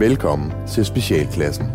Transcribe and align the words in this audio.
Velkommen 0.00 0.52
til 0.68 0.84
Specialklassen. 0.84 1.66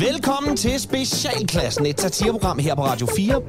Velkommen 0.00 0.56
til 0.56 0.80
Specialklassen, 0.80 1.86
et 1.86 2.00
satireprogram 2.00 2.58
her 2.58 2.74
på 2.74 2.84
Radio 2.84 3.06
4, 3.16 3.42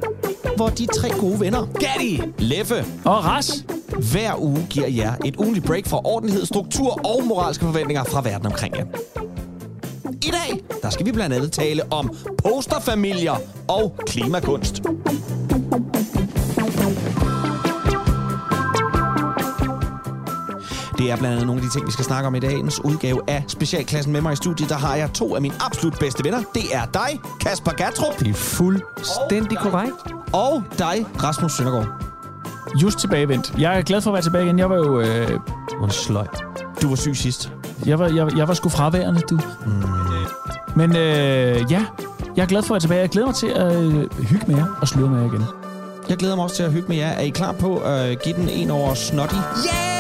hvor 0.55 0.68
de 0.68 0.86
tre 0.86 1.09
gode 1.09 1.39
venner, 1.39 1.65
Gatti, 1.79 2.21
Leffe 2.38 2.86
Og 3.05 3.25
Ras. 3.25 3.65
hver 4.11 4.41
uge 4.41 4.68
giver 4.70 4.88
jer 4.88 5.13
et 5.25 5.36
ugenligt 5.36 5.65
break 5.65 5.88
for 5.88 6.07
ordentlighed, 6.07 6.45
struktur 6.45 7.07
og 7.07 7.23
moralske 7.23 7.65
forventninger 7.65 8.04
fra 8.04 8.21
verden 8.21 8.45
omkring 8.45 8.77
jer. 8.77 8.86
Skal 10.91 11.05
vi 11.05 11.11
blandt 11.11 11.36
andet 11.36 11.51
tale 11.51 11.81
om 11.91 12.09
posterfamilier 12.43 13.36
og 13.68 13.95
klimakunst. 14.07 14.82
Det 20.97 21.11
er 21.11 21.15
blandt 21.18 21.25
andet 21.33 21.46
nogle 21.46 21.61
af 21.61 21.68
de 21.68 21.73
ting, 21.73 21.87
vi 21.87 21.91
skal 21.91 22.05
snakke 22.05 22.27
om 22.27 22.35
i 22.35 22.39
dagens 22.39 22.85
udgave 22.85 23.21
af 23.27 23.43
Specialklassen 23.47 24.13
med 24.13 24.21
mig 24.21 24.33
i 24.33 24.35
studiet. 24.35 24.69
Der 24.69 24.75
har 24.75 24.96
jeg 24.96 25.13
to 25.13 25.35
af 25.35 25.41
mine 25.41 25.54
absolut 25.65 25.99
bedste 25.99 26.23
venner. 26.23 26.43
Det 26.55 26.63
er 26.73 26.85
dig, 26.93 27.19
Kasper 27.39 27.71
Gatrup, 27.71 28.19
Det 28.19 28.27
er 28.27 28.33
fuldstændig 28.33 29.57
korrekt. 29.57 29.93
og 30.33 30.63
dig, 30.79 31.05
Rasmus 31.23 31.51
Søndergaard. 31.51 31.87
Just 32.81 32.99
tilbagevendt. 32.99 33.53
Jeg 33.58 33.77
er 33.77 33.81
glad 33.81 34.02
for 34.02 34.09
at 34.09 34.13
være 34.13 34.23
tilbage 34.23 34.45
igen. 34.45 34.59
Jeg 34.59 34.69
var 34.69 34.75
jo... 34.75 34.99
Øh, 34.99 35.08
er 35.81 35.85
det 35.85 35.94
sløj. 35.94 36.27
Du 36.81 36.89
var 36.89 36.95
syg 36.95 37.16
sidst. 37.16 37.52
jeg, 37.85 37.99
var, 37.99 38.08
jeg, 38.08 38.38
jeg 38.38 38.47
var 38.47 38.53
sgu 38.53 38.69
fraværende, 38.69 39.21
du. 39.30 39.35
Mm. 39.66 40.11
Men 40.75 40.95
øh, 40.95 41.72
ja, 41.72 41.86
jeg 42.36 42.44
er 42.44 42.45
glad 42.45 42.64
for 42.64 42.67
at 42.67 42.69
være 42.72 42.80
tilbage. 42.80 43.02
Jeg 43.02 43.09
glæder 43.09 43.27
mig 43.27 43.36
til 43.36 43.47
at 43.47 43.75
øh, 43.75 44.25
hygge 44.30 44.45
med 44.47 44.55
jer 44.55 44.66
og 44.81 44.88
sløre 44.88 45.09
med 45.09 45.19
jer 45.19 45.28
igen. 45.28 45.44
Jeg 46.09 46.17
glæder 46.17 46.36
mig 46.36 46.44
også 46.44 46.55
til 46.55 46.63
at 46.63 46.72
hygge 46.72 46.88
med 46.88 46.97
jer. 46.97 47.08
Er 47.08 47.22
I 47.22 47.30
klar 47.30 47.52
på 47.52 47.78
at 47.78 48.22
give 48.22 48.36
den 48.36 48.50
en 48.50 48.72
over 48.72 48.94
snotty? 48.94 49.36
Yeah! 49.36 49.91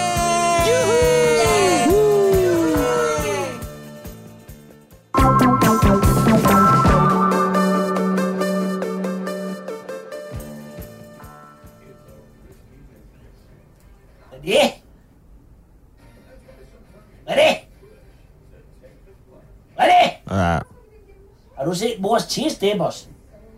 Du 21.71 21.75
set 21.75 21.99
mors 21.99 22.23
cheese 22.23 22.59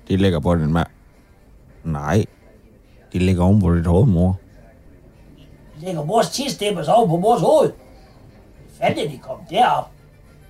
de 0.07 0.17
ligger 0.17 0.39
på 0.39 0.55
din 0.55 0.73
mand. 0.73 0.87
Nej, 1.83 2.25
de 3.13 3.19
ligger 3.19 3.43
oven 3.43 3.61
på 3.61 3.75
dit 3.75 3.85
hoved, 3.85 4.05
mor. 4.05 4.39
Lægger 5.81 6.03
mors 6.03 6.25
cheese 6.25 6.91
over 6.91 7.07
på 7.07 7.17
mors 7.17 7.41
hoved? 7.41 7.71
Hvad 8.77 8.87
fanden 8.87 9.11
de 9.11 9.17
kommet 9.17 9.49
derop? 9.49 9.89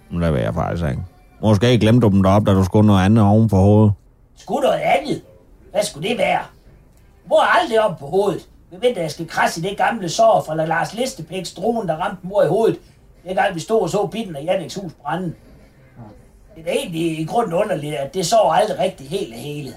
Men 0.09 0.21
det 0.21 0.33
vil 0.33 0.41
jeg 0.41 0.53
faktisk 0.53 0.89
ikke. 0.89 1.03
Måske 1.41 1.79
glemte 1.79 2.07
du 2.07 2.13
dem 2.13 2.23
derop, 2.23 2.45
da 2.45 2.53
du 2.53 2.63
skulle 2.63 2.87
noget 2.87 3.05
andet 3.05 3.23
oven 3.23 3.49
på 3.49 3.55
hovedet. 3.55 3.93
Skulle 4.37 4.61
noget 4.61 4.79
andet? 4.79 5.21
Hvad 5.71 5.83
skulle 5.83 6.09
det 6.09 6.17
være? 6.17 6.41
Mor 7.29 7.41
er 7.41 7.59
aldrig 7.61 7.81
op 7.85 7.99
på 7.99 8.05
hovedet. 8.05 8.47
Vi 8.71 8.77
venter, 8.81 9.01
jeg 9.01 9.11
skal 9.11 9.27
krasse 9.27 9.61
i 9.61 9.63
det 9.63 9.77
gamle 9.77 10.09
sår 10.09 10.43
fra 10.47 10.65
Lars 10.65 10.93
Listepæks 10.93 11.53
drone, 11.53 11.87
der 11.87 11.95
ramte 11.95 12.27
mor 12.27 12.43
i 12.43 12.47
hovedet. 12.47 12.79
Dengang 13.25 13.55
vi 13.55 13.59
stod 13.59 13.81
og 13.81 13.89
så 13.89 14.07
bitten 14.07 14.35
af 14.35 14.43
Janniks 14.43 14.75
hus 14.75 14.91
brænde. 15.01 15.33
Det 16.55 16.67
er 16.67 16.71
egentlig 16.71 17.19
i 17.19 17.25
grunden 17.25 17.53
underligt, 17.53 17.95
at 17.95 18.13
det 18.13 18.25
sår 18.25 18.53
aldrig 18.53 18.79
rigtig 18.79 19.09
helt 19.09 19.35
hele. 19.35 19.73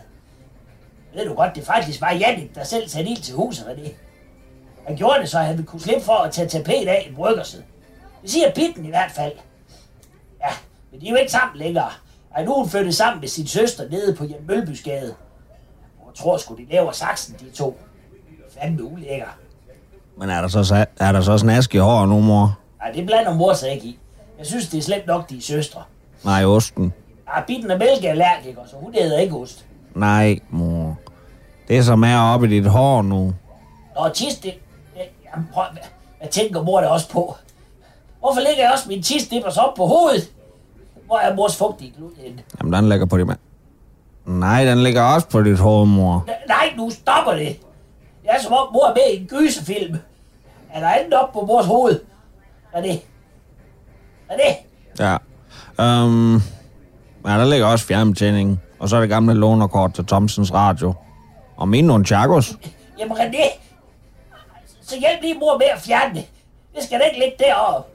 Ved 1.15 1.29
du 1.29 1.35
godt, 1.35 1.55
det 1.55 1.65
faktisk 1.65 2.01
var 2.01 2.13
Jannik, 2.13 2.55
der 2.55 2.65
selv 2.65 2.89
satte 2.89 3.11
ild 3.11 3.23
til 3.23 3.35
huset 3.35 3.65
af 3.65 3.77
det. 3.77 3.95
Han 4.87 4.97
gjorde 4.97 5.21
det, 5.21 5.29
så 5.29 5.39
han 5.39 5.57
ville 5.57 5.67
kunne 5.67 5.81
slippe 5.81 6.05
for 6.05 6.13
at 6.13 6.33
tage 6.33 6.49
tapet 6.49 6.89
af 6.89 7.07
i 7.11 7.15
bryggerset. 7.15 7.65
Det 8.23 8.31
siger 8.31 8.53
Bitten 8.55 8.85
i 8.85 8.89
hvert 8.89 9.11
fald. 9.11 9.33
Ja, 10.41 10.55
men 10.93 11.01
de 11.01 11.07
er 11.07 11.11
jo 11.11 11.17
ikke 11.17 11.33
sammen 11.33 11.59
længere. 11.59 11.91
Ej, 12.35 12.45
nu 12.45 12.55
hun 12.55 12.69
flyttet 12.69 12.95
sammen 12.95 13.21
med 13.21 13.29
sin 13.29 13.47
søster 13.47 13.89
nede 13.91 14.15
på 14.15 14.25
Jan 14.25 14.45
Mølbysgade. 14.49 15.15
Jeg 16.07 16.15
tror 16.15 16.37
sgu, 16.37 16.55
de 16.55 16.67
laver 16.71 16.93
saksen, 16.93 17.35
de 17.41 17.51
to. 17.51 17.79
Fandme 18.61 18.85
ulækker. 18.85 19.39
Men 20.19 20.31
er 20.31 20.41
der 20.41 20.49
så, 20.49 20.87
er 21.01 21.13
der 21.13 21.21
så 21.21 21.39
snask 21.39 21.75
i 21.75 21.79
hår 21.79 22.07
nu, 22.07 22.21
mor? 22.21 22.59
Ej, 22.81 22.91
det 22.91 23.07
blander 23.07 23.35
mor 23.35 23.53
sig 23.53 23.71
ikke 23.71 23.87
i. 23.87 23.99
Jeg 24.39 24.47
synes, 24.47 24.69
det 24.69 24.79
er 24.79 24.83
slemt 24.83 25.07
nok, 25.07 25.31
de 25.31 25.37
er 25.37 25.43
søstre. 25.43 25.83
Nej, 26.25 26.45
osten. 26.45 26.93
Ej, 27.35 27.45
Bitten 27.47 27.71
er 27.71 27.79
mælkeallergiker, 27.79 28.61
så 28.67 28.77
hun 28.77 28.95
æder 28.99 29.19
ikke 29.19 29.35
ost. 29.37 29.65
Nej, 29.95 30.39
mor. 30.51 30.97
Det 31.69 31.79
er 31.79 31.83
som 31.83 32.05
er 32.05 32.19
oppe 32.19 32.47
i 32.47 32.51
dit 32.51 32.67
hår 32.71 33.03
nu. 33.03 33.35
Nå, 33.97 34.09
tis, 34.15 34.35
det... 34.35 34.43
det- 34.95 35.03
Jamen, 35.33 35.49
prøv, 35.53 35.65
hvad, 35.73 35.83
hvad 36.19 36.29
tænker 36.29 36.63
mor 36.63 36.81
da 36.81 36.87
også 36.87 37.09
på? 37.11 37.37
Hvorfor 38.21 38.41
lægger 38.41 38.63
jeg 38.63 38.73
også 38.73 38.89
min 38.89 39.03
tisdippers 39.03 39.57
op 39.57 39.75
på 39.75 39.87
hovedet? 39.87 40.31
Hvor 41.07 41.19
er 41.19 41.35
mors 41.35 41.57
fugtige 41.57 41.93
glud 41.97 42.11
henne? 42.25 42.43
Jamen, 42.61 42.73
den 42.73 42.89
ligger 42.89 43.07
på 43.07 43.19
dit 43.19 43.27
mand. 43.27 43.39
Nej, 44.27 44.65
den 44.65 44.83
ligger 44.83 45.03
også 45.03 45.29
på 45.29 45.43
dit 45.43 45.59
hoved, 45.59 45.87
mor. 45.87 46.25
N- 46.29 46.49
Nej, 46.49 46.73
nu 46.77 46.91
stopper 46.91 47.33
det. 47.33 47.57
Det 48.23 48.31
er 48.31 48.41
som 48.43 48.53
om 48.53 48.73
mor 48.73 48.87
er 48.87 48.95
med 48.95 49.15
i 49.15 49.21
en 49.21 49.27
gyserfilm. 49.27 49.97
Er 50.73 50.81
der 50.81 50.89
andet 50.89 51.13
op 51.15 51.33
på 51.33 51.41
mors 51.41 51.67
hoved? 51.67 52.01
Er 52.73 52.81
det? 52.83 53.01
Er 54.29 54.37
det? 54.37 54.57
Ja. 55.05 55.17
Øhm, 55.81 56.35
ja, 57.27 57.31
der 57.39 57.45
ligger 57.45 57.67
også 57.67 57.87
fjernbetjeningen. 57.87 58.61
Og 58.79 58.89
så 58.89 58.97
er 58.97 59.01
det 59.01 59.09
gamle 59.09 59.35
lånerkort 59.35 59.95
til 59.95 60.07
Thomsens 60.07 60.53
Radio. 60.55 60.95
Og 61.57 61.69
mine 61.69 61.87
nunchakos. 61.87 62.57
Jamen 62.99 63.17
René, 63.17 63.59
så 64.83 64.99
hjælp 64.99 65.23
lige 65.23 65.39
mor 65.39 65.59
med 65.59 65.67
at 65.75 65.81
fjerne 65.81 66.15
det. 66.15 66.27
Det 66.75 66.85
skal 66.85 67.01
da 67.01 67.05
ikke 67.05 67.19
ligge 67.19 67.37
deroppe. 67.39 67.91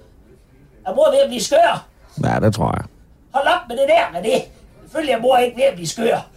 Er 0.87 0.95
mor 0.95 1.11
ved 1.11 1.19
at 1.19 1.27
blive 1.29 1.41
skør? 1.41 1.87
Ja, 2.23 2.39
det 2.39 2.53
tror 2.55 2.71
jeg. 2.77 2.85
Hold 3.33 3.47
op 3.47 3.67
med 3.69 3.77
det 3.77 3.85
der, 3.87 4.19
René. 4.19 4.41
Selvfølgelig 4.81 5.13
er 5.13 5.21
mor 5.21 5.37
ikke 5.37 5.57
ved 5.57 5.63
at 5.63 5.73
blive 5.73 5.87
skør. 5.87 6.27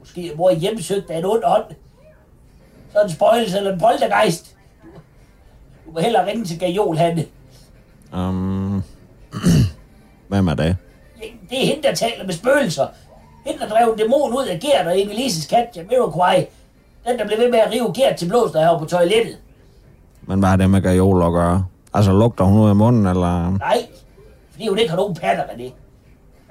Måske 0.00 0.32
er 0.32 0.36
mor 0.36 0.50
hjemsøgt 0.54 1.10
af 1.10 1.18
en 1.18 1.24
ond 1.24 1.42
ånd. 1.44 1.64
Så 2.92 3.02
en 3.02 3.10
spøjelse 3.10 3.58
eller 3.58 3.72
en 3.72 3.80
poltergeist. 3.80 4.56
Du 5.86 5.92
må 5.92 6.00
hellere 6.00 6.26
ringe 6.26 6.44
til 6.44 6.58
Gajol, 6.58 6.96
Hanne. 6.96 7.24
Øhm, 8.14 8.65
hvem 10.28 10.48
er 10.48 10.54
det? 10.54 10.76
Det 11.50 11.62
er 11.62 11.66
hende, 11.66 11.82
der 11.82 11.94
taler 11.94 12.24
med 12.26 12.34
spøgelser. 12.34 12.86
Hende, 13.46 13.60
der 13.60 13.68
drev 13.68 13.92
en 13.92 13.98
dæmon 13.98 14.32
ud 14.32 14.46
af 14.46 14.60
Gert 14.60 14.86
og 14.86 15.00
Emilises 15.00 15.46
kat, 15.46 15.66
Jamiroquai. 15.76 16.46
Den, 17.06 17.18
der 17.18 17.26
blev 17.26 17.38
ved 17.38 17.50
med 17.50 17.58
at 17.58 17.72
rive 17.72 17.92
Gert 17.94 18.16
til 18.16 18.28
blås, 18.28 18.52
der 18.52 18.60
her 18.60 18.78
på 18.78 18.84
toilettet. 18.84 19.36
Men 20.26 20.38
hvad 20.38 20.48
har 20.48 20.56
det 20.56 20.70
med 20.70 20.82
gajol 20.82 21.22
at 21.22 21.32
gøre? 21.32 21.64
Altså, 21.94 22.12
lugter 22.12 22.44
hun 22.44 22.60
ud 22.60 22.68
af 22.68 22.76
munden, 22.76 23.06
eller... 23.06 23.58
Nej, 23.58 23.86
fordi 24.52 24.68
hun 24.68 24.78
ikke 24.78 24.90
har 24.90 24.96
nogen 24.96 25.14
patter 25.14 25.42
af 25.42 25.56
det. 25.58 25.72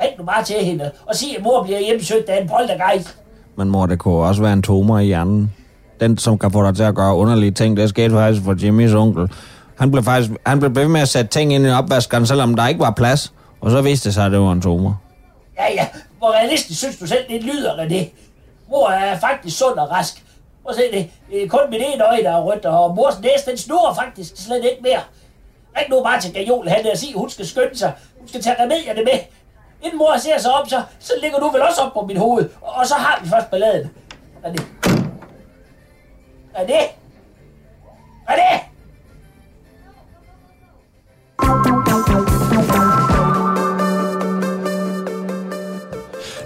Ring 0.01 0.17
nu 0.17 0.23
bare 0.25 0.43
til 0.43 0.55
hende 0.55 0.91
og 1.05 1.15
sig, 1.15 1.37
at 1.37 1.43
mor 1.43 1.63
bliver 1.63 1.79
hjemsøgt 1.79 2.29
af 2.29 2.41
en 2.41 2.49
poltergeist. 2.49 3.17
Men 3.55 3.69
mor, 3.69 3.85
det 3.85 3.99
kunne 3.99 4.15
også 4.15 4.41
være 4.41 4.53
en 4.53 4.61
tumor 4.61 4.99
i 4.99 5.05
hjernen. 5.05 5.53
Den, 5.99 6.17
som 6.17 6.37
kan 6.37 6.51
få 6.51 6.65
dig 6.67 6.75
til 6.75 6.83
at 6.83 6.95
gøre 6.95 7.15
underlige 7.15 7.51
ting, 7.51 7.77
det 7.77 7.89
skete 7.89 8.11
faktisk 8.11 8.43
for 8.43 8.55
Jimmys 8.63 8.93
onkel. 8.93 9.31
Han 9.75 9.91
blev 9.91 10.03
faktisk 10.03 10.31
han 10.45 10.59
blev 10.59 10.75
ved 10.75 10.87
med 10.87 11.01
at 11.01 11.07
sætte 11.07 11.29
ting 11.29 11.53
ind 11.53 11.65
i 11.65 11.69
opvaskeren, 11.69 12.25
selvom 12.25 12.55
der 12.55 12.67
ikke 12.67 12.79
var 12.79 12.91
plads. 12.91 13.33
Og 13.65 13.71
så 13.71 13.81
vidste 13.81 14.09
det 14.09 14.13
sig, 14.13 14.25
at 14.25 14.31
det 14.31 14.39
var 14.39 14.51
en 14.51 14.61
tumor. 14.61 15.01
Ja, 15.57 15.73
ja, 15.73 15.87
hvor 16.17 16.31
realistisk 16.31 16.79
synes 16.79 16.97
du 16.97 17.07
selv, 17.07 17.27
det 17.29 17.43
lyder 17.43 17.77
af 17.77 17.89
det? 17.89 18.11
Mor 18.69 18.89
er 18.89 19.19
faktisk 19.19 19.57
sund 19.57 19.79
og 19.79 19.91
rask. 19.91 20.23
Prøv 20.63 20.69
at 20.69 20.75
se 20.75 20.97
det. 20.97 21.11
Det 21.29 21.43
er 21.43 21.47
kun 21.47 21.59
mit 21.69 21.81
ene 21.85 22.07
øje, 22.07 22.23
der 22.23 22.31
er 22.31 22.41
rødt, 22.41 22.65
og 22.65 22.95
mors 22.95 23.19
næse, 23.19 23.45
den 23.45 23.57
snurrer 23.57 23.93
faktisk 23.93 24.33
slet 24.37 24.63
ikke 24.63 24.81
mere. 24.81 24.99
Ring 25.77 25.89
nu 25.89 26.03
bare 26.03 26.21
til 26.21 26.33
Gajol, 26.33 26.67
han 26.67 26.87
og 26.91 26.97
sig, 26.97 27.13
hun 27.15 27.29
skal 27.29 27.47
skynde 27.47 27.77
sig. 27.77 27.93
Hun 28.19 28.27
skal 28.27 28.41
tage 28.41 28.63
remedierne 28.63 29.03
med. 29.03 29.19
Inden 29.83 29.97
mor 29.97 30.17
ser 30.17 30.39
sig 30.39 30.53
op, 30.53 30.69
så, 30.69 30.81
så 30.99 31.13
ligger 31.21 31.39
du 31.39 31.49
vel 31.49 31.61
også 31.61 31.81
op 31.81 31.93
på 31.93 32.05
mit 32.05 32.17
hoved. 32.17 32.49
Og, 32.61 32.73
og 32.73 32.87
så 32.87 32.95
har 32.95 33.19
vi 33.23 33.29
først 33.29 33.51
balladen. 33.51 33.89
Hvad 34.41 34.51
er 36.53 36.65
det? 36.65 36.87
Hvad 38.25 38.35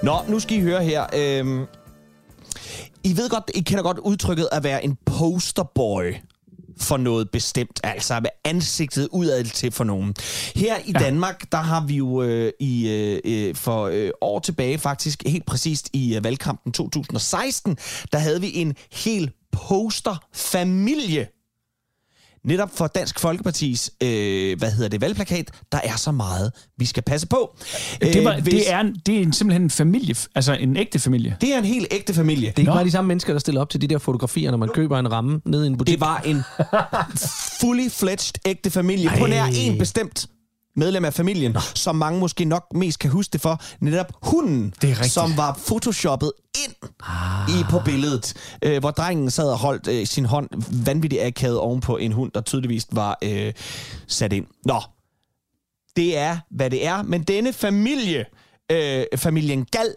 Nå, 0.09 0.21
nu 0.27 0.39
skal 0.39 0.57
I 0.57 0.61
høre 0.61 0.83
her. 0.83 1.05
Øhm, 1.15 1.65
I 3.03 3.17
ved 3.17 3.29
godt, 3.29 3.51
I 3.55 3.61
kender 3.61 3.83
godt 3.83 3.97
udtrykket 3.97 4.49
at 4.51 4.63
være 4.63 4.83
en 4.83 4.97
posterboy 5.05 6.13
for 6.79 6.97
noget 6.97 7.29
bestemt, 7.31 7.79
altså 7.83 8.19
med 8.19 8.29
ansigtet 8.45 9.07
udad 9.11 9.43
til 9.43 9.71
for 9.71 9.83
nogen. 9.83 10.15
Her 10.55 10.77
i 10.85 10.91
ja. 10.91 10.99
Danmark, 10.99 11.51
der 11.51 11.57
har 11.57 11.85
vi 11.85 11.95
jo 11.95 12.21
øh, 12.23 12.51
i 12.59 12.89
øh, 12.89 13.19
øh, 13.25 13.55
for 13.55 13.83
øh, 13.83 14.11
år 14.21 14.39
tilbage, 14.39 14.77
faktisk 14.77 15.23
helt 15.25 15.45
præcist 15.45 15.89
i 15.93 16.15
øh, 16.15 16.23
valgkampen 16.23 16.71
2016, 16.71 17.77
der 18.11 18.17
havde 18.17 18.41
vi 18.41 18.51
en 18.55 18.75
hel 18.91 19.31
posterfamilie. 19.51 21.27
Netop 22.45 22.69
for 22.73 22.87
Dansk 22.87 23.19
Folkepartis, 23.19 23.91
øh, 24.03 24.57
hvad 24.59 24.71
hedder 24.71 24.89
det, 24.89 25.01
valgplakat, 25.01 25.51
der 25.71 25.79
er 25.83 25.95
så 25.95 26.11
meget, 26.11 26.51
vi 26.77 26.85
skal 26.85 27.03
passe 27.03 27.27
på. 27.27 27.55
Det, 28.01 28.23
var, 28.25 28.35
Øh, 28.35 28.43
hvis- 28.43 28.53
det, 28.53 28.71
er, 28.71 28.79
en- 28.79 28.95
det 29.05 29.17
er 29.17 29.21
en, 29.21 29.33
simpelthen 29.33 29.61
en 29.63 29.69
familie, 29.69 30.15
altså 30.35 30.53
en 30.53 30.77
ægte 30.77 30.99
familie. 30.99 31.37
det 31.41 31.53
er 31.53 31.57
en 31.57 31.65
helt 31.65 31.87
ægte 31.91 32.13
familie. 32.13 32.47
Det 32.47 32.55
er 32.55 32.59
ikke 32.59 32.69
Nå. 32.69 32.73
bare 32.75 32.85
de 32.85 32.91
samme 32.91 33.07
mennesker, 33.07 33.33
der 33.33 33.39
stiller 33.39 33.61
op 33.61 33.69
til 33.69 33.81
de 33.81 33.87
der 33.87 33.97
fotografier, 33.97 34.51
når 34.51 34.57
man 34.57 34.69
køber 34.69 34.99
en 34.99 35.11
ramme 35.11 35.41
ned 35.45 35.63
i 35.63 35.67
en 35.67 35.77
butik. 35.77 35.93
Det 35.93 36.01
var 36.01 36.17
en 36.25 36.43
fully 37.61 37.89
fledged 37.89 38.33
ægte 38.45 38.69
familie 38.71 39.09
på 39.19 39.27
nær 39.27 39.45
en 39.45 39.77
bestemt 39.77 40.27
medlem 40.79 41.05
af 41.05 41.13
familien, 41.13 41.51
Nå. 41.51 41.59
som 41.75 41.95
mange 41.95 42.19
måske 42.19 42.45
nok 42.45 42.65
mest 42.75 42.99
kan 42.99 43.11
huske 43.11 43.33
det 43.33 43.41
for, 43.41 43.61
netop 43.79 44.13
hunden, 44.21 44.73
Det 44.81 45.11
som 45.11 45.37
var 45.37 45.59
photoshoppet 45.67 46.31
ind 46.65 46.73
ah. 47.03 47.49
i 47.49 47.63
på 47.69 47.79
billedet, 47.85 48.33
øh, 48.61 48.79
hvor 48.79 48.91
drengen 48.91 49.31
sad 49.31 49.51
og 49.51 49.57
holdt 49.57 49.87
øh, 49.87 50.07
sin 50.07 50.25
hånd 50.25 50.49
vanvittigt 50.85 51.23
akavet 51.23 51.57
oven 51.59 51.81
på 51.81 51.97
en 51.97 52.11
hund, 52.11 52.31
der 52.31 52.41
tydeligvis 52.41 52.85
var 52.91 53.17
øh, 53.23 53.53
sat 54.07 54.33
ind. 54.33 54.45
Nå, 54.65 54.81
det 55.95 56.17
er, 56.17 56.37
hvad 56.51 56.69
det 56.69 56.85
er, 56.85 57.01
men 57.01 57.23
denne 57.23 57.53
familie, 57.53 58.25
øh, 58.71 59.05
familien 59.15 59.65
Gal, 59.65 59.95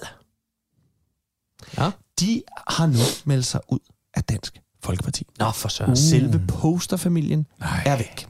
Ja. 1.79 1.90
de 2.20 2.43
har 2.69 2.87
nu 2.87 2.99
meldt 3.25 3.46
sig 3.46 3.61
ud 3.69 3.79
af 4.14 4.25
Dansk 4.25 4.61
Folkeparti. 4.84 5.26
Nå, 5.38 5.50
for 5.50 5.69
søren. 5.69 5.96
Selve 5.96 6.40
posterfamilien 6.49 7.46
er 7.87 7.96
væk. 7.96 8.26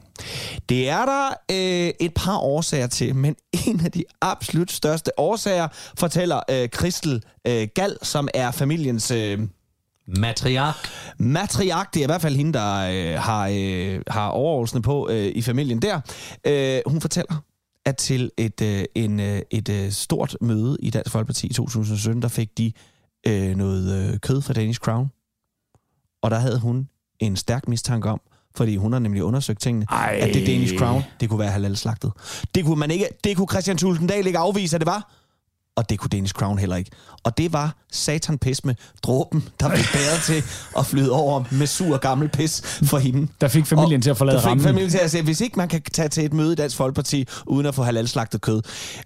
Det 0.69 0.89
er 0.89 1.05
der 1.05 1.29
øh, 1.51 1.93
et 1.99 2.13
par 2.15 2.37
årsager 2.37 2.87
til, 2.87 3.15
men 3.15 3.35
en 3.67 3.85
af 3.85 3.91
de 3.91 4.03
absolut 4.21 4.71
største 4.71 5.19
årsager 5.19 5.67
fortæller 5.97 6.39
øh, 6.49 6.69
Christel 6.69 7.23
øh, 7.47 7.67
Gal, 7.75 7.97
som 8.01 8.27
er 8.33 8.51
familiens 8.51 9.11
øh, 9.11 9.39
Matriark. 10.07 10.75
matriark. 11.17 11.93
Det 11.93 11.99
er 11.99 12.03
i 12.03 12.05
hvert 12.05 12.21
fald 12.21 12.35
hende, 12.35 12.53
der 12.53 12.75
øh, 12.75 13.21
har, 13.21 13.51
øh, 13.53 14.01
har 14.07 14.27
overordnet 14.27 14.83
på 14.83 15.09
øh, 15.09 15.31
i 15.35 15.41
familien 15.41 15.81
der. 15.81 16.01
Øh, 16.47 16.81
hun 16.85 17.01
fortæller, 17.01 17.43
at 17.85 17.97
til 17.97 18.31
et, 18.37 18.61
øh, 18.61 18.83
en, 18.95 19.19
øh, 19.19 19.41
et 19.51 19.69
øh, 19.69 19.91
stort 19.91 20.37
møde 20.41 20.77
i 20.79 20.89
Dansk 20.89 21.11
Folkeparti 21.11 21.47
i 21.47 21.53
2017, 21.53 22.21
der 22.21 22.27
fik 22.27 22.57
de 22.57 22.71
øh, 23.27 23.55
noget 23.55 24.11
øh, 24.13 24.19
kød 24.19 24.41
fra 24.41 24.53
Danish 24.53 24.79
Crown. 24.79 25.11
Og 26.21 26.31
der 26.31 26.37
havde 26.37 26.59
hun 26.59 26.89
en 27.19 27.35
stærk 27.35 27.67
mistanke 27.67 28.09
om, 28.09 28.21
fordi 28.57 28.75
hun 28.75 28.93
har 28.93 28.99
nemlig 28.99 29.23
undersøgt 29.23 29.61
tingene, 29.61 29.85
Ej. 29.91 30.17
at 30.21 30.33
det 30.33 30.47
Danish 30.47 30.77
Crown, 30.77 31.03
det 31.19 31.29
kunne 31.29 31.39
være 31.39 31.51
halal-slagtet. 31.51 32.11
Det 32.55 32.65
kunne 32.65 32.79
man 32.79 32.91
ikke, 32.91 33.07
det 33.23 33.37
kunne 33.37 33.47
Christian 33.51 33.77
Tulsendal 33.77 34.27
ikke 34.27 34.39
afvise, 34.39 34.75
at 34.75 34.81
det 34.81 34.87
var. 34.87 35.13
Og 35.75 35.89
det 35.89 35.99
kunne 35.99 36.09
Danish 36.09 36.33
Crown 36.33 36.57
heller 36.59 36.75
ikke. 36.75 36.91
Og 37.23 37.37
det 37.37 37.53
var 37.53 37.75
satan 37.91 38.37
pis 38.37 38.65
med 38.65 38.75
dråben, 39.03 39.49
der 39.59 39.69
fik 39.75 39.85
bæret 39.93 40.21
til 40.25 40.43
at 40.77 40.85
flyde 40.85 41.11
over 41.11 41.43
med 41.51 41.67
sur 41.67 41.97
gammel 41.97 42.29
pis 42.29 42.61
for 42.83 42.97
hende. 42.97 43.27
Der 43.41 43.47
fik 43.47 43.65
familien 43.65 44.01
til 44.01 44.09
at 44.09 44.17
forlade 44.17 44.35
der 44.37 44.41
fik 44.41 44.49
rammen. 44.49 44.65
familien 44.65 44.89
til 44.91 44.97
at 44.97 45.11
sige, 45.11 45.23
hvis 45.23 45.41
ikke 45.41 45.57
man 45.57 45.67
kan 45.69 45.81
tage 45.93 46.09
til 46.09 46.25
et 46.25 46.33
møde 46.33 46.53
i 46.53 46.55
Dansk 46.55 46.75
Folkeparti, 46.77 47.27
uden 47.45 47.65
at 47.65 47.75
få 47.75 47.83
halal-slagtet 47.83 48.41
kød. 48.41 48.61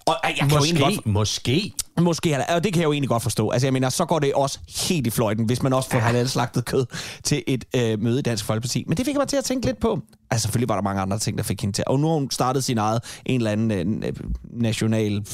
Og 0.05 0.15
jeg 0.23 0.35
kan 0.39 0.49
jo 0.49 0.57
egentlig 0.57 0.83
godt, 0.83 1.05
måske. 1.05 1.73
Måske, 2.01 2.37
og 2.49 2.63
det 2.63 2.73
kan 2.73 2.79
jeg 2.81 2.87
jo 2.87 2.91
egentlig 2.93 3.09
godt 3.09 3.23
forstå. 3.23 3.49
Altså, 3.49 3.67
jeg 3.67 3.73
mener, 3.73 3.89
så 3.89 4.05
går 4.05 4.19
det 4.19 4.33
også 4.33 4.59
helt 4.89 5.07
i 5.07 5.09
fløjten, 5.09 5.45
hvis 5.45 5.63
man 5.63 5.73
også 5.73 5.89
får 5.89 5.99
halal 5.99 6.29
slagtet 6.29 6.65
kød 6.65 6.85
til 7.23 7.43
et 7.47 7.65
øh, 7.75 7.99
møde 8.01 8.19
i 8.19 8.21
Dansk 8.21 8.45
Folkeparti. 8.45 8.83
Men 8.87 8.97
det 8.97 9.05
fik 9.05 9.15
mig 9.15 9.27
til 9.27 9.37
at 9.37 9.43
tænke 9.43 9.65
lidt 9.65 9.79
på. 9.79 10.01
Altså, 10.31 10.43
selvfølgelig 10.43 10.69
var 10.69 10.75
der 10.75 10.81
mange 10.81 11.01
andre 11.01 11.19
ting, 11.19 11.37
der 11.37 11.43
fik 11.43 11.61
hende 11.61 11.75
til. 11.75 11.83
Og 11.87 11.99
nu 11.99 12.07
har 12.07 12.13
hun 12.13 12.31
startet 12.31 12.63
sin 12.63 12.77
eget, 12.77 13.03
en 13.25 13.39
eller 13.41 13.51
anden 13.51 14.03
øh, 14.03 14.13
national... 14.43 15.25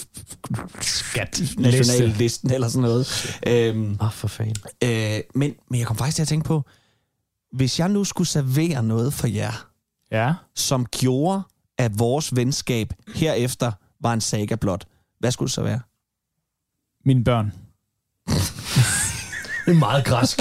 Skat. 0.81 1.41
National 1.57 2.09
listen 2.09 2.51
eller 2.51 2.67
sådan 2.67 2.81
noget. 2.81 3.37
Øhm, 3.47 3.97
oh, 4.01 4.11
for 4.11 4.27
fanden. 4.27 4.55
øh, 4.83 5.19
men, 5.35 5.53
men 5.69 5.79
jeg 5.79 5.87
kom 5.87 5.97
faktisk 5.97 6.15
til 6.15 6.21
at 6.21 6.27
tænke 6.27 6.45
på, 6.45 6.63
hvis 7.51 7.79
jeg 7.79 7.89
nu 7.89 8.03
skulle 8.03 8.27
servere 8.27 8.83
noget 8.83 9.13
for 9.13 9.27
jer, 9.27 9.67
Ja. 10.11 10.33
som 10.55 10.85
gjorde, 10.85 11.41
at 11.77 11.99
vores 11.99 12.35
venskab 12.35 12.93
herefter 13.15 13.71
var 14.01 14.13
en 14.13 14.21
saga 14.21 14.55
blot, 14.55 14.85
hvad 15.19 15.31
skulle 15.31 15.47
det 15.47 15.53
så 15.53 15.63
være? 15.63 15.79
Mine 17.05 17.23
børn. 17.23 17.53
Det 19.65 19.71
er 19.71 19.79
meget 19.79 20.05
græsk. 20.05 20.37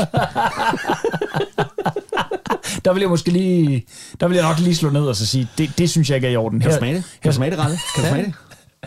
Der 2.84 2.92
vil 2.92 3.00
jeg 3.00 3.08
måske 3.10 3.30
lige... 3.30 3.86
Der 4.20 4.28
vil 4.28 4.34
jeg 4.34 4.44
nok 4.44 4.58
lige 4.58 4.76
slå 4.76 4.90
ned 4.90 5.02
og 5.02 5.16
så 5.16 5.26
sige, 5.26 5.48
det, 5.58 5.78
det 5.78 5.90
synes 5.90 6.10
jeg 6.10 6.16
ikke 6.16 6.26
er 6.28 6.32
i 6.32 6.36
orden. 6.36 6.60
Kan 6.60 6.70
du 6.70 6.72
Her- 6.72 6.78
smage 6.78 6.94
det? 6.94 7.04
Kan 7.22 7.30
du 7.30 7.36
smage 7.36 7.50
det, 7.50 7.58
Ralle? 7.58 7.78
Kan 7.94 8.04
du 8.04 8.08
smage 8.10 8.24
det? 8.24 8.34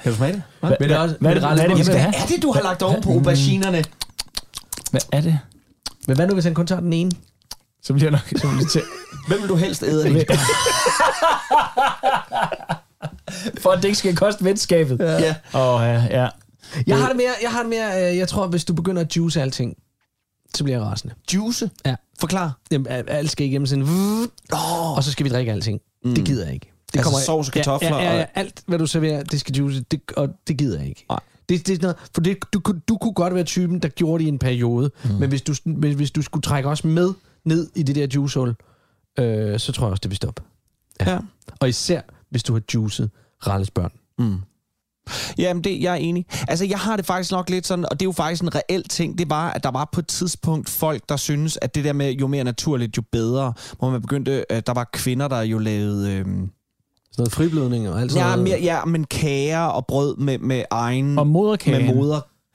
Kan 0.04 0.12
du 0.12 0.18
smage 0.18 0.34
det? 0.34 0.42
Hva? 0.60 0.68
Hvad, 0.68 0.78
det 0.78 0.92
er 0.92 1.08
hvad, 1.08 1.16
hvad, 1.20 1.34
hvad 1.36 1.50
er 1.50 1.56
det, 1.56 1.58
vi 1.58 1.70
jamen, 1.70 1.86
skal 1.86 1.96
Hvad 2.00 2.14
er 2.22 2.26
det, 2.28 2.42
du 2.44 2.52
har 2.52 2.62
lagt 2.62 2.84
oven 2.84 3.02
på 3.02 3.12
auberginerne? 3.12 3.84
Hvad 4.92 5.02
er 5.12 5.22
det? 5.22 5.40
Men 6.08 6.16
hvad 6.16 6.28
nu, 6.28 6.34
hvis 6.34 6.46
han 6.46 6.54
kun 6.54 6.68
tager 6.68 6.82
den 6.82 6.94
ene? 6.94 7.12
Så 7.84 7.94
bliver 7.94 8.06
jeg 8.06 8.12
nok 8.12 8.42
så 8.42 8.48
bliver 8.48 8.70
til. 8.70 8.82
Hvem 9.28 9.42
vil 9.42 9.50
du 9.50 9.56
helst 9.56 9.84
æde 9.84 10.06
af 10.06 10.12
det? 10.14 10.28
For 13.62 13.70
at 13.72 13.78
det 13.78 13.86
ikke 13.86 13.98
skal 13.98 14.16
koste 14.16 14.44
venskabet. 14.46 15.00
Ja. 15.00 15.36
Og 15.54 15.82
ja, 15.86 16.22
ja. 16.22 16.28
Jeg 16.88 16.98
har 17.00 17.08
det 17.08 17.18
mere, 17.18 17.32
jeg 17.42 17.52
har 17.52 17.60
det 17.62 17.70
mere, 17.70 18.12
øh, 18.12 18.18
jeg 18.18 18.28
tror, 18.28 18.48
hvis 18.48 18.66
du 18.66 18.74
begynder 18.74 19.02
at 19.02 19.16
juice 19.18 19.42
alting, 19.42 19.78
så 20.56 20.64
bliver 20.64 20.78
jeg 20.80 20.86
rasende. 20.88 21.14
Juice? 21.34 21.70
Ja. 21.86 21.96
Forklar. 22.20 22.60
Jamen, 22.72 22.88
al- 22.88 23.10
alt 23.10 23.32
skal 23.32 23.48
igennem 23.48 23.66
sådan, 23.66 23.84
Oh. 24.54 24.98
og 24.98 25.04
så 25.04 25.12
skal 25.12 25.24
vi 25.24 25.30
drikke 25.30 25.52
alting. 25.52 25.82
Det 26.04 26.26
gider 26.26 26.46
jeg 26.46 26.54
ikke. 26.54 26.72
Det 26.94 27.00
Altså 27.00 27.22
sovs 27.26 27.48
og 27.48 27.54
kartofler 27.54 27.90
Ja, 27.90 28.04
ja, 28.04 28.16
ja, 28.16 28.22
og- 28.22 28.28
alt, 28.36 28.64
hvad 28.68 28.80
du 28.80 28.88
serverer, 28.88 29.24
det 29.24 29.40
skal 29.40 29.56
juice, 29.56 29.82
det, 29.92 30.02
og 30.18 30.30
det 30.48 30.58
gider 30.58 30.80
jeg 30.80 30.88
ikke. 30.90 31.06
Nej. 31.10 31.20
Det, 31.50 31.68
det 31.68 31.78
er 31.78 31.82
noget, 31.82 31.96
for 32.14 32.22
det, 32.22 32.38
du, 32.54 32.60
kunne- 32.60 32.82
du 32.90 32.98
kunne 32.98 33.14
godt 33.14 33.34
være 33.36 33.44
typen, 33.44 33.80
der 33.80 33.90
gjorde 33.90 34.20
det 34.22 34.26
i 34.26 34.30
en 34.30 34.40
periode, 34.40 34.92
mm. 35.04 35.10
men 35.12 35.30
hvis 35.30 35.42
du, 35.42 35.54
men 35.66 35.94
hvis 35.96 36.12
du 36.12 36.22
skulle 36.22 36.42
trække 36.42 36.70
os 36.70 36.84
med 36.84 37.14
ned 37.44 37.68
i 37.76 37.84
det 37.84 37.96
der 37.96 38.08
juicehul, 38.16 38.56
øh, 39.20 39.60
så 39.60 39.72
tror 39.72 39.86
jeg 39.88 39.92
også, 39.92 40.02
det 40.02 40.10
vil 40.12 40.16
stoppe. 40.16 40.42
Ja. 41.02 41.20
Og 41.60 41.70
især, 41.70 42.02
hvis 42.30 42.44
du 42.44 42.54
har 42.54 42.62
juicet 42.74 43.10
Ralles 43.48 43.72
børn. 43.72 43.92
Mm. 44.20 44.38
Jamen, 45.38 45.64
det, 45.64 45.82
jeg 45.82 45.92
er 45.92 45.96
enig. 45.96 46.26
Altså, 46.48 46.66
jeg 46.66 46.80
har 46.80 46.96
det 46.96 47.06
faktisk 47.06 47.32
nok 47.32 47.50
lidt 47.50 47.68
sådan, 47.68 47.86
og 47.86 48.00
det 48.00 48.02
er 48.02 48.08
jo 48.08 48.12
faktisk 48.12 48.44
en 48.44 48.56
reel 48.56 48.84
ting, 48.84 49.18
det 49.18 49.30
var, 49.30 49.52
at 49.52 49.64
der 49.64 49.72
var 49.72 49.90
på 49.92 50.00
et 50.00 50.08
tidspunkt 50.08 50.70
folk, 50.70 51.02
der 51.10 51.18
synes, 51.18 51.58
at 51.62 51.76
det 51.76 51.84
der 51.84 51.94
med, 51.94 52.12
jo 52.14 52.28
mere 52.28 52.44
naturligt, 52.44 52.98
jo 52.98 53.04
bedre, 53.12 53.54
hvor 53.80 53.90
man 53.90 54.02
begyndte, 54.02 54.52
at 54.52 54.68
der 54.68 54.74
var 54.74 54.90
kvinder, 54.94 55.28
der 55.28 55.42
jo 55.42 55.58
lavede... 55.58 56.12
Øhm, 56.12 56.28
Sådan 56.28 56.50
noget 57.18 57.32
friblødning 57.32 57.90
og 57.90 58.02
alt 58.02 58.12
sådan 58.12 58.28
ja, 58.28 58.36
noget. 58.36 58.44
mere, 58.50 58.60
ja, 58.62 58.86
men 58.86 59.04
kager 59.04 59.60
og 59.64 59.86
brød 59.88 60.18
med, 60.18 60.38
med 60.38 60.64
egen... 60.72 61.20
Og 61.20 61.28
moderkagen. 61.28 61.86
med 61.86 61.94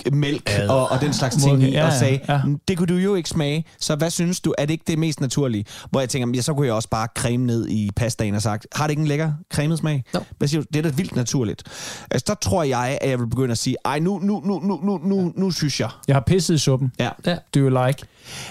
modermælk 0.05 0.51
og, 0.69 0.89
og 0.91 1.01
den 1.01 1.13
slags 1.13 1.37
ting 1.37 1.63
i, 1.63 1.71
ja, 1.71 1.87
og 1.87 1.93
sagde, 1.93 2.21
ja. 2.29 2.45
"Mm, 2.45 2.59
det 2.69 2.79
kunne 2.79 2.87
du 2.87 2.95
jo 2.97 3.15
ikke 3.15 3.29
smage, 3.29 3.65
så 3.81 3.97
hvad 3.97 4.11
synes 4.11 4.41
du, 4.41 4.55
er 4.59 4.65
det 4.67 4.71
ikke 4.73 4.85
det 4.87 4.99
mest 4.99 5.21
naturlige? 5.21 5.65
Hvor 5.91 6.01
jeg 6.01 6.09
tænker, 6.09 6.29
ja, 6.37 6.41
så 6.43 6.55
kunne 6.55 6.67
jeg 6.67 6.75
også 6.75 6.89
bare 6.89 7.09
creme 7.19 7.47
ned 7.47 7.69
i 7.69 7.91
pastaen 7.97 8.35
og 8.35 8.43
sagt, 8.43 8.67
har 8.75 8.85
det 8.87 8.91
ikke 8.91 9.01
en 9.01 9.07
lækker 9.09 9.33
cremet 9.55 9.79
smag? 9.79 10.05
Jo. 10.15 10.21
Hvad 10.39 10.49
siger 10.49 10.61
du? 10.61 10.67
Det 10.73 10.79
er 10.79 10.83
da 10.91 10.97
vildt 10.97 11.17
naturligt. 11.17 11.63
Altså, 12.11 12.25
der 12.29 12.35
tror 12.35 12.63
jeg, 12.63 12.99
at 13.01 13.11
jeg 13.11 13.19
vil 13.19 13.27
begynde 13.27 13.53
at 13.53 13.59
sige, 13.59 13.77
ej, 13.85 13.99
nu, 13.99 14.19
nu, 14.19 14.41
nu, 14.45 14.61
nu, 14.61 14.81
nu, 14.83 14.99
nu, 15.05 15.33
nu 15.37 15.51
synes 15.51 15.81
jeg. 15.81 15.91
Jeg 16.09 16.17
har 16.17 16.23
pisset 16.27 16.55
i 16.55 16.59
suppen. 16.59 16.93
Ja. 16.99 17.11
Ja. 17.27 17.37
Do 17.55 17.61
you 17.61 17.87
like? 17.87 18.03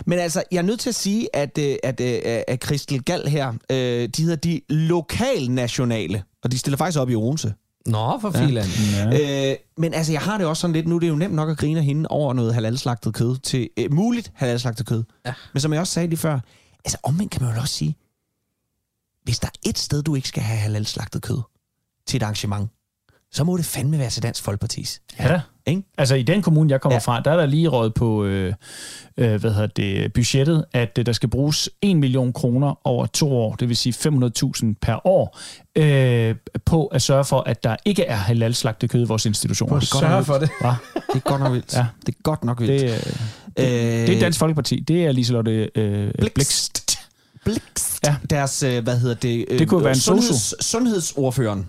Men 0.06 0.20
altså, 0.20 0.44
jeg 0.51 0.58
er 0.58 0.62
nødt 0.62 0.79
til 0.79 0.89
at 0.89 0.96
sige, 0.96 1.36
at, 1.36 1.58
øh, 1.58 1.75
at, 1.84 2.01
at, 2.01 2.44
at 2.48 2.63
Christel 2.65 3.03
Gal 3.03 3.27
her, 3.27 3.53
øh, 3.72 4.10
de 4.18 4.22
hedder 4.22 4.36
de 4.36 4.62
lokalnationale, 4.70 6.24
og 6.44 6.51
de 6.51 6.58
stiller 6.58 6.77
faktisk 6.77 7.00
op 7.00 7.10
i 7.10 7.15
Odense. 7.15 7.53
Nå, 7.86 8.19
for 8.19 8.31
filan. 8.31 8.65
Ja. 8.93 9.51
Øh, 9.51 9.57
men 9.77 9.93
altså, 9.93 10.12
jeg 10.12 10.21
har 10.21 10.38
det 10.38 10.48
også 10.48 10.62
sådan 10.62 10.74
lidt, 10.74 10.88
nu 10.88 10.95
er 10.95 11.00
det 11.00 11.09
jo 11.09 11.15
nemt 11.15 11.33
nok 11.33 11.50
at 11.50 11.57
grine 11.57 11.79
af 11.79 11.86
hende 11.86 12.07
over 12.07 12.33
noget 12.33 12.53
halalslagtet 12.53 13.13
kød 13.13 13.38
til 13.38 13.69
øh, 13.77 13.93
muligt 13.93 14.31
halalslagtet 14.36 14.86
kød. 14.86 15.03
Ja. 15.25 15.33
Men 15.53 15.62
som 15.62 15.74
jeg 15.74 15.81
også 15.81 15.93
sagde 15.93 16.07
lige 16.07 16.19
før, 16.19 16.39
altså 16.86 16.98
omvendt 17.03 17.31
kan 17.31 17.43
man 17.43 17.55
jo 17.55 17.62
også 17.62 17.74
sige, 17.74 17.95
hvis 19.24 19.39
der 19.39 19.48
er 19.48 19.69
et 19.69 19.77
sted, 19.77 20.03
du 20.03 20.15
ikke 20.15 20.27
skal 20.27 20.43
have 20.43 20.59
halalslagtet 20.59 21.21
kød 21.21 21.41
til 22.07 22.17
et 22.17 22.24
arrangement, 22.24 22.69
så 23.31 23.43
må 23.43 23.57
det 23.57 23.65
fandme 23.65 24.00
være 24.00 24.09
til 24.09 24.24
Dansk 24.24 24.43
Folkepartis. 24.43 25.01
Ja 25.19 25.27
da. 25.27 25.41
Ikke? 25.69 25.83
Altså 25.97 26.15
i 26.15 26.23
den 26.23 26.41
kommune, 26.41 26.71
jeg 26.71 26.81
kommer 26.81 26.93
Ja. 26.93 27.11
ja. 27.11 27.13
fra, 27.13 27.21
der 27.21 27.31
er 27.31 27.38
der 27.38 27.45
lige 27.45 27.67
råd 27.67 27.89
på 27.89 28.25
øh, 28.25 28.53
øh, 29.17 29.35
hvad 29.39 29.51
hedder 29.53 29.67
det, 29.67 30.13
budgettet, 30.13 30.65
at 30.73 30.97
øh, 30.99 31.05
der 31.05 31.11
skal 31.13 31.29
bruges 31.29 31.69
1 31.81 31.97
million 31.97 32.33
kroner 32.33 32.88
over 32.88 33.05
to 33.05 33.31
år, 33.38 33.55
det 33.55 33.69
vil 33.69 33.77
sige 33.77 33.93
500.000 33.93 34.73
per 34.81 35.07
år, 35.07 35.38
øh, 35.75 36.35
på 36.65 36.85
at 36.85 37.01
sørge 37.01 37.25
for, 37.25 37.39
at 37.39 37.63
der 37.63 37.75
ikke 37.85 38.03
er 38.03 38.15
halalslagtet 38.15 38.89
kød 38.89 39.01
i 39.01 39.05
vores 39.07 39.25
institutioner. 39.25 39.69
På 39.71 39.75
at 39.77 39.83
sørge 39.83 40.25
for 40.25 40.33
det. 40.38 40.49
Hva? 40.61 40.73
Det 40.95 41.15
er 41.15 41.19
godt 41.19 41.41
nok 41.41 41.53
vildt. 41.53 41.73
Ja. 41.75 41.85
Det 42.05 42.15
er 42.15 42.19
godt 42.23 42.43
nok 42.43 42.61
vildt. 42.61 42.81
Det, 42.81 42.89
øh, 42.89 42.95
det, 43.57 44.07
det 44.07 44.15
er 44.15 44.19
Dansk 44.19 44.39
Folkeparti. 44.39 44.79
Det 44.79 45.05
er 45.05 45.11
Liselotte 45.11 45.69
øh, 45.75 46.11
Blix. 46.19 46.33
Blikst. 46.33 46.97
Blikst. 47.45 47.99
Ja. 48.07 48.15
Deres, 48.29 48.63
øh, 48.63 48.83
hvad 48.83 48.99
hedder 48.99 49.15
det? 49.15 49.45
Øh, 49.49 49.59
Det 49.59 49.67
kunne 49.67 49.83
være 49.83 49.93
en 49.93 49.99
sundheds, 49.99 50.65
Sundhedsordføreren. 50.65 51.67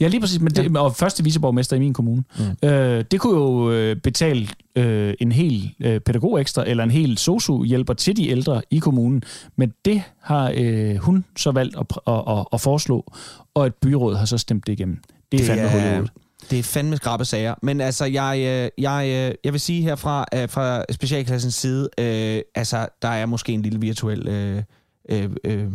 Ja, 0.00 0.08
lige 0.08 0.20
præcis. 0.20 0.40
Men 0.40 0.52
det, 0.52 0.76
og 0.76 0.96
første 0.96 1.24
viceborgmester 1.24 1.76
i 1.76 1.78
min 1.78 1.94
kommune. 1.94 2.24
Mm. 2.38 2.68
Øh, 2.68 3.04
det 3.10 3.20
kunne 3.20 3.38
jo 3.38 3.70
øh, 3.70 3.96
betale 3.96 4.48
øh, 4.76 5.14
en 5.20 5.32
hel 5.32 5.74
øh, 5.80 6.00
pædagog 6.00 6.40
ekstra, 6.40 6.68
eller 6.68 6.84
en 6.84 6.90
hel 6.90 7.18
sosu-hjælper 7.18 7.94
til 7.94 8.16
de 8.16 8.28
ældre 8.28 8.62
i 8.70 8.78
kommunen. 8.78 9.22
Men 9.56 9.72
det 9.84 10.02
har 10.20 10.52
øh, 10.56 10.96
hun 10.96 11.24
så 11.36 11.50
valgt 11.50 11.76
at, 11.76 11.86
at, 12.06 12.22
at, 12.28 12.44
at 12.52 12.60
foreslå, 12.60 13.12
og 13.54 13.66
et 13.66 13.74
byråd 13.74 14.16
har 14.16 14.24
så 14.24 14.38
stemt 14.38 14.66
det 14.66 14.72
igennem. 14.72 14.98
Det 15.32 15.40
er 15.40 15.44
fandme 15.44 15.66
i 15.66 15.70
hovedet. 15.70 16.10
Det 16.50 16.58
er 16.58 16.62
fandme 16.62 16.96
skrabe 16.96 17.24
sager. 17.24 17.54
Men 17.62 17.80
altså, 17.80 18.04
jeg, 18.04 18.38
øh, 18.38 18.82
jeg, 18.82 19.06
øh, 19.08 19.34
jeg 19.44 19.52
vil 19.52 19.60
sige 19.60 19.82
herfra, 19.82 20.26
øh, 20.34 20.48
fra 20.48 20.84
specialklassens 20.90 21.54
side, 21.54 21.88
øh, 21.98 22.42
altså, 22.54 22.88
der 23.02 23.08
er 23.08 23.26
måske 23.26 23.52
en 23.52 23.62
lille 23.62 23.80
virtuel, 23.80 24.28
øh, 24.28 24.62
øh, 25.08 25.30
øh, 25.44 25.66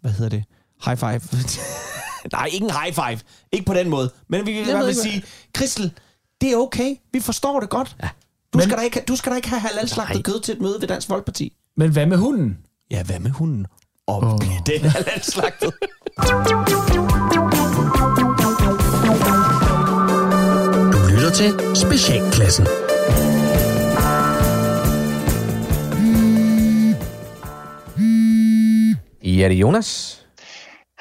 hvad 0.00 0.12
hedder 0.12 0.28
det? 0.28 0.44
High 0.84 0.98
five. 0.98 1.20
Nej, 2.32 2.48
ikke 2.52 2.64
en 2.64 2.70
high 2.70 2.94
five. 2.94 3.20
Ikke 3.52 3.66
på 3.66 3.74
den 3.74 3.88
måde. 3.90 4.10
Men 4.28 4.46
vi 4.46 4.52
vil 4.52 4.54
i 4.54 4.58
ved 4.58 4.64
hvert 4.64 4.76
fald 4.78 4.88
ikke, 4.88 5.00
sige, 5.00 5.24
Kristel, 5.54 5.92
det 6.40 6.52
er 6.52 6.56
okay. 6.56 6.96
Vi 7.12 7.20
forstår 7.20 7.60
det 7.60 7.70
godt. 7.70 7.96
Ja. 8.02 8.08
Du, 8.52 8.58
Men- 8.58 8.62
skal 8.68 8.78
da 8.78 8.82
ikke, 8.82 9.02
du 9.08 9.16
skal 9.16 9.32
da 9.32 9.36
ikke 9.36 9.48
have 9.48 9.60
halalslagtet 9.60 10.24
kød 10.24 10.40
til 10.40 10.54
et 10.54 10.60
møde 10.60 10.76
ved 10.80 10.88
Dansk 10.88 11.08
Folkeparti. 11.08 11.52
Men 11.76 11.90
hvad 11.90 12.06
med 12.06 12.16
hunden? 12.16 12.58
Ja, 12.90 13.02
hvad 13.02 13.18
med 13.18 13.30
hunden? 13.30 13.66
Og 14.06 14.16
oh. 14.18 14.38
den 14.66 14.84
er 14.84 14.88
halalslagtet. 14.88 15.72
Du 20.92 20.98
lytter 21.14 21.30
til 21.34 21.76
Specialklassen. 21.76 22.66
Ja, 29.24 29.48
det 29.48 29.54
er 29.56 29.58
Jonas. 29.60 30.23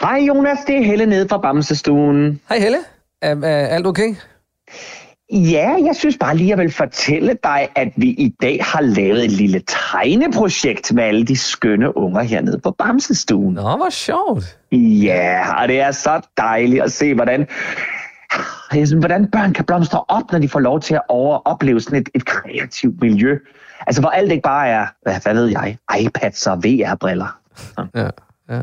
Hej 0.03 0.19
Jonas, 0.27 0.57
det 0.67 0.77
er 0.77 0.83
Helle 0.83 1.05
nede 1.05 1.27
fra 1.29 1.37
Bamsestuen. 1.37 2.41
Hej 2.49 2.59
Helle. 2.59 2.77
Er, 3.21 3.35
er 3.35 3.67
alt 3.67 3.87
okay? 3.87 4.15
Ja, 5.31 5.75
jeg 5.85 5.95
synes 5.95 6.17
bare 6.17 6.37
lige, 6.37 6.49
jeg 6.49 6.57
vil 6.57 6.71
fortælle 6.71 7.37
dig, 7.43 7.69
at 7.75 7.87
vi 7.95 8.07
i 8.07 8.35
dag 8.41 8.59
har 8.61 8.81
lavet 8.81 9.25
et 9.25 9.31
lille 9.31 9.61
tegneprojekt 9.67 10.93
med 10.93 11.03
alle 11.03 11.25
de 11.25 11.37
skønne 11.37 11.97
unger 11.97 12.21
hernede 12.21 12.59
på 12.59 12.71
Bamsestuen. 12.71 13.53
Nå, 13.53 13.61
hvor 13.61 13.89
sjovt. 13.89 14.57
Ja, 14.71 15.61
og 15.61 15.67
det 15.67 15.81
er 15.81 15.91
så 15.91 16.21
dejligt 16.37 16.83
at 16.83 16.91
se, 16.91 17.13
hvordan, 17.13 17.47
hvordan 18.99 19.31
børn 19.31 19.53
kan 19.53 19.65
blomstre 19.65 20.03
op, 20.07 20.31
når 20.31 20.39
de 20.39 20.49
får 20.49 20.59
lov 20.59 20.81
til 20.81 20.93
at 20.93 21.01
over, 21.09 21.37
opleve 21.37 21.81
sådan 21.81 22.01
et, 22.01 22.09
et 22.13 22.25
kreativt 22.25 23.01
miljø. 23.01 23.37
Altså, 23.87 24.01
hvor 24.01 24.09
alt 24.09 24.31
ikke 24.31 24.43
bare 24.43 24.67
er, 24.67 24.85
hvad, 25.01 25.15
hvad 25.23 25.33
ved 25.33 25.47
jeg, 25.47 25.77
iPads 25.99 26.47
og 26.47 26.57
VR-briller. 26.63 27.39
Ja, 27.95 28.09
ja. 28.49 28.61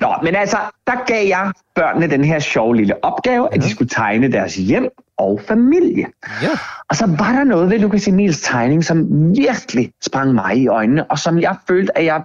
Nå, 0.00 0.14
men 0.22 0.34
altså, 0.34 0.56
der 0.86 1.04
gav 1.06 1.26
jeg 1.26 1.52
børnene 1.74 2.10
den 2.10 2.24
her 2.24 2.38
sjove 2.38 2.76
lille 2.76 3.04
opgave, 3.04 3.54
at 3.54 3.62
de 3.62 3.70
skulle 3.70 3.88
tegne 3.88 4.32
deres 4.32 4.54
hjem 4.54 4.88
og 5.16 5.40
familie. 5.48 6.06
Ja. 6.42 6.48
Og 6.88 6.96
så 6.96 7.06
var 7.06 7.32
der 7.32 7.44
noget 7.44 7.70
ved 7.70 7.78
Lukas 7.78 8.08
Emils 8.08 8.40
tegning, 8.40 8.84
som 8.84 9.06
virkelig 9.36 9.92
sprang 10.02 10.34
mig 10.34 10.56
i 10.56 10.68
øjnene, 10.68 11.10
og 11.10 11.18
som 11.18 11.38
jeg 11.38 11.56
følte, 11.68 11.98
at 11.98 12.04
jeg... 12.04 12.22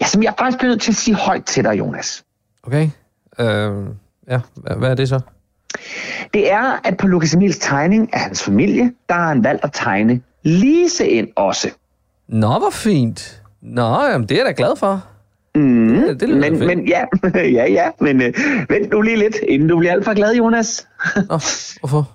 Ja, 0.00 0.06
som 0.06 0.22
jeg 0.22 0.34
faktisk 0.38 0.58
blev 0.58 0.68
nødt 0.68 0.80
til 0.80 0.92
at 0.92 0.96
sige 0.96 1.14
højt 1.14 1.44
til 1.44 1.64
dig, 1.64 1.78
Jonas. 1.78 2.24
Okay. 2.62 2.90
Øh, 3.38 3.86
ja, 4.28 4.40
hvad, 4.54 4.76
hvad 4.76 4.90
er 4.90 4.94
det 4.94 5.08
så? 5.08 5.20
Det 6.34 6.52
er, 6.52 6.80
at 6.84 6.96
på 6.96 7.06
Lukas 7.06 7.34
Emils 7.34 7.58
tegning 7.58 8.14
af 8.14 8.20
hans 8.20 8.42
familie, 8.42 8.92
der 9.08 9.14
har 9.14 9.28
han 9.28 9.44
valgt 9.44 9.64
at 9.64 9.70
tegne 9.72 10.20
Lise 10.42 11.08
ind 11.08 11.28
også. 11.36 11.70
Nå, 12.28 12.58
hvor 12.58 12.70
fint. 12.70 13.42
Nå, 13.60 14.04
jamen, 14.04 14.28
det 14.28 14.34
er 14.34 14.44
jeg 14.44 14.46
da 14.46 14.52
glad 14.56 14.76
for. 14.76 15.04
Mm, 15.54 16.18
det 16.18 16.28
lyder 16.28 16.40
men, 16.40 16.58
fedt. 16.58 16.66
men 16.66 16.88
ja, 16.88 17.04
ja, 17.58 17.72
ja, 17.72 17.90
men 18.00 18.22
øh, 18.22 18.34
vent 18.68 18.92
nu 18.92 19.00
lige 19.00 19.16
lidt, 19.16 19.36
inden 19.48 19.68
du 19.68 19.78
bliver 19.78 19.92
alt 19.92 20.04
for 20.04 20.14
glad, 20.14 20.34
Jonas. 20.34 20.88
Nå, 21.16 21.38
hvorfor? 21.80 22.10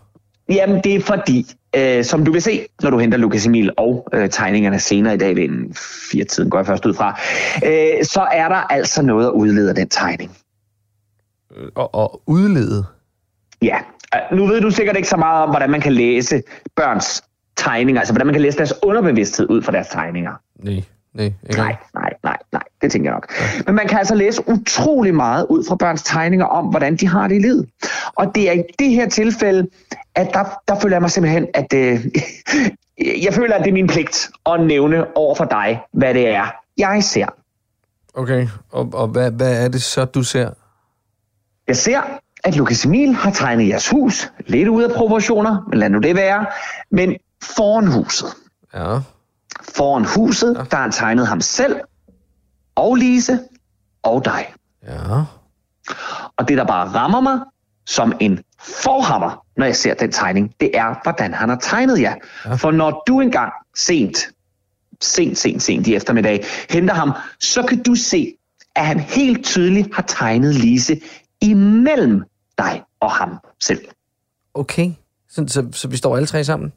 Jamen, 0.49 0.81
det 0.83 0.95
er 0.95 1.01
fordi, 1.01 1.45
øh, 1.75 2.03
som 2.03 2.25
du 2.25 2.31
vil 2.31 2.41
se, 2.41 2.65
når 2.83 2.89
du 2.89 2.97
henter 2.97 3.17
Lukas 3.17 3.45
Emil 3.45 3.71
og 3.77 4.07
øh, 4.13 4.29
tegningerne 4.29 4.79
senere 4.79 5.13
i 5.13 5.17
dag 5.17 5.35
ved 5.35 5.43
en 5.43 5.73
fire 6.11 6.25
tiden, 6.25 6.49
går 6.49 6.57
jeg 6.57 6.65
først 6.65 6.85
ud 6.85 6.93
fra, 6.93 7.19
øh, 7.65 8.05
så 8.05 8.27
er 8.31 8.49
der 8.49 8.55
altså 8.55 9.01
noget 9.01 9.25
at 9.25 9.31
udlede 9.31 9.69
af 9.69 9.75
den 9.75 9.89
tegning. 9.89 10.37
Og, 11.75 11.95
og 11.95 12.21
udlede. 12.27 12.85
Ja, 13.61 13.77
øh, 14.15 14.37
nu 14.37 14.45
ved 14.45 14.61
du 14.61 14.71
sikkert 14.71 14.95
ikke 14.95 15.09
så 15.09 15.17
meget 15.17 15.43
om, 15.43 15.49
hvordan 15.49 15.69
man 15.69 15.81
kan 15.81 15.93
læse 15.93 16.41
børns 16.75 17.23
tegninger, 17.57 18.01
altså 18.01 18.13
hvordan 18.13 18.27
man 18.27 18.33
kan 18.33 18.41
læse 18.41 18.57
deres 18.57 18.73
underbevidsthed 18.83 19.49
ud 19.49 19.61
fra 19.61 19.71
deres 19.71 19.87
tegninger. 19.87 20.33
Nej, 20.63 20.83
nej, 21.19 21.33
ikke 21.49 21.57
Nej, 21.61 21.77
nej, 21.93 22.13
nej, 22.23 22.37
nej, 22.51 22.63
det 22.81 22.91
tænker 22.91 23.09
jeg 23.09 23.15
nok. 23.15 23.33
Men 23.65 23.75
man 23.75 23.87
kan 23.87 23.97
altså 23.97 24.15
læse 24.15 24.43
utrolig 24.47 25.15
meget 25.15 25.45
ud 25.49 25.63
fra 25.67 25.75
børns 25.75 26.03
tegninger 26.03 26.45
om, 26.45 26.65
hvordan 26.65 26.95
de 26.95 27.07
har 27.07 27.27
det 27.27 27.35
i 27.35 27.39
livet. 27.39 27.69
Og 28.15 28.35
det 28.35 28.49
er 28.49 28.53
i 28.53 28.63
det 28.79 28.89
her 28.89 29.09
tilfælde, 29.09 29.67
at 30.15 30.29
der, 30.33 30.43
der 30.67 30.79
føler 30.79 30.95
jeg 30.95 31.01
mig 31.01 31.11
simpelthen, 31.11 31.47
at 31.53 31.73
øh, 31.73 32.05
jeg 33.25 33.33
føler, 33.33 33.55
at 33.55 33.61
det 33.61 33.69
er 33.69 33.73
min 33.73 33.87
pligt 33.87 34.29
at 34.45 34.65
nævne 34.65 35.17
over 35.17 35.35
for 35.35 35.45
dig, 35.45 35.81
hvad 35.93 36.13
det 36.13 36.27
er, 36.27 36.45
jeg 36.77 37.03
ser. 37.03 37.25
Okay, 38.13 38.47
og, 38.71 38.89
og 38.93 39.07
hvad, 39.07 39.31
hvad 39.31 39.63
er 39.63 39.67
det 39.67 39.81
så, 39.81 40.05
du 40.05 40.23
ser? 40.23 40.49
Jeg 41.67 41.77
ser, 41.77 42.01
at 42.43 42.55
Lukas 42.55 42.85
Emil 42.85 43.13
har 43.13 43.31
tegnet 43.31 43.67
jeres 43.67 43.89
hus, 43.89 44.31
lidt 44.47 44.67
ude 44.67 44.85
af 44.85 44.95
proportioner, 44.95 45.65
men 45.69 45.79
lad 45.79 45.89
nu 45.89 45.99
det 45.99 46.15
være, 46.15 46.45
men 46.91 47.15
foran 47.43 47.87
huset. 47.87 48.27
Ja, 48.73 48.99
Foran 49.63 50.05
huset, 50.05 50.67
der 50.71 50.77
har 50.77 50.89
tegnet 50.89 51.27
ham 51.27 51.41
selv, 51.41 51.75
og 52.75 52.95
Lise, 52.95 53.39
og 54.03 54.25
dig. 54.25 54.53
ja. 54.87 55.23
Og 56.37 56.47
det, 56.47 56.57
der 56.57 56.65
bare 56.65 56.87
rammer 56.87 57.19
mig 57.19 57.39
som 57.85 58.13
en 58.19 58.39
forhammer, 58.59 59.45
når 59.57 59.65
jeg 59.65 59.75
ser 59.75 59.93
den 59.93 60.11
tegning, 60.11 60.53
det 60.59 60.77
er, 60.77 60.95
hvordan 61.03 61.33
han 61.33 61.49
har 61.49 61.57
tegnet 61.61 62.01
jer. 62.01 62.15
Ja. 62.45 62.53
For 62.53 62.71
når 62.71 63.03
du 63.07 63.19
engang 63.19 63.51
sent, 63.77 64.17
sent, 65.01 65.37
sent, 65.37 65.63
sent 65.63 65.87
i 65.87 65.95
eftermiddag, 65.95 66.45
henter 66.69 66.93
ham, 66.93 67.11
så 67.39 67.63
kan 67.63 67.83
du 67.83 67.95
se, 67.95 68.33
at 68.75 68.85
han 68.85 68.99
helt 68.99 69.45
tydeligt 69.45 69.95
har 69.95 70.03
tegnet 70.07 70.55
Lise 70.55 71.01
imellem 71.41 72.23
dig 72.57 72.83
og 72.99 73.11
ham 73.11 73.37
selv. 73.59 73.81
Okay, 74.53 74.91
så, 75.29 75.45
så, 75.47 75.67
så 75.71 75.87
vi 75.87 75.97
står 75.97 76.15
alle 76.15 76.27
tre 76.27 76.43
sammen? 76.43 76.73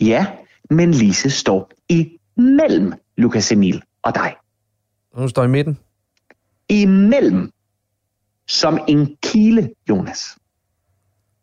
Ja, 0.00 0.26
men 0.70 0.90
Lise 0.90 1.30
står 1.30 1.70
imellem 1.88 2.92
Lukas 3.16 3.52
Emil 3.52 3.82
og 4.02 4.14
dig. 4.14 4.34
Hun 5.12 5.28
står 5.28 5.44
i 5.44 5.48
midten? 5.48 5.78
Imellem. 6.68 7.50
Som 8.48 8.78
en 8.88 9.16
kile, 9.22 9.70
Jonas. 9.88 10.36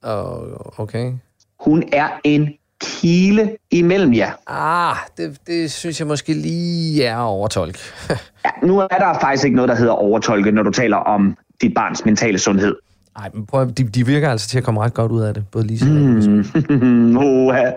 Oh, 0.03 0.79
okay. 0.79 1.13
Hun 1.59 1.83
er 1.93 2.09
en 2.23 2.53
kile 2.81 3.57
imellem 3.71 4.13
jer. 4.13 4.31
Ah, 4.47 4.95
det, 5.17 5.37
det 5.47 5.71
synes 5.71 5.99
jeg 5.99 6.07
måske 6.07 6.33
lige 6.33 7.05
er 7.05 7.17
overtolk. 7.17 7.77
Ja, 8.45 8.67
nu 8.67 8.79
er 8.79 8.87
der 8.87 9.19
faktisk 9.21 9.45
ikke 9.45 9.55
noget, 9.55 9.69
der 9.69 9.75
hedder 9.75 9.93
overtolke, 9.93 10.51
når 10.51 10.63
du 10.63 10.71
taler 10.71 10.97
om 10.97 11.37
dit 11.61 11.73
barns 11.73 12.05
mentale 12.05 12.39
sundhed. 12.39 12.75
Nej, 13.17 13.29
men 13.33 13.45
prøv 13.45 13.71
de, 13.71 13.83
de 13.83 14.05
virker 14.05 14.29
altså 14.29 14.47
til 14.49 14.57
at 14.57 14.63
komme 14.63 14.81
ret 14.81 14.93
godt 14.93 15.11
ud 15.11 15.21
af 15.21 15.33
det, 15.33 15.43
både 15.51 15.67
Lise 15.67 15.85
og. 15.85 15.91
Mm. 15.91 17.17
Oha. 17.27 17.71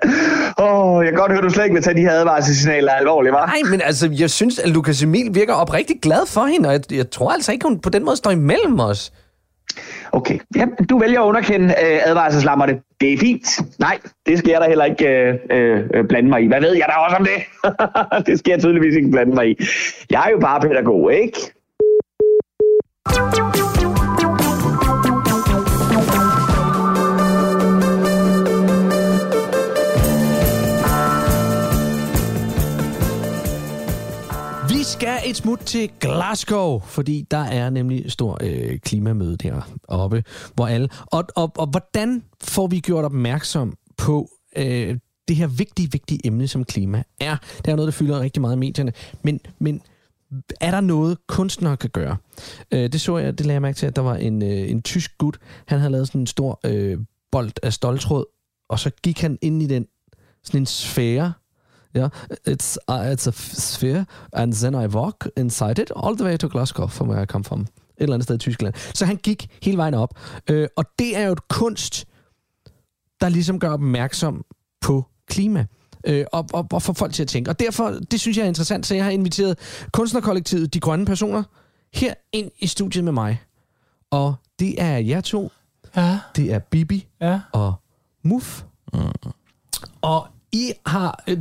oh, 0.59 1.05
jeg 1.05 1.13
kan 1.13 1.21
godt 1.21 1.33
høre, 1.33 1.43
du 1.43 1.51
slet 1.51 1.65
ikke 1.65 1.75
vil 1.75 1.83
tage 1.83 1.97
de 1.97 2.01
her 2.01 2.13
advarselssignaler 2.13 2.93
alvorligt, 2.93 3.35
hva'? 3.35 3.47
Nej, 3.47 3.71
men 3.71 3.81
altså, 3.81 4.11
jeg 4.13 4.31
synes, 4.31 4.59
at 4.59 4.71
Lukas 4.71 5.03
Emil 5.03 5.35
virker 5.35 5.55
oprigtigt 5.55 6.03
glad 6.03 6.27
for 6.27 6.45
hende, 6.45 6.69
og 6.69 6.73
jeg, 6.73 6.93
jeg 6.93 7.11
tror 7.11 7.31
altså 7.31 7.53
ikke, 7.53 7.69
hun 7.69 7.79
på 7.81 7.91
den 7.91 8.05
måde 8.05 8.17
står 8.17 8.31
imellem 8.31 8.81
os. 8.81 9.13
Okay, 10.13 10.39
ja, 10.57 10.67
du 10.91 10.99
vælger 10.99 11.21
at 11.21 11.27
underkende 11.27 11.67
øh, 11.67 12.01
advarselslammerne. 12.05 12.81
Det 13.01 13.13
er 13.13 13.19
fint. 13.19 13.61
Nej, 13.79 13.99
det 14.27 14.39
skal 14.39 14.51
jeg 14.51 14.61
da 14.61 14.69
heller 14.69 14.85
ikke 14.85 15.09
øh, 15.09 15.35
øh, 15.95 16.05
blande 16.09 16.29
mig 16.29 16.43
i. 16.43 16.47
Hvad 16.47 16.61
ved 16.61 16.73
jeg 16.73 16.87
da 16.89 16.93
også 16.93 17.17
om 17.17 17.25
det? 17.25 17.39
det 18.27 18.39
skal 18.39 18.51
jeg 18.51 18.61
tydeligvis 18.61 18.97
ikke 18.97 19.11
blande 19.11 19.35
mig 19.35 19.51
i. 19.51 19.55
Jeg 20.11 20.25
er 20.27 20.31
jo 20.31 20.39
bare 20.41 20.61
pædagog, 20.61 21.13
ikke? 21.15 21.39
Et 35.35 35.39
smut 35.39 35.59
til 35.59 35.91
Glasgow, 36.01 36.79
fordi 36.79 37.27
der 37.31 37.37
er 37.39 37.71
nemlig 37.71 38.13
stor 38.13 38.39
øh, 38.43 38.79
klimamøde 38.79 39.37
deroppe, 39.37 40.25
hvor 40.55 40.67
alle... 40.67 40.89
Og, 41.07 41.25
og, 41.37 41.53
og 41.57 41.67
hvordan 41.67 42.23
får 42.45 42.67
vi 42.67 42.81
gjort 42.81 43.05
opmærksom 43.05 43.77
på 43.97 44.29
øh, 44.57 44.99
det 45.29 45.37
her 45.37 45.47
vigtige, 45.47 45.93
vigtige 45.93 46.27
emne, 46.27 46.49
som 46.49 46.65
klima 46.65 47.03
er? 47.21 47.37
Det 47.57 47.69
er 47.69 47.77
noget, 47.77 47.87
der 47.87 47.93
fylder 47.93 48.21
rigtig 48.21 48.41
meget 48.41 48.57
i 48.57 48.59
medierne. 48.59 48.93
Men, 49.23 49.41
men 49.59 49.83
er 50.61 50.71
der 50.71 50.81
noget, 50.81 51.19
kunstnere 51.29 51.77
kan 51.77 51.91
gøre? 51.91 52.17
Øh, 52.71 52.93
det 52.93 53.01
så 53.01 53.19
jeg, 53.19 53.39
det 53.39 53.47
lagde 53.47 53.55
jeg 53.55 53.63
mærke 53.63 53.77
til, 53.77 53.87
at 53.87 53.97
der 53.97 54.03
var 54.03 54.17
en, 54.17 54.43
øh, 54.43 54.71
en 54.71 54.83
tysk 54.83 55.19
gut, 55.19 55.39
han 55.67 55.79
havde 55.79 55.93
lavet 55.93 56.07
sådan 56.07 56.21
en 56.21 56.27
stor 56.27 56.61
øh, 56.65 56.99
bold 57.33 57.53
af 57.63 57.73
stoltråd, 57.73 58.25
og 58.69 58.79
så 58.79 58.91
gik 59.03 59.21
han 59.21 59.39
ind 59.43 59.63
i 59.63 59.67
den 59.67 59.87
sådan 60.45 60.63
en 60.63 60.67
sfære, 60.67 61.33
Ja, 61.95 62.09
it's 62.49 62.77
uh, 62.89 63.13
it's 63.13 63.27
a 63.27 63.31
f- 63.31 63.55
sphere, 63.61 64.07
and 64.33 64.53
then 64.53 64.75
I 64.75 64.87
walk 64.87 65.27
inside 65.37 65.83
it 65.83 65.93
all 65.97 66.17
the 66.17 66.25
way 66.25 66.37
to 66.37 66.49
Glasgow, 66.49 66.87
from 66.87 67.09
where 67.09 67.23
I 67.23 67.27
come 67.27 67.45
from. 67.45 67.61
Et 67.61 67.69
eller 67.99 68.15
andet 68.15 68.25
sted 68.25 68.35
i 68.37 68.39
Tyskland. 68.39 68.75
Så 68.95 69.07
han 69.07 69.17
gik 69.17 69.49
hele 69.63 69.77
vejen 69.77 69.95
op. 69.95 70.15
Øh, 70.51 70.69
og 70.77 70.85
det 70.99 71.17
er 71.17 71.27
jo 71.27 71.33
et 71.33 71.49
kunst, 71.49 72.05
der 73.21 73.29
ligesom 73.29 73.59
gør 73.59 73.71
opmærksom 73.73 74.45
på 74.81 75.05
klima. 75.27 75.67
Øh, 76.07 76.25
og, 76.33 76.47
og, 76.53 76.67
og 76.73 76.83
får 76.83 76.93
folk 76.93 77.13
til 77.13 77.23
at 77.23 77.29
tænke. 77.29 77.51
Og 77.51 77.61
derfor, 77.61 77.91
det 78.11 78.21
synes 78.21 78.37
jeg 78.37 78.45
er 78.45 78.49
interessant, 78.49 78.87
så 78.87 78.95
jeg 78.95 79.05
har 79.05 79.11
inviteret 79.11 79.59
kunstnerkollektivet 79.93 80.75
De 80.75 80.81
Grønne 80.81 81.07
Personer 81.07 81.43
her 81.95 82.15
ind 82.33 82.51
i 82.59 82.67
studiet 82.67 83.05
med 83.05 83.13
mig. 83.13 83.43
Og 84.11 84.35
det 84.59 84.83
er 84.83 84.97
jer 84.99 85.21
to. 85.21 85.53
Ja, 85.97 86.19
Det 86.37 86.53
er 86.53 86.59
Bibi 86.59 87.07
ja. 87.21 87.41
og 87.53 87.75
Muff. 88.23 88.63
Mm. 88.93 89.01
Og 90.03 90.27
I 90.53 90.73
har 90.87 91.23
øh, 91.29 91.39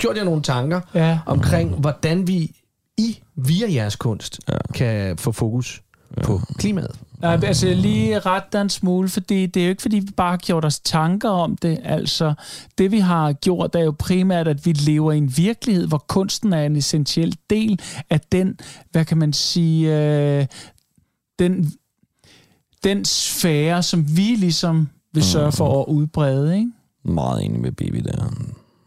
gjort 0.00 0.16
jer 0.16 0.24
nogle 0.24 0.42
tanker 0.42 0.80
Ja. 0.94 1.18
omkring, 1.26 1.74
hvordan 1.74 2.26
vi 2.26 2.56
I 2.96 3.18
via 3.36 3.66
jeres 3.72 3.96
kunst 3.96 4.40
ja. 4.48 4.56
kan 4.74 5.18
få 5.18 5.32
fokus 5.32 5.82
ja. 6.16 6.22
på 6.22 6.40
klimaet. 6.58 6.98
Nej, 7.20 7.40
altså 7.44 7.74
lige 7.74 8.18
ret 8.18 8.52
dig 8.52 8.60
en 8.60 8.68
smule, 8.70 9.08
fordi 9.08 9.46
det 9.46 9.60
er 9.60 9.64
jo 9.66 9.70
ikke, 9.70 9.82
fordi 9.82 9.98
vi 9.98 10.10
bare 10.16 10.30
har 10.30 10.36
gjort 10.36 10.64
os 10.64 10.80
tanker 10.80 11.28
om 11.28 11.56
det. 11.56 11.80
Altså, 11.84 12.34
det 12.78 12.90
vi 12.90 12.98
har 12.98 13.32
gjort, 13.32 13.74
er 13.74 13.80
jo 13.80 13.94
primært, 13.98 14.48
at 14.48 14.66
vi 14.66 14.72
lever 14.72 15.12
i 15.12 15.18
en 15.18 15.36
virkelighed, 15.36 15.86
hvor 15.86 16.04
kunsten 16.08 16.52
er 16.52 16.62
en 16.66 16.76
essentiel 16.76 17.36
del 17.50 17.80
af 18.10 18.20
den, 18.20 18.58
hvad 18.90 19.04
kan 19.04 19.18
man 19.18 19.32
sige, 19.32 19.98
øh, 19.98 20.46
den, 21.38 21.72
den 22.84 23.04
sfære, 23.04 23.82
som 23.82 24.16
vi 24.16 24.34
ligesom 24.38 24.88
vil 25.12 25.24
sørge 25.24 25.52
for 25.52 25.80
at 25.80 25.86
udbrede, 25.88 26.56
ikke? 26.56 26.70
Meget 27.04 27.44
enig 27.44 27.60
med 27.60 27.72
Bibi 27.72 28.00
der. 28.00 28.34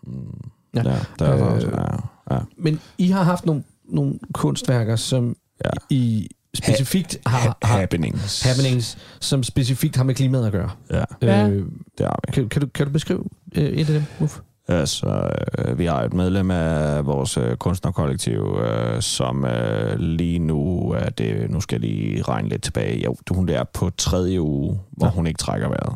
Mm. 0.04 0.50
Ja. 0.76 0.82
Ja, 0.92 0.96
der 1.20 1.26
er 1.26 1.48
Øh, 1.48 1.54
også, 1.54 1.68
ja, 1.70 2.36
ja. 2.36 2.40
Men 2.58 2.80
I 2.98 3.08
har 3.08 3.24
haft 3.24 3.46
nogle, 3.46 3.64
nogle 3.90 4.20
kunstværker, 4.34 4.96
som 4.96 5.36
Ja. 5.66 5.70
I 5.90 6.28
specifikt 6.56 7.18
har, 7.26 7.38
Ha- 7.40 7.52
har 7.64 7.78
happenings. 7.80 8.42
happenings, 8.42 8.98
som 9.22 9.44
specifikt 9.44 9.96
har 9.96 10.04
med 10.04 10.16
klimaet 10.16 10.46
at 10.46 10.52
gøre. 10.52 10.70
Ja, 10.92 11.04
Ja. 11.22 11.48
Øh, 11.48 11.66
det 11.98 12.06
har 12.06 12.20
vi. 12.28 12.32
kan, 12.32 12.50
kan, 12.50 12.62
du, 12.62 12.68
kan 12.68 12.86
du 12.86 12.92
beskrive 12.92 13.24
øh, 13.56 13.64
et 13.64 13.80
af 13.90 13.94
dem, 13.94 14.04
Uffe? 14.22 14.42
Altså, 14.68 15.32
øh, 15.58 15.80
vi 15.80 15.86
har 15.86 16.02
et 16.04 16.14
medlem 16.14 16.52
af 16.52 17.06
vores 17.06 17.38
øh, 17.38 17.56
kunstnerkollektiv, 17.58 18.58
øh, 18.66 19.02
som 19.02 19.46
øh, 19.46 20.00
lige 20.00 20.40
nu 20.40 20.92
er 20.92 21.10
det, 21.10 21.50
nu 21.52 21.62
skal 21.62 21.82
jeg 21.82 21.90
lige 21.90 22.22
regne 22.22 22.50
lidt 22.50 22.64
tilbage, 22.64 23.04
jo, 23.04 23.16
hun 23.32 23.50
er 23.50 23.64
på 23.74 23.90
tredje 23.98 24.42
uge, 24.42 24.80
hvor 24.92 25.08
hun 25.08 25.28
ikke 25.28 25.38
trækker 25.38 25.68
vejret. 25.68 25.96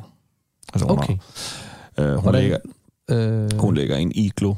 Altså, 0.74 0.88
hun, 0.88 0.98
Okay. 0.98 1.17
har, 1.98 2.03
øh, 2.05 2.13
hun, 2.13 2.22
Hvordan- 2.22 2.41
ligger, 2.41 2.57
Øh, 3.12 3.50
hun 3.60 3.75
ligger 3.75 3.98
i 3.98 4.01
en 4.01 4.12
iglo, 4.15 4.53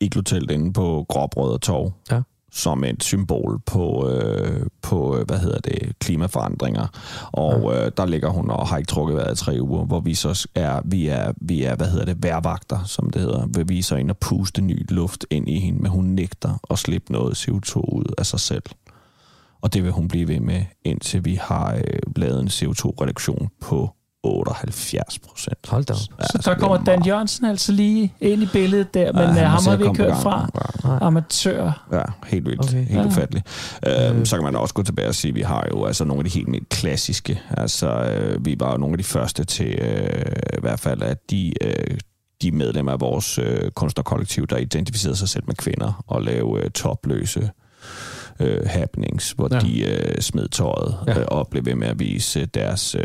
iglo-telt 0.00 0.50
inde 0.50 0.72
på 0.72 1.06
Gråbrød 1.08 1.52
og 1.52 1.60
Torv, 1.60 1.92
Ja. 2.10 2.20
som 2.52 2.84
et 2.84 3.02
symbol 3.02 3.60
på, 3.66 4.08
øh, 4.10 4.66
på 4.82 5.16
øh, 5.16 5.26
hvad 5.26 5.38
hedder 5.38 5.58
det, 5.58 5.98
klimaforandringer. 5.98 6.86
Og 7.32 7.74
øh, 7.74 7.92
der 7.96 8.06
ligger 8.06 8.28
hun 8.28 8.50
og 8.50 8.68
har 8.68 8.76
ikke 8.78 8.88
trukket 8.88 9.16
vejret 9.16 9.40
i 9.40 9.44
tre 9.44 9.56
uger, 9.60 9.84
hvor 9.84 10.00
vi 10.00 10.14
så 10.14 10.48
er, 10.54 10.80
vi 10.84 11.06
er, 11.06 11.32
vi 11.40 11.62
er 11.64 11.76
hvad 11.76 11.86
hedder 11.88 12.04
det, 12.04 12.22
værvagter, 12.22 12.84
som 12.84 13.10
det 13.10 13.20
hedder. 13.22 13.46
Hvor 13.46 13.64
vi 13.64 13.78
er 13.78 13.82
så 13.82 13.96
ind 13.96 14.10
og 14.10 14.18
puste 14.18 14.62
ny 14.62 14.86
luft 14.92 15.26
ind 15.30 15.48
i 15.48 15.58
hende, 15.58 15.78
men 15.82 15.90
hun 15.90 16.04
nægter 16.04 16.58
at 16.70 16.78
slippe 16.78 17.12
noget 17.12 17.48
CO2 17.48 17.76
ud 17.76 18.14
af 18.18 18.26
sig 18.26 18.40
selv. 18.40 18.62
Og 19.60 19.74
det 19.74 19.82
vil 19.84 19.92
hun 19.92 20.08
blive 20.08 20.28
ved 20.28 20.40
med, 20.40 20.62
indtil 20.84 21.24
vi 21.24 21.34
har 21.34 21.74
øh, 21.74 22.00
lavet 22.16 22.40
en 22.40 22.48
CO2-reduktion 22.48 23.48
på 23.60 23.90
78 24.26 25.18
procent. 25.18 25.58
Hold 25.68 25.84
da 25.84 25.92
op. 25.92 25.98
Så 26.30 26.38
der 26.44 26.54
kommer 26.54 26.84
Dan 26.84 27.06
Jørgensen 27.06 27.44
altså 27.46 27.72
lige 27.72 28.14
ind 28.20 28.42
i 28.42 28.46
billedet 28.52 28.94
der, 28.94 29.12
men 29.12 29.22
Ja, 29.22 29.26
ja, 29.28 29.32
han 29.34 29.46
ham 29.46 29.60
må 29.64 29.70
har 29.70 29.76
vi 29.76 29.84
ikke 29.84 30.02
hørt 30.02 30.16
fra. 30.22 30.50
gang. 30.82 31.02
Amatør. 31.02 31.86
Ja, 31.92 32.02
helt 32.26 32.44
vildt. 32.46 32.60
Okay. 32.60 32.78
Helt 32.86 32.90
Ja. 33.00 33.06
ufatteligt. 33.06 33.46
Øhm, 33.86 34.24
så 34.24 34.36
kan 34.36 34.44
man 34.44 34.56
også 34.56 34.74
gå 34.74 34.82
tilbage 34.82 35.08
og 35.08 35.14
sige, 35.14 35.28
at 35.30 35.34
vi 35.34 35.40
har 35.42 35.66
jo 35.70 35.84
altså 35.84 36.04
nogle 36.04 36.20
af 36.20 36.24
de 36.24 36.30
helt 36.30 36.48
mere 36.48 36.60
klassiske. 36.70 37.40
Altså, 37.50 37.88
øh, 37.90 38.44
vi 38.44 38.56
var 38.60 38.72
jo 38.72 38.78
nogle 38.78 38.94
af 38.94 38.98
de 38.98 39.04
første 39.04 39.44
til, 39.44 39.66
øh, 39.80 40.32
i 40.58 40.60
hvert 40.60 40.80
fald, 40.80 41.02
at 41.02 41.30
de, 41.30 41.52
øh, 41.64 41.98
de 42.42 42.50
medlemmer 42.52 42.92
af 42.92 43.00
vores 43.00 43.38
øh, 43.38 43.70
kunstnerkollektiv, 43.70 44.46
der 44.46 44.56
identificerede 44.56 45.16
sig 45.16 45.28
selv 45.28 45.44
med 45.46 45.54
kvinder 45.54 46.04
og 46.06 46.22
lave 46.22 46.64
øh, 46.64 46.70
topløse 46.70 47.50
øh, 48.40 48.60
happenings, 48.66 49.30
hvor 49.30 49.48
Ja. 49.52 49.58
de 49.58 49.80
øh, 49.90 50.20
smed 50.20 50.48
tøjet 50.48 50.96
Ja. 51.06 51.18
øh, 51.20 51.24
og 51.28 51.48
blev 51.48 51.64
ved 51.66 51.74
med 51.74 51.88
at 51.88 51.98
vise 51.98 52.46
deres 52.46 52.94
øh, 52.94 53.04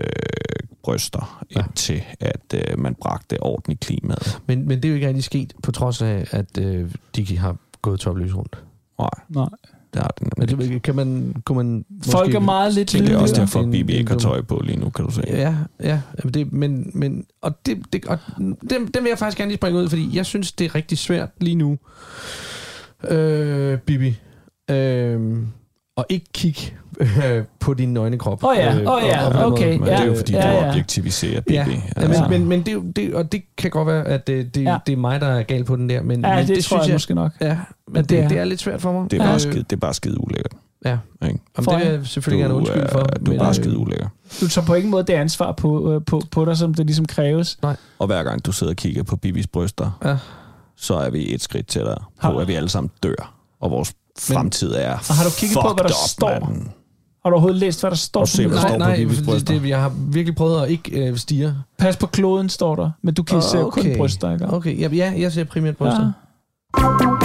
bryster, 0.84 1.46
Ja. 1.56 1.60
ja. 1.60 1.66
indtil 1.66 2.02
at 2.20 2.54
øh, 2.70 2.80
man 2.80 2.96
bragte 2.96 3.44
orden 3.44 3.72
i 3.72 3.76
klimaet. 3.82 4.40
Men, 4.48 4.68
men 4.68 4.78
det 4.78 4.86
er 4.86 4.90
jo 4.90 4.96
ikke 4.96 5.08
rigtig 5.08 5.24
sket, 5.24 5.54
på 5.64 5.72
trods 5.72 6.02
af, 6.02 6.28
at 6.32 6.58
øh, 6.58 6.92
de 7.16 7.38
har 7.38 7.56
gået 7.82 8.00
topløs 8.00 8.36
rundt. 8.36 8.64
Nej, 9.00 9.10
Nej. 9.30 9.46
det 9.94 10.02
har 10.02 10.14
det 10.20 10.22
Men 10.38 10.48
nemlig 10.50 10.64
ikke. 10.64 10.74
det, 10.74 10.82
kan 10.84 10.96
man, 10.96 11.36
kunne 11.46 11.56
man 11.64 11.86
Folk 12.06 12.34
er 12.36 12.40
meget 12.40 12.74
lidt 12.74 12.92
Det 12.92 13.10
er 13.10 13.18
også 13.18 13.36
derfor, 13.36 13.60
at 13.60 13.72
Bibi 13.72 13.94
ikke 13.94 14.12
har 14.12 14.20
tøj 14.20 14.42
på 14.42 14.62
lige 14.66 14.80
nu, 14.80 14.90
kan 14.90 15.06
du 15.06 15.12
se. 15.12 15.24
Ja, 15.28 15.56
ja. 15.84 16.02
men 16.24 16.34
Det, 16.34 16.54
men, 16.54 16.92
men, 16.94 17.26
og 17.42 17.66
det, 17.66 17.78
det, 17.94 18.06
og 18.06 18.18
dem, 18.70 18.88
dem 18.92 19.04
vil 19.04 19.10
jeg 19.10 19.18
faktisk 19.20 19.38
gerne 19.38 19.50
lige 19.50 19.58
springe 19.58 19.80
ud, 19.80 19.90
fordi 19.90 20.10
jeg 20.18 20.26
synes, 20.26 20.52
det 20.52 20.66
er 20.66 20.76
rigtig 20.76 20.98
svært 20.98 21.30
lige 21.42 21.56
nu, 21.56 21.78
øh, 23.10 23.78
Bibi, 23.80 24.16
øh, 24.70 25.38
at 25.98 26.06
ikke 26.10 26.26
kigge 26.34 26.62
øh, 27.00 27.44
på 27.60 27.74
din 27.74 27.94
nøgne 27.94 28.18
krop. 28.18 28.44
Åh 28.44 28.56
ja, 28.58 28.76
Øh, 28.76 28.80
åh 28.94 29.02
ja, 29.04 29.28
og- 29.28 29.34
og 29.46 29.52
okay, 29.52 29.66
måde. 29.68 29.80
Men 29.80 29.88
Ja, 29.88 29.94
det 29.96 30.02
er 30.02 30.06
jo 30.06 30.16
fordi, 30.16 30.34
ja, 30.34 30.42
du 30.42 30.48
ja. 30.48 30.70
objektiviserer 30.70 31.42
Bibi. 31.42 31.54
Ja, 31.56 31.64
altså. 31.96 32.22
men, 32.30 32.40
men, 32.40 32.48
men 32.50 32.62
det, 32.66 32.74
er 32.74 32.82
det, 32.96 33.16
og 33.16 33.32
det 33.32 33.42
kan 33.58 33.72
godt 33.72 33.88
være, 33.88 34.08
at 34.08 34.28
det, 34.28 34.56
det, 34.56 34.64
Ja. 34.64 34.72
ja. 34.72 34.78
det 34.86 34.94
er 34.94 34.98
mig, 34.98 35.22
der 35.22 35.28
er 35.28 35.44
gal 35.44 35.64
på 35.64 35.76
den 35.76 35.90
der, 35.90 36.02
men, 36.02 36.22
Ja, 36.26 36.36
men 36.36 36.48
det, 36.48 36.56
det 36.56 36.64
tror 36.66 36.78
jeg, 36.80 36.88
jeg, 36.88 36.96
måske 36.96 37.14
nok. 37.16 37.32
Ja, 37.42 37.58
men 37.88 38.02
det 38.02 38.10
det, 38.10 38.20
er- 38.20 38.28
det 38.28 38.38
er 38.38 38.44
lidt 38.44 38.60
svært 38.60 38.82
for 38.82 38.92
mig. 39.02 39.12
det, 39.12 39.20
er 39.22 39.24
bare 39.26 39.34
Øh, 39.34 39.40
skide, 39.40 39.64
det 39.64 39.72
er 39.72 39.78
bare 39.78 39.94
skide 39.94 40.22
ulækkert. 40.24 40.52
Ja, 40.86 40.92
Ikke? 40.92 41.00
Jamen, 41.24 41.40
For- 41.64 41.72
det 41.72 41.80
vil 41.82 41.88
jeg 41.88 42.08
selvfølgelig 42.08 42.44
gerne 42.44 42.54
undskylde 42.54 42.88
for. 42.92 43.00
øh, 43.00 43.06
du 43.26 43.26
er 43.26 43.30
men, 43.30 43.40
bare 43.40 43.50
øh, 43.50 43.56
skide 43.56 43.78
ulækker. 43.78 44.08
Du 44.42 44.48
tager 44.48 44.66
på 44.66 44.74
ingen 44.74 44.92
måde 44.92 45.04
det 45.04 45.14
ansvar 45.14 45.52
på, 45.52 45.94
øh, 45.94 46.02
på, 46.08 46.22
på 46.32 46.46
dig, 46.46 46.58
som 46.58 46.74
det 46.74 46.86
ligesom 46.86 47.06
kræves. 47.06 47.58
Og 48.00 48.08
hver 48.08 48.24
gang 48.24 48.46
du 48.46 48.52
sidder 48.52 48.74
og 48.74 48.78
kigger 48.78 49.04
på 49.04 49.16
Bibis 49.16 49.48
bryster, 49.48 50.00
Ja. 50.06 50.18
så 50.78 50.94
er 50.96 51.10
vi 51.10 51.34
et 51.34 51.42
skridt 51.42 51.68
til 51.68 51.82
dig 51.82 51.98
Har- 52.20 52.32
på, 52.32 52.38
at 52.38 52.48
vi 52.48 52.54
alle 52.54 52.70
sammen 52.70 52.90
dør. 53.04 53.34
Og 53.62 53.72
vores 53.72 53.94
fremtid 54.28 54.72
er 54.74 54.94
Og 55.10 55.16
har 55.20 55.24
du 55.30 55.34
kigget 55.40 55.58
på, 55.66 55.70
hvad 55.78 55.84
der 55.84 55.98
up, 56.06 56.10
står? 56.16 56.40
mand. 56.40 56.70
Har 57.24 57.30
du 57.30 57.34
overhovedet 57.36 57.60
læst, 57.60 57.82
hvad 57.82 57.92
der 57.92 57.98
står? 57.98 58.26
Se, 58.26 58.48
hvad 58.48 58.58
der 58.58 58.62
billedet? 58.62 58.70
står 58.70 58.78
Nej, 58.78 59.06
på 59.06 59.12
nej, 59.14 59.26
bryster. 59.34 59.54
det, 59.60 59.70
jeg 59.70 59.82
har 59.82 59.92
virkelig 60.14 60.36
prøvet 60.36 60.64
at 60.64 60.70
ikke 60.70 61.08
øh, 61.10 61.18
stige. 61.18 61.56
Pas 61.78 61.98
på 61.98 62.08
kloden, 62.08 62.50
står 62.50 62.76
der. 62.76 62.92
Men 63.02 63.14
du 63.14 63.24
kan 63.24 63.42
se 63.42 63.58
kun 63.72 63.86
bryster, 63.98 64.34
ikke? 64.34 64.46
Okay, 64.58 64.74
ja, 64.82 64.88
ja, 65.02 65.14
jeg 65.24 65.32
ser 65.32 65.44
primært 65.44 65.78
bryster. 65.78 66.06
Ja. 66.06 67.20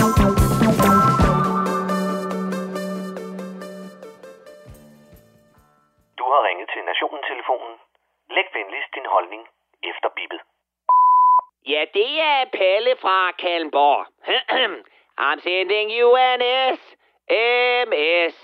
Du 6.18 6.24
har 6.32 6.40
ringet 6.48 6.68
til 6.74 6.82
Nationen-telefonen. 6.90 7.72
Læg 8.36 8.46
venligst 8.58 8.90
din 8.96 9.08
holdning 9.14 9.42
efter 9.90 10.08
bippet. 10.18 10.40
Ja, 11.72 11.82
det 11.98 12.10
er 12.32 12.38
Palle 12.58 12.92
fra 13.04 13.18
Kalmborg. 13.42 14.02
I'm 15.18 15.40
sending 15.40 15.90
you 15.90 16.16
an 16.16 16.40
SMS. 16.78 18.34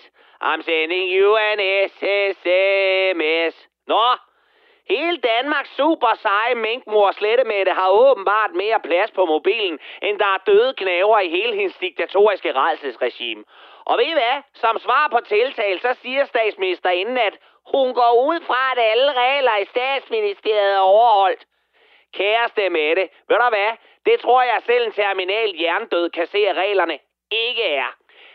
I'm 0.40 0.62
sending 0.62 1.08
you 1.08 1.36
an 1.36 1.58
SMS. 1.90 3.54
Nå, 3.86 4.16
hele 4.88 5.16
Danmarks 5.16 5.76
super 5.76 6.14
seje 6.14 6.54
minkmor 6.54 7.10
Slettemette 7.12 7.72
har 7.72 7.88
åbenbart 7.90 8.52
mere 8.54 8.80
plads 8.80 9.10
på 9.10 9.24
mobilen, 9.24 9.78
end 10.02 10.18
der 10.18 10.26
er 10.34 10.38
døde 10.46 10.74
knæver 10.74 11.18
i 11.18 11.28
hele 11.28 11.54
hendes 11.54 11.76
diktatoriske 11.76 12.52
redselsregime. 12.52 13.44
Og 13.84 13.98
ved 13.98 14.04
I 14.04 14.12
hvad? 14.12 14.42
Som 14.54 14.78
svar 14.78 15.08
på 15.12 15.20
tiltal, 15.20 15.80
så 15.80 15.94
siger 16.02 16.24
statsministerinden, 16.24 17.18
at 17.18 17.38
hun 17.74 17.94
går 17.94 18.12
ud 18.28 18.40
fra, 18.40 18.72
at 18.72 18.78
alle 18.90 19.12
regler 19.12 19.56
i 19.56 19.64
statsministeriet 19.64 20.74
er 20.74 20.78
overholdt. 20.78 21.44
Kæreste 22.14 22.70
Mette, 22.70 23.08
ved 23.28 23.36
du 23.36 23.48
hvad? 23.48 23.72
Det 24.06 24.20
tror 24.20 24.42
jeg 24.42 24.62
selv 24.66 24.86
en 24.86 24.92
terminal 24.92 25.50
hjernedød 25.56 26.10
kan 26.10 26.26
se, 26.26 26.38
at 26.48 26.56
reglerne 26.56 26.98
ikke 27.30 27.64
er. 27.74 27.90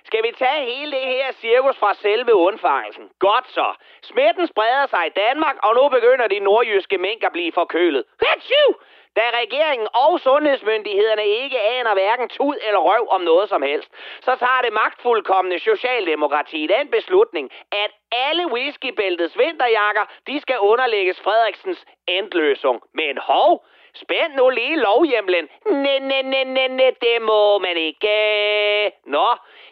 Skal 0.06 0.24
vi 0.24 0.32
tage 0.32 0.66
hele 0.66 0.92
det 0.92 1.02
her 1.02 1.32
cirkus 1.32 1.78
fra 1.78 1.94
selve 1.94 2.34
undfangelsen? 2.34 3.10
Godt 3.20 3.48
så. 3.52 3.74
Smitten 4.04 4.48
spreder 4.48 4.86
sig 4.88 5.04
i 5.08 5.10
Danmark, 5.10 5.56
og 5.64 5.76
nu 5.76 5.90
begynder 5.90 6.28
de 6.28 6.40
nordjyske 6.40 6.98
mink 6.98 7.24
at 7.24 7.32
blive 7.32 7.52
forkølet. 7.52 8.04
Hatsju! 8.26 8.76
Da 9.16 9.22
regeringen 9.42 9.88
og 9.94 10.20
sundhedsmyndighederne 10.20 11.26
ikke 11.26 11.62
aner 11.62 11.94
hverken 11.94 12.30
tud 12.30 12.58
eller 12.68 12.80
røv 12.80 13.08
om 13.10 13.22
noget 13.22 13.50
som 13.50 13.62
helst, 13.62 13.90
så 14.22 14.36
tager 14.36 14.62
det 14.64 14.74
magtfuldkommende 14.74 15.60
Socialdemokrati 15.60 16.68
den 16.68 16.92
beslutning, 16.92 17.52
at 17.72 17.92
alle 18.12 18.52
whiskybæltets 18.52 19.38
vinterjakker, 19.38 20.06
de 20.28 20.40
skal 20.40 20.60
underlægges 20.60 21.22
Frederiksens 21.22 21.86
endløsung. 22.08 22.82
Men 22.94 23.18
hov, 23.18 23.66
Spænd 24.04 24.34
nu 24.36 24.50
lige 24.50 24.76
lovhjemlen. 24.76 25.50
Næ, 25.66 26.00
næ, 26.00 26.22
næ, 26.22 26.44
næ, 26.44 26.68
næ, 26.68 26.92
det 27.02 27.22
må 27.22 27.60
man 27.60 27.78
ikke. 27.78 28.92
Nå, 29.06 29.28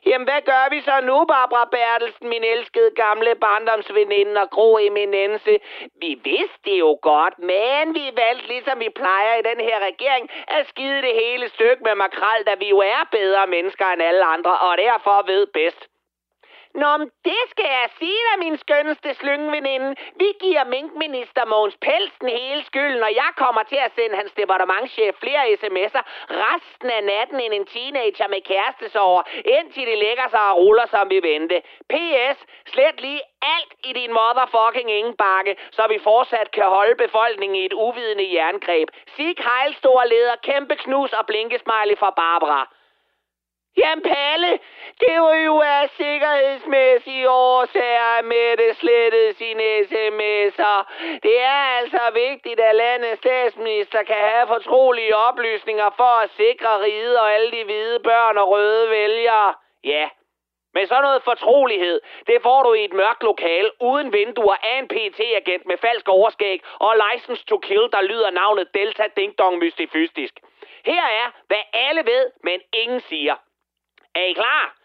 jamen 0.06 0.28
hvad 0.28 0.42
gør 0.42 0.66
vi 0.70 0.82
så 0.82 0.96
nu, 1.10 1.26
Barbara 1.26 1.66
Bertelsen, 1.66 2.30
min 2.30 2.44
elskede 2.44 2.92
gamle 2.96 3.36
barndomsveninde 3.36 4.42
og 4.42 4.50
gro 4.50 4.78
eminence? 4.78 5.60
Vi 6.02 6.12
vidste 6.24 6.60
det 6.66 6.80
jo 6.80 7.00
godt, 7.02 7.40
men 7.40 7.96
vi 7.96 8.06
valgte, 8.22 8.48
ligesom 8.48 8.80
vi 8.80 8.90
plejer 8.90 9.34
i 9.36 9.48
den 9.50 9.60
her 9.68 9.78
regering, 9.90 10.30
at 10.48 10.68
skide 10.68 11.02
det 11.02 11.14
hele 11.24 11.50
stykke 11.50 11.84
med 11.84 11.96
makrel, 11.96 12.44
da 12.48 12.54
vi 12.60 12.70
jo 12.70 12.80
er 12.80 13.04
bedre 13.12 13.48
mennesker 13.48 13.86
end 13.86 14.02
alle 14.02 14.26
andre, 14.26 14.58
og 14.60 14.78
derfor 14.78 15.24
ved 15.26 15.48
bedst. 15.48 15.93
Nå, 16.82 16.98
men 16.98 17.10
det 17.26 17.44
skal 17.50 17.70
jeg 17.80 17.90
sige 18.00 18.22
dig, 18.28 18.36
min 18.46 18.58
skønneste 18.58 19.14
slyngeveninde. 19.14 19.96
Vi 20.16 20.30
giver 20.44 20.64
minkminister 20.64 21.46
Måns 21.46 21.78
Pelsen 21.82 22.30
hele 22.30 22.64
skylden, 22.64 23.04
og 23.04 23.14
jeg 23.16 23.32
kommer 23.36 23.64
til 23.64 23.80
at 23.86 23.92
sende 23.96 24.16
hans 24.16 24.32
departementchef 24.32 25.16
flere 25.24 25.44
sms'er 25.62 26.04
resten 26.46 26.90
af 26.90 27.04
natten 27.04 27.40
end 27.40 27.54
en 27.54 27.66
teenager 27.66 28.28
med 28.28 28.42
kærestesover, 28.42 29.22
indtil 29.58 29.88
de 29.88 29.96
lægger 29.96 30.28
sig 30.30 30.44
og 30.50 30.58
ruller, 30.58 30.86
som 30.86 31.10
vi 31.10 31.20
vente. 31.32 31.62
P.S. 31.92 32.38
Slet 32.74 33.02
lige 33.02 33.22
alt 33.58 33.74
i 33.84 33.94
din 33.94 34.14
motherfucking 34.14 34.92
ingenbakke, 34.92 35.58
så 35.72 35.84
vi 35.90 36.00
fortsat 36.04 36.52
kan 36.52 36.68
holde 36.78 36.96
befolkningen 36.96 37.56
i 37.56 37.66
et 37.66 37.74
uvidende 37.74 38.34
jerngreb. 38.34 38.88
Sig 39.16 39.36
hejl, 39.48 39.74
store 39.76 40.08
leder, 40.08 40.36
kæmpe 40.36 40.76
knus 40.76 41.14
og 41.14 41.26
blinkesmiley 41.26 41.98
fra 41.98 42.10
Barbara. 42.10 42.62
Jamen 43.78 44.04
Palle, 44.04 44.60
det 45.00 45.22
var 45.22 45.34
jo 45.34 45.60
af 45.60 45.90
sikkerhedsmæssige 45.90 47.30
årsager, 47.30 48.18
at 48.20 48.26
Mette 48.26 48.74
slettede 48.74 49.34
sine 49.34 49.64
sms'er. 49.80 50.78
Det 51.24 51.42
er 51.42 51.60
altså 51.80 52.02
vigtigt, 52.14 52.60
at 52.60 52.76
landets 52.76 53.20
statsminister 53.22 54.04
kan 54.04 54.16
have 54.16 54.48
fortrolige 54.48 55.16
oplysninger 55.16 55.90
for 55.98 56.14
at 56.24 56.30
sikre 56.30 56.82
riget 56.84 57.20
og 57.20 57.34
alle 57.34 57.52
de 57.52 57.64
hvide 57.64 58.00
børn 58.00 58.38
og 58.38 58.50
røde 58.50 58.90
vælgere. 58.90 59.54
Ja, 59.84 60.10
men 60.74 60.88
sådan 60.88 61.04
noget 61.04 61.24
fortrolighed, 61.24 62.02
det 62.28 62.42
får 62.42 62.64
du 62.64 62.74
i 62.74 62.86
et 62.86 62.94
mørkt 62.94 63.24
lokal, 63.24 63.72
uden 63.82 64.14
vinduer 64.14 64.56
af 64.64 64.80
en 64.80 64.88
PT-agent 64.88 65.66
med 65.66 65.78
falsk 65.78 66.10
overskæg 66.10 66.62
og 66.80 66.96
license 67.06 67.46
to 67.46 67.58
kill, 67.58 67.90
der 67.92 68.02
lyder 68.02 68.30
navnet 68.30 68.74
Delta 68.74 69.06
Ding 69.18 69.38
Dong 69.40 69.58
Mystifystisk. 69.58 70.34
Her 70.86 71.04
er, 71.22 71.28
hvad 71.48 71.64
alle 71.74 72.06
ved, 72.06 72.32
men 72.44 72.62
ingen 72.74 73.00
siger. 73.00 73.36
Er 74.16 74.26
I 74.32 74.34
klar? 74.34 74.76